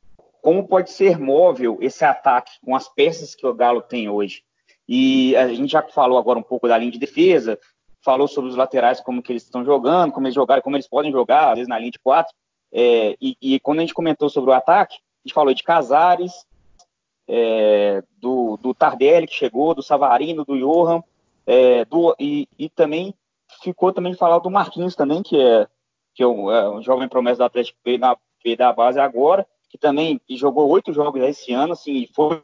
como 0.42 0.68
pode 0.68 0.92
ser 0.92 1.20
móvel 1.20 1.78
esse 1.82 2.04
ataque 2.04 2.52
com 2.64 2.76
as 2.76 2.88
peças 2.90 3.36
que 3.36 3.46
o 3.46 3.54
Galo 3.54 3.82
tem 3.82 4.10
hoje. 4.10 4.44
E 4.88 5.36
a 5.36 5.48
gente 5.48 5.72
já 5.72 5.82
falou 5.84 6.18
agora 6.18 6.40
um 6.40 6.44
pouco 6.44 6.68
da 6.68 6.78
linha 6.78 6.92
de 6.92 7.00
defesa, 7.00 7.58
falou 8.04 8.28
sobre 8.28 8.50
os 8.50 8.56
laterais, 8.56 9.00
como 9.00 9.22
que 9.22 9.32
eles 9.32 9.44
estão 9.44 9.64
jogando, 9.64 10.12
como 10.12 10.26
eles 10.26 10.36
jogaram, 10.36 10.62
como 10.62 10.76
eles 10.76 10.88
podem 10.88 11.12
jogar, 11.12 11.50
às 11.50 11.56
vezes 11.56 11.68
na 11.68 11.80
linha 11.80 11.92
de 11.92 12.00
quatro. 12.00 12.34
É, 12.74 13.16
e, 13.22 13.38
e, 13.42 13.60
quando 13.60 13.80
a 13.80 13.82
gente 13.82 13.94
comentou 13.94 14.30
sobre 14.30 14.50
o 14.50 14.54
ataque, 14.54 14.96
a 14.96 15.28
gente 15.28 15.34
falou 15.34 15.54
de 15.54 15.64
Casares, 15.64 16.46
é, 17.34 18.04
do, 18.20 18.58
do, 18.58 18.74
Tardelli 18.74 19.26
que 19.26 19.34
chegou, 19.34 19.74
do 19.74 19.82
Savarino, 19.82 20.44
do 20.44 20.58
Johan, 20.58 21.02
é, 21.48 21.86
do, 21.86 22.14
e, 22.20 22.46
e, 22.60 22.68
também 22.68 23.16
ficou 23.64 23.94
também 23.94 24.14
falar 24.14 24.40
do 24.40 24.52
Marquinhos 24.52 24.98
também, 24.98 25.24
que 25.24 25.40
é, 25.42 25.66
que 26.14 26.22
é 26.22 26.28
um, 26.28 26.52
é 26.52 26.70
um 26.70 26.84
jovem 26.84 27.08
promessa 27.08 27.38
do 27.38 27.46
Atlético 27.46 27.80
veio, 27.86 28.00
na, 28.00 28.18
da 28.58 28.74
base 28.74 29.00
agora, 29.00 29.48
que 29.70 29.78
também 29.78 30.20
jogou 30.32 30.68
oito 30.70 30.92
jogos 30.92 31.22
esse 31.22 31.54
ano, 31.54 31.72
assim, 31.72 32.06
foi 32.14 32.44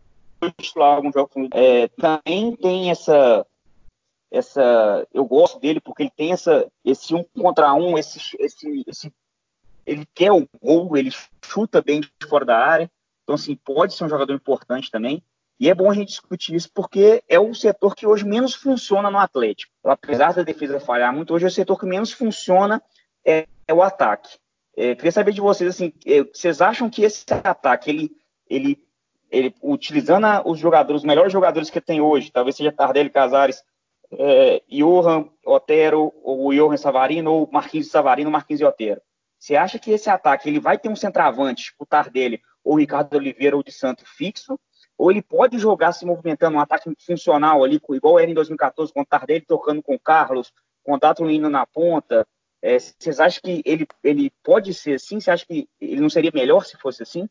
titular 0.57 0.95
alguns 0.95 1.13
jogos. 1.13 1.33
É, 1.51 1.89
também 1.89 2.55
tem 2.55 2.89
essa, 2.89 3.45
essa, 4.31 5.05
eu 5.13 5.25
gosto 5.25 5.59
dele 5.59 5.81
porque 5.81 6.03
ele 6.03 6.13
tem 6.15 6.31
essa, 6.31 6.65
esse 6.85 7.13
um 7.13 7.25
contra 7.38 7.73
um, 7.73 7.97
esse, 7.97 8.19
esse, 8.39 8.85
esse 8.88 9.13
ele 9.85 10.07
quer 10.15 10.31
o 10.31 10.47
gol, 10.61 10.95
ele 10.95 11.11
chuta 11.43 11.81
bem 11.81 11.99
de 11.99 12.09
fora 12.29 12.45
da 12.45 12.57
área. 12.57 12.91
Então, 13.28 13.36
assim, 13.36 13.57
pode 13.57 13.93
ser 13.93 14.05
um 14.05 14.09
jogador 14.09 14.34
importante 14.34 14.89
também. 14.89 15.21
E 15.59 15.69
é 15.69 15.75
bom 15.75 15.91
a 15.91 15.93
gente 15.93 16.07
discutir 16.07 16.55
isso 16.55 16.71
porque 16.73 17.21
é 17.28 17.38
o 17.38 17.53
setor 17.53 17.93
que 17.93 18.07
hoje 18.07 18.25
menos 18.25 18.55
funciona 18.55 19.11
no 19.11 19.17
Atlético. 19.17 19.73
Apesar 19.84 20.34
da 20.34 20.43
defesa 20.43 20.80
falhar 20.80 21.13
muito, 21.13 21.34
hoje 21.34 21.43
é 21.43 21.49
o 21.49 21.51
setor 21.51 21.78
que 21.78 21.86
menos 21.86 22.13
funciona 22.13 22.82
é, 23.25 23.45
é 23.67 23.73
o 23.73 23.82
ataque. 23.82 24.38
É, 24.78 24.95
queria 24.95 25.11
saber 25.11 25.34
de 25.34 25.41
vocês, 25.41 25.69
assim, 25.69 25.91
é, 26.05 26.23
vocês 26.23 26.61
acham 26.61 26.89
que 26.89 27.01
esse 27.01 27.25
ataque, 27.43 27.89
ele, 27.89 28.11
ele, 28.49 28.82
ele 29.30 29.53
utilizando 29.61 30.23
a, 30.23 30.41
os 30.45 30.57
jogadores, 30.57 31.01
os 31.01 31.07
melhores 31.07 31.34
jogadores 31.34 31.69
que 31.69 31.82
tem 31.82 31.99
hoje, 31.99 32.32
talvez 32.32 32.55
seja 32.55 32.71
Tardelli 32.71 33.09
Casares, 33.09 33.61
é, 34.09 34.61
Johan 34.69 35.28
Otero, 35.45 36.13
ou 36.23 36.53
Johan 36.53 36.78
Savarino, 36.78 37.34
ou 37.34 37.49
Marquinhos 37.51 37.91
Savarino, 37.91 38.32
Marquinhos 38.32 38.61
e 38.61 38.63
Otero. 38.63 39.01
Você 39.38 39.57
acha 39.57 39.78
que 39.78 39.91
esse 39.91 40.09
ataque 40.09 40.47
ele 40.47 40.61
vai 40.61 40.78
ter 40.78 40.88
um 40.88 40.95
centroavante, 40.95 41.73
o 41.78 41.86
Tardelli, 41.86 42.41
ou 42.68 42.78
Ricardo 42.78 43.15
Oliveira 43.15 43.55
ou 43.55 43.63
de 43.63 43.72
Santo 43.72 44.03
fixo, 44.05 44.59
ou 44.97 45.09
ele 45.09 45.22
pode 45.22 45.57
jogar 45.57 45.93
se 45.93 46.05
movimentando 46.05 46.57
um 46.57 46.59
ataque 46.59 46.91
funcional 46.99 47.63
ali, 47.63 47.80
igual 47.91 48.20
era 48.20 48.30
em 48.30 48.34
2014, 48.34 48.91
com 48.91 49.01
o 49.01 49.05
Tardelli 49.05 49.45
tocando 49.45 49.82
com 49.82 49.95
o 49.95 49.99
Carlos, 49.99 50.51
com 50.84 50.93
o 50.93 50.99
Dato 50.99 51.30
indo 51.30 51.49
na 51.49 51.65
ponta. 51.65 52.28
É, 52.61 52.78
vocês 52.78 53.22
acham 53.22 53.41
que 53.41 53.61
ele, 53.63 53.88
ele 54.03 54.30
pode 54.43 54.74
ser 54.74 54.95
assim? 54.95 55.18
Você 55.18 55.32
acha 55.32 55.45
que 55.45 55.70
ele 55.80 56.01
não 56.01 56.09
seria 56.09 56.32
melhor 56.34 56.65
se 56.65 56.76
fosse 56.76 57.03
assim? 57.03 57.30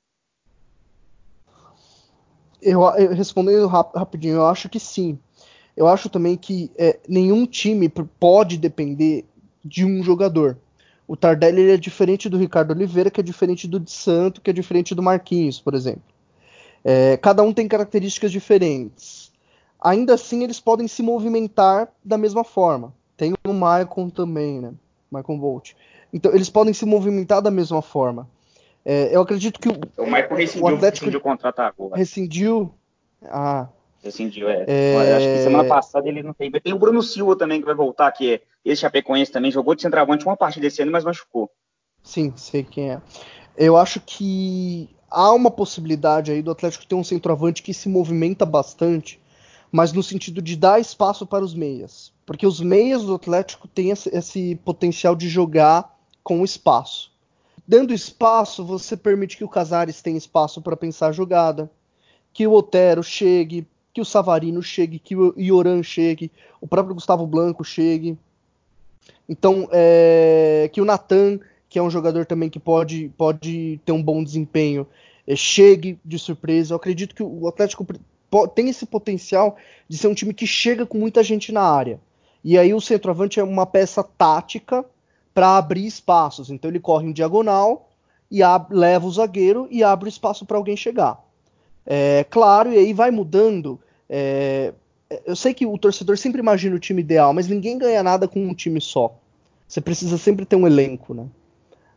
Eu, 2.62 2.80
eu 2.96 3.12
respondendo 3.12 3.66
rap, 3.66 3.94
rapidinho, 3.94 4.36
eu 4.36 4.46
acho 4.46 4.70
que 4.70 4.80
sim. 4.80 5.18
Eu 5.76 5.86
acho 5.86 6.08
também 6.08 6.38
que 6.38 6.70
é, 6.78 6.98
nenhum 7.06 7.44
time 7.44 7.90
pode 7.90 8.56
depender 8.56 9.26
de 9.62 9.84
um 9.84 10.02
jogador. 10.02 10.56
O 11.08 11.16
Tardelli 11.16 11.70
é 11.70 11.76
diferente 11.76 12.28
do 12.28 12.36
Ricardo 12.36 12.72
Oliveira, 12.72 13.10
que 13.10 13.20
é 13.20 13.24
diferente 13.24 13.68
do 13.68 13.78
de 13.78 13.92
Santo, 13.92 14.40
que 14.40 14.50
é 14.50 14.52
diferente 14.52 14.94
do 14.94 15.02
Marquinhos, 15.02 15.60
por 15.60 15.74
exemplo. 15.74 16.02
É, 16.84 17.16
cada 17.16 17.42
um 17.42 17.52
tem 17.52 17.68
características 17.68 18.32
diferentes. 18.32 19.32
Ainda 19.80 20.14
assim, 20.14 20.42
eles 20.42 20.58
podem 20.58 20.88
se 20.88 21.02
movimentar 21.02 21.88
da 22.04 22.18
mesma 22.18 22.42
forma. 22.42 22.92
Tem 23.16 23.34
o 23.46 23.52
Maicon 23.52 24.10
também, 24.10 24.60
né? 24.60 24.72
Michael 25.10 25.38
Bolt. 25.38 25.72
Então, 26.12 26.32
eles 26.32 26.50
podem 26.50 26.72
se 26.72 26.84
movimentar 26.84 27.40
da 27.40 27.50
mesma 27.50 27.82
forma. 27.82 28.28
É, 28.84 29.14
eu 29.14 29.20
acredito 29.20 29.60
que 29.60 29.68
o, 29.68 29.72
o 29.98 30.06
Michael 30.06 30.36
rescindiu, 30.36 30.64
o 30.64 30.68
Atlético 30.68 31.06
rescindiu 31.06 31.18
o 31.18 31.22
contrato 31.22 31.60
agora. 31.60 31.96
Rescindiu? 31.96 32.74
Ah. 33.24 33.68
Rescindiu, 34.02 34.48
é. 34.48 34.64
é... 34.66 35.16
Acho 35.16 35.26
que 35.26 35.42
semana 35.42 35.68
passada 35.68 36.08
ele 36.08 36.22
não 36.22 36.32
tem. 36.32 36.50
Tem 36.50 36.72
o 36.72 36.78
Bruno 36.78 37.02
Silva 37.02 37.36
também 37.36 37.60
que 37.60 37.66
vai 37.66 37.74
voltar, 37.74 38.12
que 38.12 38.34
é 38.34 38.40
esse 38.66 38.82
Chapecoense 38.82 39.30
também. 39.30 39.50
Jogou 39.50 39.74
de 39.74 39.82
centroavante 39.82 40.26
uma 40.26 40.36
parte 40.36 40.60
desse 40.60 40.82
ano, 40.82 40.92
mas 40.92 41.04
machucou. 41.04 41.50
Sim, 42.02 42.32
sei 42.36 42.62
quem 42.62 42.90
é. 42.90 43.00
Eu 43.56 43.76
acho 43.76 44.00
que 44.00 44.90
há 45.10 45.32
uma 45.32 45.50
possibilidade 45.50 46.30
aí 46.30 46.42
do 46.42 46.50
Atlético 46.50 46.86
ter 46.86 46.94
um 46.94 47.04
centroavante 47.04 47.62
que 47.62 47.72
se 47.72 47.88
movimenta 47.88 48.44
bastante, 48.44 49.20
mas 49.72 49.92
no 49.92 50.02
sentido 50.02 50.42
de 50.42 50.56
dar 50.56 50.80
espaço 50.80 51.26
para 51.26 51.44
os 51.44 51.54
meias. 51.54 52.12
Porque 52.26 52.46
os 52.46 52.60
meias 52.60 53.04
do 53.04 53.14
Atlético 53.14 53.68
têm 53.68 53.90
esse, 53.90 54.14
esse 54.14 54.56
potencial 54.64 55.14
de 55.14 55.28
jogar 55.28 55.96
com 56.22 56.44
espaço. 56.44 57.12
Dando 57.66 57.94
espaço, 57.94 58.64
você 58.64 58.96
permite 58.96 59.36
que 59.36 59.44
o 59.44 59.48
Casares 59.48 60.02
tenha 60.02 60.18
espaço 60.18 60.60
para 60.62 60.76
pensar 60.76 61.08
a 61.08 61.12
jogada, 61.12 61.70
que 62.32 62.46
o 62.46 62.52
Otero 62.52 63.02
chegue, 63.02 63.66
que 63.92 64.00
o 64.00 64.04
Savarino 64.04 64.62
chegue, 64.62 64.98
que 64.98 65.16
o 65.16 65.34
Ioran 65.38 65.82
chegue, 65.82 66.30
o 66.60 66.68
próprio 66.68 66.94
Gustavo 66.94 67.26
Blanco 67.26 67.64
chegue. 67.64 68.18
Então, 69.28 69.68
é, 69.72 70.70
que 70.72 70.80
o 70.80 70.84
Natan 70.84 71.40
que 71.76 71.78
é 71.78 71.82
um 71.82 71.90
jogador 71.90 72.24
também 72.24 72.48
que 72.48 72.58
pode, 72.58 73.10
pode 73.18 73.80
ter 73.84 73.92
um 73.92 74.02
bom 74.02 74.22
desempenho, 74.22 74.86
é, 75.26 75.34
chegue 75.34 75.98
de 76.04 76.18
surpresa. 76.18 76.72
Eu 76.72 76.76
acredito 76.76 77.14
que 77.14 77.22
o 77.22 77.46
Atlético 77.48 77.86
tem 78.54 78.68
esse 78.68 78.86
potencial 78.86 79.56
de 79.88 79.98
ser 79.98 80.08
um 80.08 80.14
time 80.14 80.32
que 80.32 80.46
chega 80.46 80.86
com 80.86 80.98
muita 80.98 81.22
gente 81.22 81.52
na 81.52 81.62
área. 81.62 82.00
E 82.42 82.56
aí 82.56 82.72
o 82.72 82.80
centroavante 82.80 83.40
é 83.40 83.44
uma 83.44 83.66
peça 83.66 84.02
tática 84.02 84.84
para 85.34 85.56
abrir 85.56 85.84
espaços. 85.84 86.50
Então 86.50 86.70
ele 86.70 86.80
corre 86.80 87.08
em 87.08 87.12
diagonal 87.12 87.90
e 88.30 88.40
leva 88.70 89.06
o 89.06 89.12
zagueiro 89.12 89.68
e 89.70 89.82
abre 89.82 90.08
espaço 90.08 90.46
para 90.46 90.56
alguém 90.56 90.76
chegar. 90.76 91.22
É, 91.84 92.24
claro, 92.30 92.72
e 92.72 92.78
aí 92.78 92.92
vai 92.92 93.10
mudando. 93.10 93.78
É, 94.08 94.72
eu 95.24 95.36
sei 95.36 95.54
que 95.54 95.66
o 95.66 95.78
torcedor 95.78 96.18
sempre 96.18 96.40
imagina 96.40 96.74
o 96.76 96.80
time 96.80 97.00
ideal, 97.00 97.32
mas 97.32 97.48
ninguém 97.48 97.78
ganha 97.78 98.02
nada 98.02 98.26
com 98.26 98.40
um 98.40 98.54
time 98.54 98.80
só. 98.80 99.16
Você 99.66 99.80
precisa 99.80 100.18
sempre 100.18 100.44
ter 100.44 100.56
um 100.56 100.66
elenco, 100.66 101.14
né? 101.14 101.26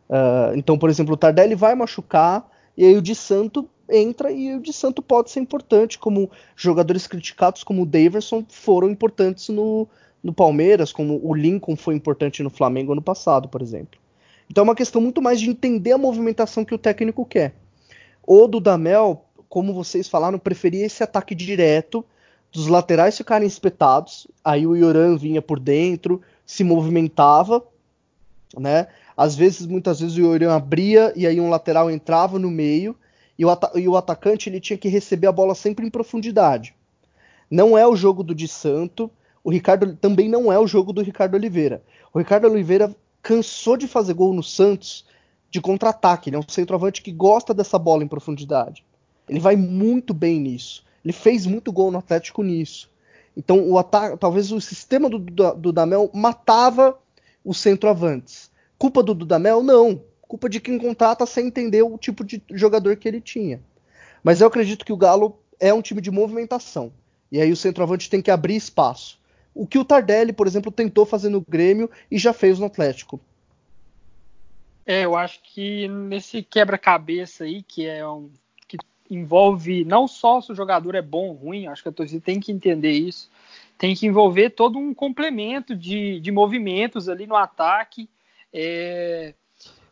Uh, 0.08 0.56
então, 0.56 0.76
por 0.76 0.90
exemplo, 0.90 1.14
o 1.14 1.16
Tardelli 1.16 1.54
vai 1.54 1.74
machucar 1.74 2.48
e 2.76 2.84
aí 2.84 2.96
o 2.96 3.02
de 3.02 3.14
Santo 3.14 3.68
entra 3.88 4.30
e 4.30 4.54
o 4.54 4.60
de 4.60 4.72
Santo 4.72 5.02
pode 5.02 5.30
ser 5.30 5.40
importante, 5.40 5.98
como 5.98 6.30
jogadores 6.56 7.06
criticados 7.06 7.62
como 7.62 7.82
o 7.82 7.86
Daverson 7.86 8.44
foram 8.48 8.88
importantes 8.88 9.48
no, 9.48 9.88
no 10.22 10.32
Palmeiras, 10.32 10.92
como 10.92 11.20
o 11.22 11.34
Lincoln 11.34 11.76
foi 11.76 11.94
importante 11.94 12.42
no 12.42 12.50
Flamengo 12.50 12.92
ano 12.92 13.02
passado, 13.02 13.48
por 13.48 13.62
exemplo. 13.62 13.98
Então 14.48 14.62
é 14.62 14.64
uma 14.64 14.74
questão 14.74 15.00
muito 15.00 15.22
mais 15.22 15.40
de 15.40 15.50
entender 15.50 15.92
a 15.92 15.98
movimentação 15.98 16.64
que 16.64 16.74
o 16.74 16.78
técnico 16.78 17.24
quer. 17.24 17.54
O 18.26 18.46
Dudamel, 18.46 19.24
como 19.48 19.72
vocês 19.72 20.08
falaram, 20.08 20.38
preferia 20.38 20.86
esse 20.86 21.02
ataque 21.02 21.34
direto, 21.34 22.04
dos 22.52 22.66
laterais 22.66 23.16
ficarem 23.16 23.46
espetados, 23.46 24.26
aí 24.44 24.66
o 24.66 24.74
Ioran 24.74 25.16
vinha 25.16 25.40
por 25.40 25.60
dentro, 25.60 26.20
se 26.44 26.64
movimentava, 26.64 27.64
né? 28.58 28.88
Às 29.16 29.36
vezes, 29.36 29.66
muitas 29.66 30.00
vezes 30.00 30.16
o 30.16 30.20
Ioran 30.20 30.54
abria 30.54 31.12
e 31.14 31.26
aí 31.26 31.40
um 31.40 31.50
lateral 31.50 31.90
entrava 31.90 32.38
no 32.38 32.50
meio 32.50 32.96
e 33.38 33.44
o, 33.44 33.58
e 33.76 33.88
o 33.88 33.96
atacante 33.96 34.48
ele 34.48 34.60
tinha 34.60 34.78
que 34.78 34.88
receber 34.88 35.26
a 35.26 35.32
bola 35.32 35.54
sempre 35.54 35.86
em 35.86 35.90
profundidade. 35.90 36.74
Não 37.50 37.76
é 37.76 37.86
o 37.86 37.96
jogo 37.96 38.22
do 38.22 38.34
Di 38.34 38.48
Santo, 38.48 39.10
o 39.42 39.50
Ricardo 39.50 39.94
também 39.96 40.28
não 40.28 40.52
é 40.52 40.58
o 40.58 40.66
jogo 40.66 40.92
do 40.92 41.02
Ricardo 41.02 41.34
Oliveira. 41.34 41.82
O 42.12 42.18
Ricardo 42.18 42.46
Oliveira 42.46 42.94
cansou 43.22 43.76
de 43.76 43.86
fazer 43.86 44.14
gol 44.14 44.32
no 44.32 44.42
Santos 44.42 45.04
de 45.50 45.60
contra-ataque. 45.60 46.30
Ele 46.30 46.36
é 46.36 46.38
um 46.38 46.48
centroavante 46.48 47.02
que 47.02 47.12
gosta 47.12 47.52
dessa 47.54 47.78
bola 47.78 48.04
em 48.04 48.08
profundidade. 48.08 48.84
Ele 49.28 49.40
vai 49.40 49.56
muito 49.56 50.12
bem 50.12 50.38
nisso. 50.40 50.84
Ele 51.04 51.12
fez 51.12 51.46
muito 51.46 51.72
gol 51.72 51.90
no 51.90 51.98
Atlético 51.98 52.42
nisso. 52.42 52.90
Então, 53.36 53.68
o 53.68 53.78
ataque, 53.78 54.16
talvez 54.18 54.52
o 54.52 54.60
sistema 54.60 55.08
do, 55.08 55.18
do, 55.18 55.54
do 55.54 55.72
Damel 55.72 56.10
matava 56.12 56.98
os 57.44 57.58
centroavantes. 57.58 58.50
Culpa 58.78 59.02
do 59.02 59.14
Dudamel? 59.14 59.62
Não. 59.62 60.02
Culpa 60.22 60.48
de 60.48 60.60
quem 60.60 60.78
contrata 60.78 61.26
sem 61.26 61.46
entender 61.46 61.82
o 61.82 61.98
tipo 61.98 62.24
de 62.24 62.42
jogador 62.50 62.96
que 62.96 63.08
ele 63.08 63.20
tinha. 63.20 63.60
Mas 64.22 64.40
eu 64.40 64.46
acredito 64.46 64.84
que 64.84 64.92
o 64.92 64.96
Galo 64.96 65.38
é 65.58 65.72
um 65.72 65.82
time 65.82 66.00
de 66.00 66.10
movimentação. 66.10 66.92
E 67.30 67.40
aí 67.40 67.50
o 67.50 67.56
centroavante 67.56 68.10
tem 68.10 68.22
que 68.22 68.30
abrir 68.30 68.56
espaço. 68.56 69.18
O 69.54 69.66
que 69.66 69.78
o 69.78 69.84
Tardelli, 69.84 70.32
por 70.32 70.46
exemplo, 70.46 70.70
tentou 70.70 71.04
fazer 71.04 71.28
no 71.28 71.40
Grêmio 71.40 71.90
e 72.10 72.18
já 72.18 72.32
fez 72.32 72.58
no 72.58 72.66
Atlético. 72.66 73.20
É, 74.86 75.04
eu 75.04 75.16
acho 75.16 75.40
que 75.42 75.86
nesse 75.88 76.42
quebra-cabeça 76.42 77.44
aí, 77.44 77.62
que 77.62 77.86
é 77.86 78.06
um 78.06 78.30
envolve 79.14 79.84
não 79.84 80.06
só 80.06 80.40
se 80.40 80.52
o 80.52 80.54
jogador 80.54 80.94
é 80.94 81.02
bom 81.02 81.28
ou 81.28 81.34
ruim, 81.34 81.66
acho 81.66 81.82
que 81.82 81.88
a 81.88 81.92
torcida 81.92 82.20
tem 82.20 82.40
que 82.40 82.52
entender 82.52 82.92
isso. 82.92 83.30
Tem 83.76 83.94
que 83.94 84.06
envolver 84.06 84.50
todo 84.50 84.78
um 84.78 84.92
complemento 84.92 85.74
de, 85.74 86.20
de 86.20 86.30
movimentos 86.30 87.08
ali 87.08 87.26
no 87.26 87.34
ataque 87.34 88.08
é, 88.52 89.34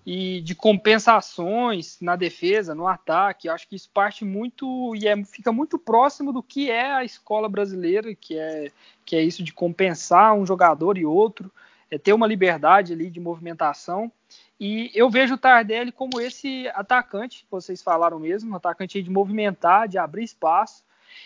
e 0.04 0.40
de 0.40 0.54
compensações 0.54 1.98
na 2.00 2.14
defesa, 2.14 2.74
no 2.74 2.86
ataque. 2.86 3.48
Acho 3.48 3.68
que 3.68 3.76
isso 3.76 3.90
parte 3.92 4.24
muito 4.24 4.94
e 4.94 5.08
é, 5.08 5.24
fica 5.24 5.50
muito 5.52 5.78
próximo 5.78 6.32
do 6.32 6.42
que 6.42 6.70
é 6.70 6.92
a 6.92 7.04
escola 7.04 7.48
brasileira, 7.48 8.14
que 8.14 8.38
é, 8.38 8.70
que 9.04 9.16
é 9.16 9.22
isso 9.22 9.42
de 9.42 9.52
compensar 9.52 10.34
um 10.34 10.46
jogador 10.46 10.98
e 10.98 11.06
outro, 11.06 11.50
é 11.90 11.98
ter 11.98 12.12
uma 12.12 12.26
liberdade 12.26 12.92
ali 12.92 13.10
de 13.10 13.20
movimentação. 13.20 14.12
E 14.60 14.90
eu 14.94 15.08
vejo 15.08 15.34
o 15.34 15.38
Tardelli 15.38 15.92
como 15.92 16.20
esse 16.20 16.68
atacante, 16.74 17.44
que 17.44 17.50
vocês 17.50 17.82
falaram 17.82 18.18
mesmo, 18.18 18.52
um 18.52 18.56
atacante 18.56 19.00
de 19.00 19.10
movimentar, 19.10 19.86
de 19.86 19.98
abrir 19.98 20.24
espaço. 20.24 20.84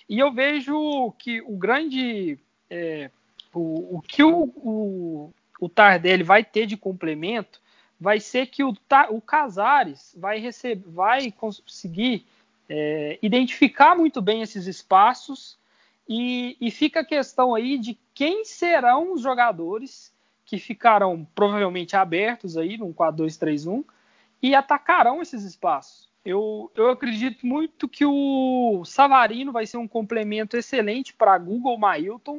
E 0.09 0.19
eu 0.19 0.33
vejo 0.33 1.13
que 1.19 1.41
o 1.43 1.57
grande. 1.57 2.39
É, 2.69 3.11
o, 3.55 3.99
o, 3.99 4.03
que 4.03 4.23
o, 4.23 4.45
o, 4.57 5.33
o 5.61 5.69
Tardelli 5.69 6.23
vai 6.23 6.45
ter 6.45 6.67
de 6.67 6.77
complemento 6.77 7.61
vai 8.03 8.19
ser 8.19 8.47
que 8.47 8.65
o, 8.65 8.75
o 9.11 9.21
Casares 9.21 10.13
vai, 10.19 10.43
vai 10.87 11.31
conseguir 11.31 12.27
é, 12.69 13.17
identificar 13.23 13.95
muito 13.95 14.21
bem 14.21 14.43
esses 14.43 14.67
espaços 14.67 15.57
e, 16.09 16.57
e 16.61 16.69
fica 16.71 17.01
a 17.01 17.05
questão 17.05 17.55
aí 17.55 17.79
de 17.79 17.97
quem 18.13 18.45
serão 18.45 19.13
os 19.13 19.21
jogadores 19.21 20.12
que 20.53 20.59
ficarão 20.59 21.27
provavelmente 21.35 21.97
abertos 21.97 22.59
aí 22.59 22.77
no 22.77 22.93
4-2-3-1 22.93 23.83
e 24.43 24.55
atacarão 24.55 25.23
esses 25.23 25.45
espaços. 25.45 26.11
Eu, 26.23 26.71
eu 26.75 26.91
acredito 26.91 27.47
muito 27.47 27.89
que 27.89 28.05
o 28.05 28.85
Savarino 28.85 29.51
vai 29.51 29.65
ser 29.65 29.79
um 29.79 29.89
complemento 29.89 30.55
excelente 30.55 31.15
para 31.15 31.39
Google 31.39 31.79
Mailton 31.79 32.39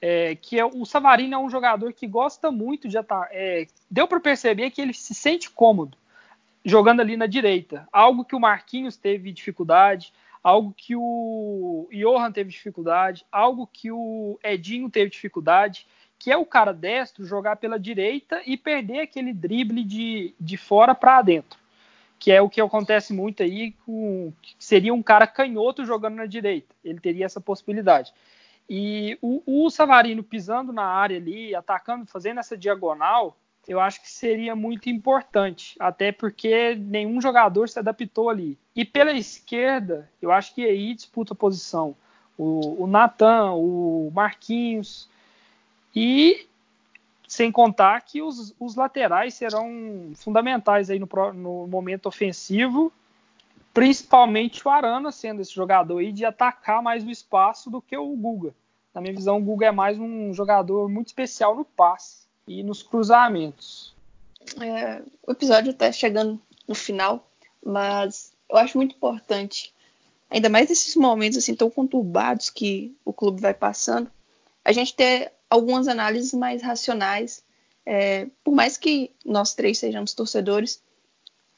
é, 0.00 0.34
que 0.34 0.58
é, 0.58 0.64
o 0.64 0.86
Savarino 0.86 1.34
é 1.34 1.38
um 1.38 1.50
jogador 1.50 1.92
que 1.92 2.06
gosta 2.06 2.50
muito 2.50 2.88
de 2.88 2.96
atacar. 2.96 3.28
É, 3.30 3.66
deu 3.90 4.08
para 4.08 4.18
perceber 4.18 4.70
que 4.70 4.80
ele 4.80 4.94
se 4.94 5.14
sente 5.14 5.50
cômodo 5.50 5.98
jogando 6.64 7.00
ali 7.00 7.18
na 7.18 7.26
direita, 7.26 7.86
algo 7.92 8.24
que 8.24 8.34
o 8.34 8.40
Marquinhos 8.40 8.96
teve 8.96 9.30
dificuldade, 9.30 10.10
algo 10.42 10.72
que 10.74 10.96
o 10.96 11.86
Johan 11.92 12.32
teve 12.32 12.50
dificuldade, 12.50 13.26
algo 13.30 13.68
que 13.70 13.92
o 13.92 14.38
Edinho 14.42 14.88
teve 14.88 15.10
dificuldade, 15.10 15.86
que 16.22 16.30
é 16.30 16.36
o 16.36 16.46
cara 16.46 16.72
destro 16.72 17.26
jogar 17.26 17.56
pela 17.56 17.80
direita 17.80 18.40
e 18.46 18.56
perder 18.56 19.00
aquele 19.00 19.32
drible 19.32 19.82
de, 19.82 20.32
de 20.38 20.56
fora 20.56 20.94
para 20.94 21.20
dentro, 21.20 21.58
que 22.16 22.30
é 22.30 22.40
o 22.40 22.48
que 22.48 22.60
acontece 22.60 23.12
muito 23.12 23.42
aí 23.42 23.72
com 23.84 24.32
seria 24.56 24.94
um 24.94 25.02
cara 25.02 25.26
canhoto 25.26 25.84
jogando 25.84 26.14
na 26.14 26.26
direita, 26.26 26.72
ele 26.84 27.00
teria 27.00 27.26
essa 27.26 27.40
possibilidade. 27.40 28.14
E 28.70 29.18
o, 29.20 29.42
o 29.44 29.68
Savarino 29.68 30.22
pisando 30.22 30.72
na 30.72 30.84
área 30.84 31.16
ali, 31.16 31.56
atacando, 31.56 32.06
fazendo 32.06 32.38
essa 32.38 32.56
diagonal, 32.56 33.36
eu 33.66 33.80
acho 33.80 34.00
que 34.00 34.08
seria 34.08 34.54
muito 34.54 34.88
importante, 34.88 35.74
até 35.80 36.12
porque 36.12 36.76
nenhum 36.76 37.20
jogador 37.20 37.68
se 37.68 37.80
adaptou 37.80 38.30
ali. 38.30 38.56
E 38.76 38.84
pela 38.84 39.10
esquerda, 39.10 40.08
eu 40.22 40.30
acho 40.30 40.54
que 40.54 40.64
aí 40.64 40.94
disputa 40.94 41.32
a 41.32 41.36
posição 41.36 41.96
o, 42.38 42.84
o 42.84 42.86
Natan, 42.86 43.52
o 43.52 44.10
Marquinhos, 44.14 45.08
e 45.94 46.46
sem 47.26 47.50
contar 47.50 48.00
que 48.02 48.20
os, 48.20 48.54
os 48.60 48.74
laterais 48.74 49.34
serão 49.34 50.12
fundamentais 50.16 50.90
aí 50.90 50.98
no, 50.98 51.08
no, 51.32 51.66
momento 51.66 52.06
ofensivo, 52.06 52.92
principalmente 53.72 54.66
o 54.66 54.70
Arana 54.70 55.10
sendo 55.10 55.40
esse 55.40 55.54
jogador 55.54 55.98
aí 55.98 56.12
de 56.12 56.26
atacar 56.26 56.82
mais 56.82 57.04
o 57.04 57.10
espaço 57.10 57.70
do 57.70 57.80
que 57.80 57.96
o 57.96 58.14
Guga. 58.14 58.54
Na 58.92 59.00
minha 59.00 59.14
visão, 59.14 59.38
o 59.38 59.42
Guga 59.42 59.66
é 59.66 59.72
mais 59.72 59.98
um 59.98 60.34
jogador 60.34 60.90
muito 60.90 61.06
especial 61.06 61.56
no 61.56 61.64
passe 61.64 62.26
e 62.46 62.62
nos 62.62 62.82
cruzamentos. 62.82 63.94
É, 64.60 65.00
o 65.26 65.32
episódio 65.32 65.70
está 65.70 65.90
chegando 65.90 66.38
no 66.68 66.74
final, 66.74 67.26
mas 67.64 68.32
eu 68.50 68.58
acho 68.58 68.76
muito 68.76 68.94
importante, 68.94 69.72
ainda 70.28 70.50
mais 70.50 70.68
nesses 70.68 70.94
momentos 70.96 71.38
assim 71.38 71.54
tão 71.54 71.70
conturbados 71.70 72.50
que 72.50 72.94
o 73.04 73.12
clube 73.12 73.40
vai 73.40 73.54
passando, 73.54 74.10
a 74.62 74.72
gente 74.72 74.94
ter 74.94 75.32
algumas 75.52 75.86
análises 75.86 76.32
mais 76.32 76.62
racionais. 76.62 77.44
É, 77.84 78.26
por 78.42 78.54
mais 78.54 78.78
que 78.78 79.10
nós 79.22 79.54
três 79.54 79.76
sejamos 79.76 80.14
torcedores, 80.14 80.82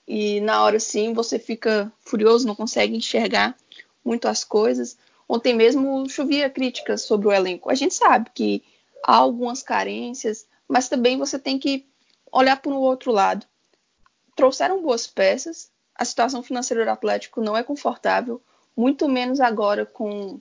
e 0.07 0.41
na 0.41 0.65
hora 0.65 0.81
sim 0.81 1.13
você 1.13 1.39
fica 1.39 1.93
furioso, 2.01 2.47
não 2.47 2.57
consegue 2.57 2.97
enxergar 2.97 3.57
muito 4.05 4.27
as 4.27 4.43
coisas. 4.43 4.99
Ontem 5.29 5.55
mesmo 5.55 6.09
chovia 6.09 6.51
críticas 6.51 7.03
sobre 7.03 7.29
o 7.29 7.33
elenco. 7.33 7.71
A 7.71 7.75
gente 7.75 7.95
sabe 7.95 8.31
que 8.35 8.65
há 9.07 9.15
algumas 9.15 9.63
carências, 9.63 10.45
mas 10.67 10.89
também 10.89 11.17
você 11.17 11.39
tem 11.39 11.57
que 11.57 11.87
olhar 12.33 12.61
para 12.61 12.73
o 12.73 12.81
outro 12.81 13.13
lado. 13.13 13.47
Trouxeram 14.35 14.83
boas 14.83 15.07
peças, 15.07 15.71
a 15.95 16.05
situação 16.05 16.43
financeira 16.43 16.85
do 16.85 16.91
Atlético 16.91 17.41
não 17.41 17.57
é 17.57 17.63
confortável, 17.63 18.43
muito 18.77 19.09
menos 19.09 19.41
agora 19.41 19.87
com 19.87 20.41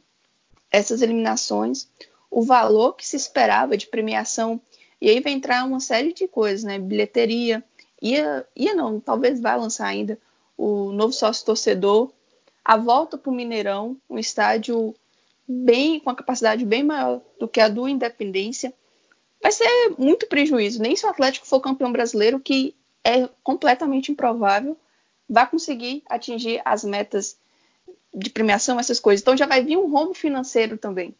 essas 0.71 1.03
eliminações. 1.03 1.87
O 2.35 2.41
valor 2.41 2.93
que 2.93 3.07
se 3.07 3.15
esperava 3.15 3.77
de 3.77 3.85
premiação, 3.85 4.59
e 4.99 5.07
aí 5.07 5.19
vai 5.19 5.31
entrar 5.31 5.63
uma 5.65 5.79
série 5.79 6.11
de 6.11 6.27
coisas, 6.27 6.63
né? 6.63 6.79
Bilheteria, 6.79 7.63
ia, 8.01 8.43
ia 8.55 8.73
não, 8.73 8.99
talvez 8.99 9.39
vá 9.39 9.55
lançar 9.55 9.85
ainda 9.85 10.17
o 10.57 10.91
novo 10.91 11.13
sócio 11.13 11.45
torcedor, 11.45 12.11
a 12.65 12.75
volta 12.75 13.19
para 13.19 13.31
o 13.31 13.35
Mineirão, 13.35 13.95
um 14.09 14.17
estádio 14.17 14.95
bem 15.47 15.99
com 15.99 16.09
a 16.09 16.15
capacidade 16.15 16.65
bem 16.65 16.81
maior 16.81 17.21
do 17.39 17.47
que 17.47 17.61
a 17.61 17.67
do 17.67 17.87
Independência 17.87 18.73
vai 19.39 19.51
ser 19.51 19.93
muito 19.99 20.25
prejuízo. 20.25 20.81
Nem 20.81 20.95
se 20.95 21.05
o 21.05 21.09
Atlético 21.09 21.45
for 21.45 21.59
campeão 21.59 21.91
brasileiro, 21.91 22.39
que 22.39 22.73
é 23.03 23.29
completamente 23.43 24.11
improvável, 24.11 24.75
vai 25.29 25.47
conseguir 25.47 26.01
atingir 26.09 26.61
as 26.65 26.83
metas 26.83 27.37
de 28.11 28.31
premiação, 28.31 28.79
essas 28.79 28.99
coisas. 28.99 29.21
Então 29.21 29.37
já 29.37 29.45
vai 29.45 29.63
vir 29.63 29.77
um 29.77 29.91
rombo 29.91 30.15
financeiro 30.15 30.79
também. 30.79 31.13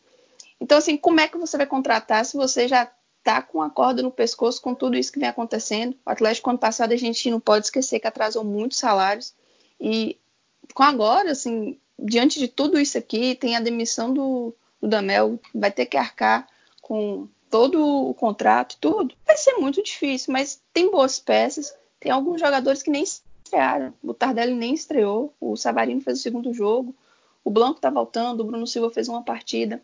Então, 0.64 0.78
assim, 0.78 0.96
como 0.96 1.20
é 1.20 1.28
que 1.28 1.38
você 1.38 1.58
vai 1.58 1.66
contratar 1.66 2.24
se 2.24 2.38
você 2.38 2.70
já 2.70 2.90
está 3.20 3.42
com 3.42 3.62
a 3.62 3.70
corda 3.70 4.02
no 4.02 4.10
pescoço 4.10 4.62
com 4.62 4.74
tudo 4.74 4.96
isso 4.96 5.12
que 5.12 5.20
vem 5.20 5.28
acontecendo? 5.28 5.94
O 6.06 6.10
Atlético, 6.10 6.50
ano 6.50 6.58
passado, 6.58 6.94
a 6.94 6.96
gente 6.96 7.30
não 7.30 7.38
pode 7.38 7.66
esquecer 7.66 8.00
que 8.00 8.08
atrasou 8.08 8.46
muitos 8.46 8.78
salários. 8.78 9.34
E 9.78 10.18
com 10.74 10.82
agora, 10.82 11.32
assim, 11.32 11.78
diante 12.00 12.40
de 12.40 12.48
tudo 12.48 12.80
isso 12.80 12.98
aqui, 12.98 13.36
tem 13.36 13.58
a 13.58 13.60
demissão 13.60 14.14
do, 14.14 14.56
do 14.82 14.88
Damel, 14.88 15.38
vai 15.54 15.70
ter 15.70 15.86
que 15.86 15.98
arcar 15.98 16.48
com 16.82 17.28
todo 17.50 18.10
o 18.10 18.14
contrato, 18.14 18.78
tudo, 18.80 19.14
vai 19.28 19.36
ser 19.36 19.56
muito 19.56 19.84
difícil, 19.84 20.32
mas 20.32 20.62
tem 20.72 20.90
boas 20.90 21.20
peças, 21.20 21.76
tem 22.00 22.10
alguns 22.10 22.40
jogadores 22.40 22.82
que 22.82 22.90
nem 22.90 23.04
estrearam. 23.04 23.94
O 24.02 24.14
Tardelli 24.14 24.54
nem 24.54 24.74
estreou, 24.74 25.34
o 25.42 25.58
Savarino 25.58 26.00
fez 26.00 26.20
o 26.20 26.22
segundo 26.22 26.54
jogo, 26.54 26.96
o 27.44 27.52
Blanco 27.52 27.82
tá 27.82 27.90
voltando, 27.90 28.40
o 28.40 28.46
Bruno 28.46 28.66
Silva 28.66 28.90
fez 28.90 29.10
uma 29.10 29.22
partida. 29.22 29.82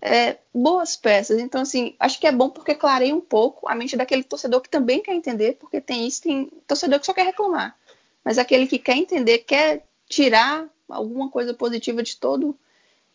É, 0.00 0.38
boas 0.54 0.96
peças. 0.96 1.40
Então, 1.40 1.60
assim, 1.60 1.94
acho 1.98 2.20
que 2.20 2.26
é 2.26 2.32
bom 2.32 2.48
porque 2.48 2.74
clareia 2.74 3.14
um 3.14 3.20
pouco 3.20 3.68
a 3.68 3.74
mente 3.74 3.96
daquele 3.96 4.22
torcedor 4.22 4.60
que 4.60 4.68
também 4.68 5.02
quer 5.02 5.14
entender, 5.14 5.56
porque 5.58 5.80
tem 5.80 6.06
isso, 6.06 6.22
tem 6.22 6.50
torcedor 6.66 7.00
que 7.00 7.06
só 7.06 7.12
quer 7.12 7.24
reclamar. 7.24 7.76
Mas 8.24 8.38
aquele 8.38 8.66
que 8.66 8.78
quer 8.78 8.96
entender, 8.96 9.38
quer 9.38 9.84
tirar 10.08 10.66
alguma 10.88 11.28
coisa 11.28 11.52
positiva 11.52 12.02
de 12.02 12.16
todo 12.16 12.56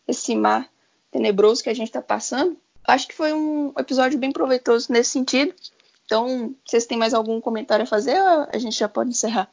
esse 0.08 0.36
mar 0.36 0.70
tenebroso 1.12 1.64
que 1.64 1.70
a 1.70 1.74
gente 1.74 1.88
está 1.88 2.02
passando, 2.02 2.58
acho 2.86 3.08
que 3.08 3.16
foi 3.16 3.32
um 3.32 3.74
episódio 3.78 4.20
bem 4.20 4.32
proveitoso 4.32 4.92
nesse 4.92 5.12
sentido. 5.12 5.54
Então, 6.06 6.54
vocês 6.66 6.86
têm 6.86 6.98
mais 6.98 7.14
algum 7.14 7.40
comentário 7.40 7.84
a 7.84 7.88
fazer 7.88 8.20
ou 8.20 8.48
a 8.52 8.58
gente 8.58 8.78
já 8.78 8.90
pode 8.90 9.12
encerrar? 9.12 9.50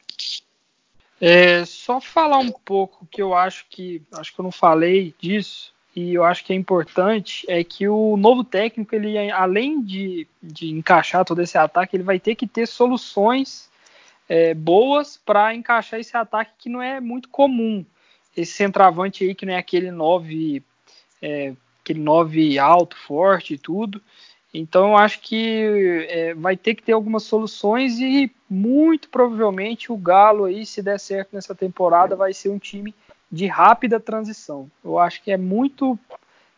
É, 1.19 1.63
só 1.65 2.01
falar 2.01 2.39
um 2.39 2.51
pouco 2.51 3.05
que 3.05 3.21
eu 3.21 3.33
acho 3.33 3.67
que 3.69 4.01
acho 4.11 4.33
que 4.33 4.39
eu 4.39 4.43
não 4.43 4.51
falei 4.51 5.13
disso 5.19 5.71
e 5.95 6.13
eu 6.13 6.23
acho 6.23 6.45
que 6.45 6.53
é 6.53 6.55
importante 6.55 7.45
é 7.49 7.63
que 7.63 7.87
o 7.87 8.15
novo 8.15 8.43
técnico 8.43 8.95
ele 8.95 9.29
além 9.31 9.83
de, 9.83 10.27
de 10.41 10.69
encaixar 10.69 11.25
todo 11.25 11.41
esse 11.41 11.57
ataque 11.57 11.95
ele 11.95 12.03
vai 12.03 12.19
ter 12.19 12.35
que 12.35 12.47
ter 12.47 12.65
soluções 12.65 13.69
é, 14.29 14.53
boas 14.53 15.17
para 15.17 15.53
encaixar 15.53 15.99
esse 15.99 16.15
ataque 16.15 16.51
que 16.57 16.69
não 16.69 16.81
é 16.81 17.01
muito 17.01 17.27
comum 17.29 17.85
esse 18.35 18.53
centroavante 18.53 19.23
aí 19.23 19.35
que 19.35 19.45
não 19.45 19.53
é 19.53 19.57
aquele 19.57 19.91
9 19.91 20.63
é, 21.21 21.53
aquele 21.83 21.99
9 21.99 22.57
alto, 22.57 22.95
forte 22.95 23.55
e 23.55 23.57
tudo. 23.57 24.01
Então 24.53 24.89
eu 24.89 24.97
acho 24.97 25.21
que 25.21 26.05
é, 26.09 26.33
vai 26.33 26.57
ter 26.57 26.75
que 26.75 26.83
ter 26.83 26.91
algumas 26.91 27.23
soluções 27.23 27.99
e 27.99 28.31
muito 28.49 29.09
provavelmente 29.09 29.91
o 29.91 29.97
Galo 29.97 30.45
aí, 30.45 30.65
se 30.65 30.81
der 30.81 30.99
certo 30.99 31.33
nessa 31.33 31.55
temporada, 31.55 32.15
vai 32.15 32.33
ser 32.33 32.49
um 32.49 32.59
time 32.59 32.93
de 33.31 33.47
rápida 33.47 33.99
transição. 33.99 34.69
Eu 34.83 34.99
acho 34.99 35.21
que 35.23 35.31
é 35.31 35.37
muito. 35.37 35.97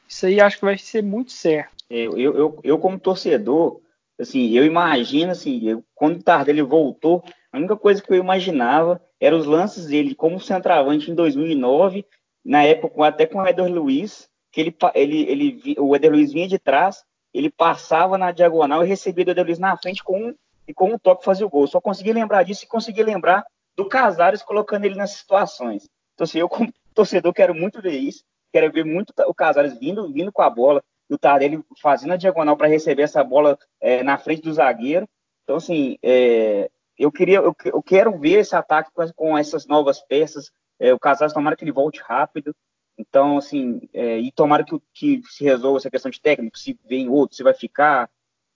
Isso 0.07 0.25
aí 0.25 0.41
acho 0.41 0.57
que 0.57 0.65
vai 0.65 0.77
ser 0.77 1.03
muito 1.03 1.31
certo. 1.31 1.71
Eu, 1.89 2.17
eu, 2.17 2.59
eu 2.63 2.79
como 2.79 2.99
torcedor, 2.99 3.79
assim, 4.19 4.49
eu 4.51 4.65
imagino 4.65 5.31
assim, 5.31 5.67
eu, 5.67 5.83
quando 5.93 6.17
o 6.17 6.23
Tardelli 6.23 6.61
voltou, 6.61 7.23
a 7.51 7.57
única 7.57 7.75
coisa 7.75 8.01
que 8.01 8.11
eu 8.11 8.17
imaginava 8.17 9.01
eram 9.19 9.37
os 9.37 9.45
lances 9.45 9.85
dele 9.85 10.15
como 10.15 10.39
centroavante 10.39 11.11
em 11.11 11.15
2009, 11.15 12.05
na 12.43 12.63
época 12.63 13.05
até 13.05 13.25
com 13.25 13.39
o 13.39 13.47
Eder 13.47 13.71
Luiz, 13.71 14.27
que 14.51 14.61
ele, 14.61 14.75
ele, 14.95 15.21
ele, 15.29 15.75
o 15.79 15.95
Eder 15.95 16.11
Luiz 16.11 16.33
vinha 16.33 16.47
de 16.47 16.57
trás, 16.57 17.03
ele 17.33 17.49
passava 17.49 18.17
na 18.17 18.31
diagonal 18.31 18.83
e 18.83 18.87
recebia 18.87 19.25
o 19.25 19.29
Eder 19.29 19.45
Luiz 19.45 19.59
na 19.59 19.77
frente 19.77 20.03
com 20.03 20.29
um, 20.29 20.35
e 20.67 20.73
com 20.73 20.93
um 20.93 20.97
toque 20.97 21.25
fazia 21.25 21.45
o 21.45 21.49
gol. 21.49 21.67
Só 21.67 21.79
consegui 21.79 22.13
lembrar 22.13 22.43
disso 22.43 22.63
e 22.63 22.67
consegui 22.67 23.03
lembrar 23.03 23.45
do 23.75 23.87
Casares 23.87 24.41
colocando 24.41 24.85
ele 24.85 24.95
nessas 24.95 25.17
situações. 25.17 25.89
Então, 26.13 26.25
assim, 26.25 26.39
eu 26.39 26.49
como 26.49 26.71
torcedor 26.93 27.33
quero 27.33 27.55
muito 27.55 27.81
ver 27.81 27.97
isso, 27.97 28.23
quero 28.51 28.71
ver 28.71 28.85
muito 28.85 29.13
o 29.27 29.33
Casares 29.33 29.77
vindo, 29.79 30.11
vindo 30.11 30.31
com 30.31 30.41
a 30.41 30.49
bola, 30.49 30.83
e 31.09 31.13
o 31.13 31.17
Tardelli 31.17 31.63
fazendo 31.81 32.13
a 32.13 32.17
diagonal 32.17 32.55
para 32.55 32.67
receber 32.67 33.03
essa 33.03 33.23
bola 33.23 33.57
é, 33.81 34.03
na 34.03 34.17
frente 34.17 34.41
do 34.41 34.53
zagueiro. 34.53 35.07
Então, 35.43 35.57
assim, 35.57 35.97
é, 36.01 36.69
eu 36.97 37.11
queria, 37.11 37.37
eu, 37.37 37.55
eu, 37.65 37.83
quero 37.83 38.17
ver 38.17 38.39
esse 38.39 38.55
ataque 38.55 38.91
com, 38.93 39.05
com 39.13 39.37
essas 39.37 39.67
novas 39.67 40.01
peças. 40.01 40.51
É, 40.79 40.93
o 40.93 40.99
Casares 40.99 41.33
tomara 41.33 41.55
que 41.55 41.63
ele 41.63 41.71
volte 41.71 42.01
rápido. 42.01 42.55
Então, 42.97 43.37
assim, 43.37 43.81
é, 43.91 44.19
e 44.19 44.31
tomara 44.31 44.63
que, 44.63 44.79
que 44.93 45.21
se 45.27 45.43
resolva 45.43 45.77
essa 45.77 45.89
questão 45.89 46.11
de 46.11 46.21
técnico, 46.21 46.57
se 46.57 46.79
vem 46.85 47.09
outro, 47.09 47.35
se 47.35 47.43
vai 47.43 47.53
ficar, 47.53 48.09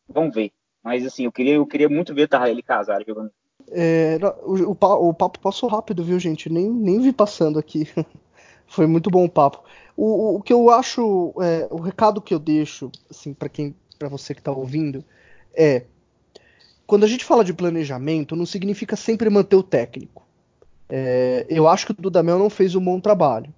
vamos 0.07 0.33
ver. 0.33 0.51
Mas, 0.83 1.05
assim, 1.05 1.25
eu 1.25 1.31
queria, 1.31 1.55
eu 1.55 1.65
queria 1.65 1.89
muito 1.89 2.13
ver 2.13 2.27
tá, 2.27 2.49
ele 2.49 2.61
casar 2.61 3.03
jogando. 3.05 3.31
É, 3.71 4.17
o, 4.43 4.71
o, 4.71 5.13
papo 5.13 5.39
passou 5.39 5.69
rápido, 5.69 6.03
viu, 6.03 6.19
gente? 6.19 6.49
Nem, 6.49 6.69
nem 6.69 7.01
vi 7.01 7.11
passando 7.11 7.59
aqui. 7.59 7.87
Foi 8.67 8.87
muito 8.87 9.09
bom 9.09 9.25
o 9.25 9.29
papo. 9.29 9.63
O, 9.95 10.35
o 10.35 10.41
que 10.41 10.53
eu 10.53 10.69
acho, 10.69 11.33
é, 11.41 11.67
o 11.69 11.77
recado 11.77 12.21
que 12.21 12.33
eu 12.33 12.39
deixo, 12.39 12.91
assim, 13.09 13.33
para 13.33 13.49
quem, 13.49 13.75
para 13.97 14.09
você 14.09 14.33
que 14.33 14.41
está 14.41 14.51
ouvindo, 14.51 15.03
é 15.53 15.83
quando 16.85 17.03
a 17.03 17.07
gente 17.07 17.25
fala 17.25 17.43
de 17.43 17.53
planejamento, 17.53 18.35
não 18.35 18.45
significa 18.45 18.95
sempre 18.95 19.29
manter 19.29 19.55
o 19.57 19.63
técnico. 19.63 20.25
É, 20.89 21.45
eu 21.49 21.67
acho 21.67 21.85
que 21.85 21.91
o 21.91 21.95
Dudamel 21.95 22.39
não 22.39 22.49
fez 22.49 22.75
um 22.75 22.83
bom 22.83 22.99
trabalho. 22.99 23.53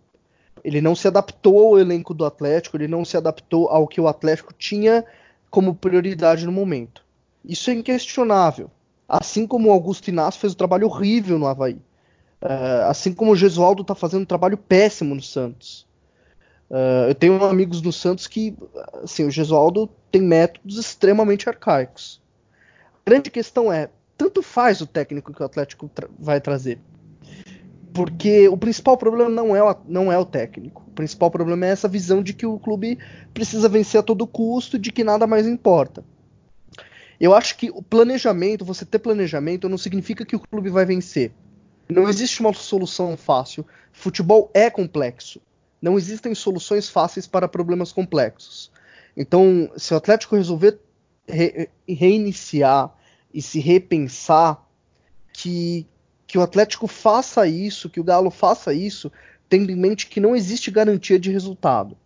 Ele 0.63 0.81
não 0.81 0.95
se 0.95 1.07
adaptou 1.07 1.67
ao 1.67 1.79
elenco 1.79 2.13
do 2.13 2.25
Atlético, 2.25 2.75
ele 2.75 2.87
não 2.87 3.05
se 3.05 3.15
adaptou 3.15 3.69
ao 3.69 3.87
que 3.87 4.01
o 4.01 4.07
Atlético 4.07 4.53
tinha 4.53 5.05
como 5.49 5.75
prioridade 5.75 6.45
no 6.45 6.51
momento. 6.51 7.05
Isso 7.45 7.69
é 7.69 7.73
inquestionável. 7.73 8.69
Assim 9.09 9.47
como 9.47 9.69
o 9.69 9.71
Augusto 9.71 10.07
Inácio 10.09 10.39
fez 10.39 10.53
um 10.53 10.57
trabalho 10.57 10.85
horrível 10.85 11.39
no 11.39 11.47
Havaí. 11.47 11.81
Uh, 12.41 12.85
assim 12.87 13.11
como 13.11 13.31
o 13.31 13.35
Gesualdo 13.35 13.81
está 13.81 13.95
fazendo 13.95 14.21
um 14.21 14.25
trabalho 14.25 14.55
péssimo 14.55 15.15
no 15.15 15.21
Santos. 15.21 15.87
Uh, 16.69 17.09
eu 17.09 17.15
tenho 17.15 17.43
amigos 17.43 17.81
no 17.81 17.91
Santos 17.91 18.27
que, 18.27 18.55
assim, 19.03 19.25
o 19.25 19.31
Gesualdo 19.31 19.89
tem 20.11 20.21
métodos 20.21 20.77
extremamente 20.77 21.49
arcaicos. 21.49 22.21
A 23.05 23.09
grande 23.09 23.31
questão 23.31 23.73
é, 23.73 23.89
tanto 24.15 24.43
faz 24.43 24.79
o 24.79 24.85
técnico 24.85 25.33
que 25.33 25.41
o 25.41 25.45
Atlético 25.45 25.89
tra 25.89 26.07
vai 26.19 26.39
trazer. 26.39 26.79
Porque 27.91 28.47
o 28.47 28.55
principal 28.55 28.95
problema 28.95 29.31
não 29.31 29.55
é, 29.55 29.63
o, 29.63 29.75
não 29.87 30.11
é 30.11 30.17
o 30.17 30.25
técnico. 30.25 30.85
O 30.87 30.91
principal 30.91 31.31
problema 31.31 31.65
é 31.65 31.69
essa 31.69 31.87
visão 31.87 32.21
de 32.21 32.33
que 32.33 32.45
o 32.45 32.59
clube 32.59 32.99
precisa 33.33 33.67
vencer 33.67 33.99
a 33.99 34.03
todo 34.03 34.27
custo, 34.27 34.77
de 34.77 34.91
que 34.91 35.03
nada 35.03 35.25
mais 35.25 35.47
importa. 35.47 36.03
Eu 37.19 37.33
acho 37.33 37.57
que 37.57 37.69
o 37.69 37.81
planejamento, 37.81 38.63
você 38.63 38.85
ter 38.85 38.99
planejamento, 38.99 39.67
não 39.67 39.77
significa 39.77 40.25
que 40.25 40.35
o 40.35 40.39
clube 40.39 40.69
vai 40.69 40.85
vencer. 40.85 41.33
Não 41.89 42.07
existe 42.07 42.39
uma 42.39 42.53
solução 42.53 43.17
fácil. 43.17 43.65
Futebol 43.91 44.49
é 44.53 44.69
complexo. 44.69 45.41
Não 45.81 45.97
existem 45.97 46.33
soluções 46.33 46.87
fáceis 46.87 47.27
para 47.27 47.47
problemas 47.47 47.91
complexos. 47.91 48.71
Então, 49.17 49.69
se 49.75 49.93
o 49.93 49.97
Atlético 49.97 50.35
resolver 50.35 50.79
re 51.27 51.69
reiniciar 51.87 52.93
e 53.33 53.41
se 53.41 53.59
repensar, 53.59 54.63
que, 55.33 55.85
que 56.25 56.37
o 56.37 56.41
Atlético 56.41 56.87
faça 56.87 57.47
isso, 57.47 57.89
que 57.89 57.99
o 57.99 58.03
Galo 58.03 58.31
faça 58.31 58.73
isso, 58.73 59.11
tendo 59.47 59.71
em 59.71 59.75
mente 59.75 60.07
que 60.07 60.19
não 60.19 60.35
existe 60.35 60.71
garantia 60.71 61.19
de 61.19 61.31
resultado. 61.31 61.97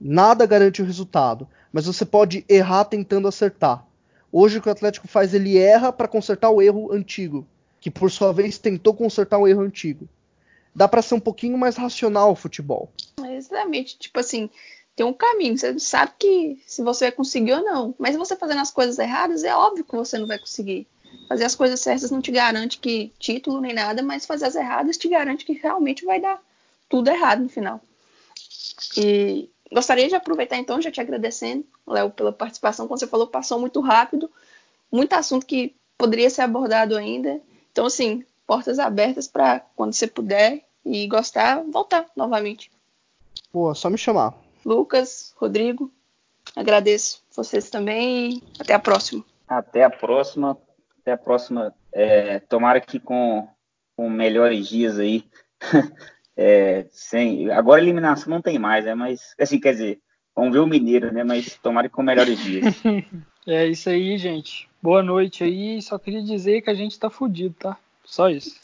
Nada 0.00 0.46
garante 0.46 0.82
o 0.82 0.84
resultado, 0.84 1.48
mas 1.72 1.86
você 1.86 2.04
pode 2.04 2.44
errar 2.48 2.84
tentando 2.84 3.28
acertar. 3.28 3.86
Hoje 4.32 4.56
o 4.56 4.62
que 4.62 4.68
o 4.68 4.72
Atlético 4.72 5.06
faz, 5.06 5.34
ele 5.34 5.58
erra 5.58 5.92
para 5.92 6.08
consertar 6.08 6.48
o 6.48 6.62
erro 6.62 6.90
antigo, 6.90 7.46
que 7.78 7.90
por 7.90 8.10
sua 8.10 8.32
vez 8.32 8.56
tentou 8.56 8.94
consertar 8.94 9.36
o 9.36 9.46
erro 9.46 9.60
antigo. 9.60 10.08
Dá 10.74 10.88
para 10.88 11.02
ser 11.02 11.14
um 11.14 11.20
pouquinho 11.20 11.58
mais 11.58 11.76
racional 11.76 12.32
o 12.32 12.36
futebol. 12.36 12.90
Exatamente, 13.22 13.98
tipo 13.98 14.18
assim, 14.18 14.48
tem 14.96 15.04
um 15.04 15.12
caminho, 15.12 15.58
você 15.58 15.78
sabe 15.78 16.12
que 16.18 16.62
se 16.66 16.82
você 16.82 17.06
vai 17.06 17.12
conseguir 17.12 17.52
ou 17.52 17.62
não, 17.62 17.94
mas 17.98 18.16
você 18.16 18.34
fazendo 18.34 18.60
as 18.60 18.70
coisas 18.70 18.98
erradas, 18.98 19.44
é 19.44 19.54
óbvio 19.54 19.84
que 19.84 19.94
você 19.94 20.18
não 20.18 20.26
vai 20.26 20.38
conseguir. 20.38 20.86
Fazer 21.28 21.44
as 21.44 21.54
coisas 21.54 21.80
certas 21.80 22.10
não 22.10 22.22
te 22.22 22.32
garante 22.32 22.78
que 22.78 23.12
título 23.18 23.60
nem 23.60 23.74
nada, 23.74 24.02
mas 24.02 24.24
fazer 24.24 24.46
as 24.46 24.54
erradas 24.54 24.96
te 24.96 25.08
garante 25.08 25.44
que 25.44 25.52
realmente 25.52 26.06
vai 26.06 26.18
dar 26.18 26.40
tudo 26.88 27.10
errado 27.10 27.42
no 27.42 27.48
final. 27.50 27.82
E 28.96 29.50
gostaria 29.72 30.08
de 30.08 30.14
aproveitar 30.14 30.56
então, 30.56 30.80
já 30.80 30.90
te 30.90 31.00
agradecendo, 31.00 31.64
Léo, 31.86 32.10
pela 32.10 32.32
participação. 32.32 32.86
Como 32.86 32.98
você 32.98 33.06
falou, 33.06 33.26
passou 33.26 33.58
muito 33.58 33.80
rápido, 33.80 34.30
muito 34.90 35.12
assunto 35.14 35.46
que 35.46 35.74
poderia 35.96 36.30
ser 36.30 36.42
abordado 36.42 36.96
ainda. 36.96 37.40
Então, 37.70 37.86
assim, 37.86 38.24
portas 38.46 38.78
abertas 38.78 39.26
para 39.26 39.60
quando 39.74 39.94
você 39.94 40.06
puder 40.06 40.62
e 40.84 41.06
gostar, 41.06 41.62
voltar 41.62 42.06
novamente. 42.14 42.70
Boa, 43.52 43.74
só 43.74 43.88
me 43.88 43.98
chamar. 43.98 44.34
Lucas, 44.64 45.34
Rodrigo, 45.36 45.90
agradeço 46.54 47.22
vocês 47.34 47.70
também 47.70 48.34
e 48.34 48.42
até 48.58 48.74
a 48.74 48.78
próxima. 48.78 49.24
Até 49.48 49.84
a 49.84 49.90
próxima. 49.90 50.58
Até 51.00 51.12
a 51.12 51.16
próxima. 51.16 51.74
É, 51.92 52.40
tomara 52.40 52.80
que 52.80 53.00
com, 53.00 53.48
com 53.96 54.08
melhores 54.08 54.68
dias 54.68 54.98
aí. 54.98 55.24
É, 56.36 56.86
sem, 56.90 57.50
agora 57.50 57.80
a 57.80 57.82
eliminação 57.82 58.30
não 58.30 58.40
tem 58.40 58.58
mais, 58.58 58.84
né? 58.84 58.94
Mas, 58.94 59.34
assim, 59.38 59.60
quer 59.60 59.72
dizer, 59.72 60.00
vamos 60.34 60.52
ver 60.52 60.60
o 60.60 60.66
Mineiro, 60.66 61.12
né? 61.12 61.24
Mas 61.24 61.58
tomara 61.62 61.88
com 61.88 62.02
melhores 62.02 62.38
dias. 62.42 62.64
é 63.46 63.66
isso 63.66 63.88
aí, 63.88 64.16
gente. 64.16 64.68
Boa 64.82 65.02
noite 65.02 65.44
aí. 65.44 65.80
Só 65.82 65.98
queria 65.98 66.22
dizer 66.22 66.62
que 66.62 66.70
a 66.70 66.74
gente 66.74 66.98
tá 66.98 67.10
fudido, 67.10 67.54
tá? 67.58 67.76
Só 68.04 68.28
isso. 68.28 68.60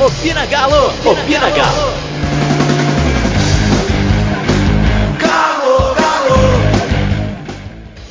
Opina 0.00 0.46
Galo! 0.46 0.90
Opina 1.04 1.50
Galo! 1.50 2.07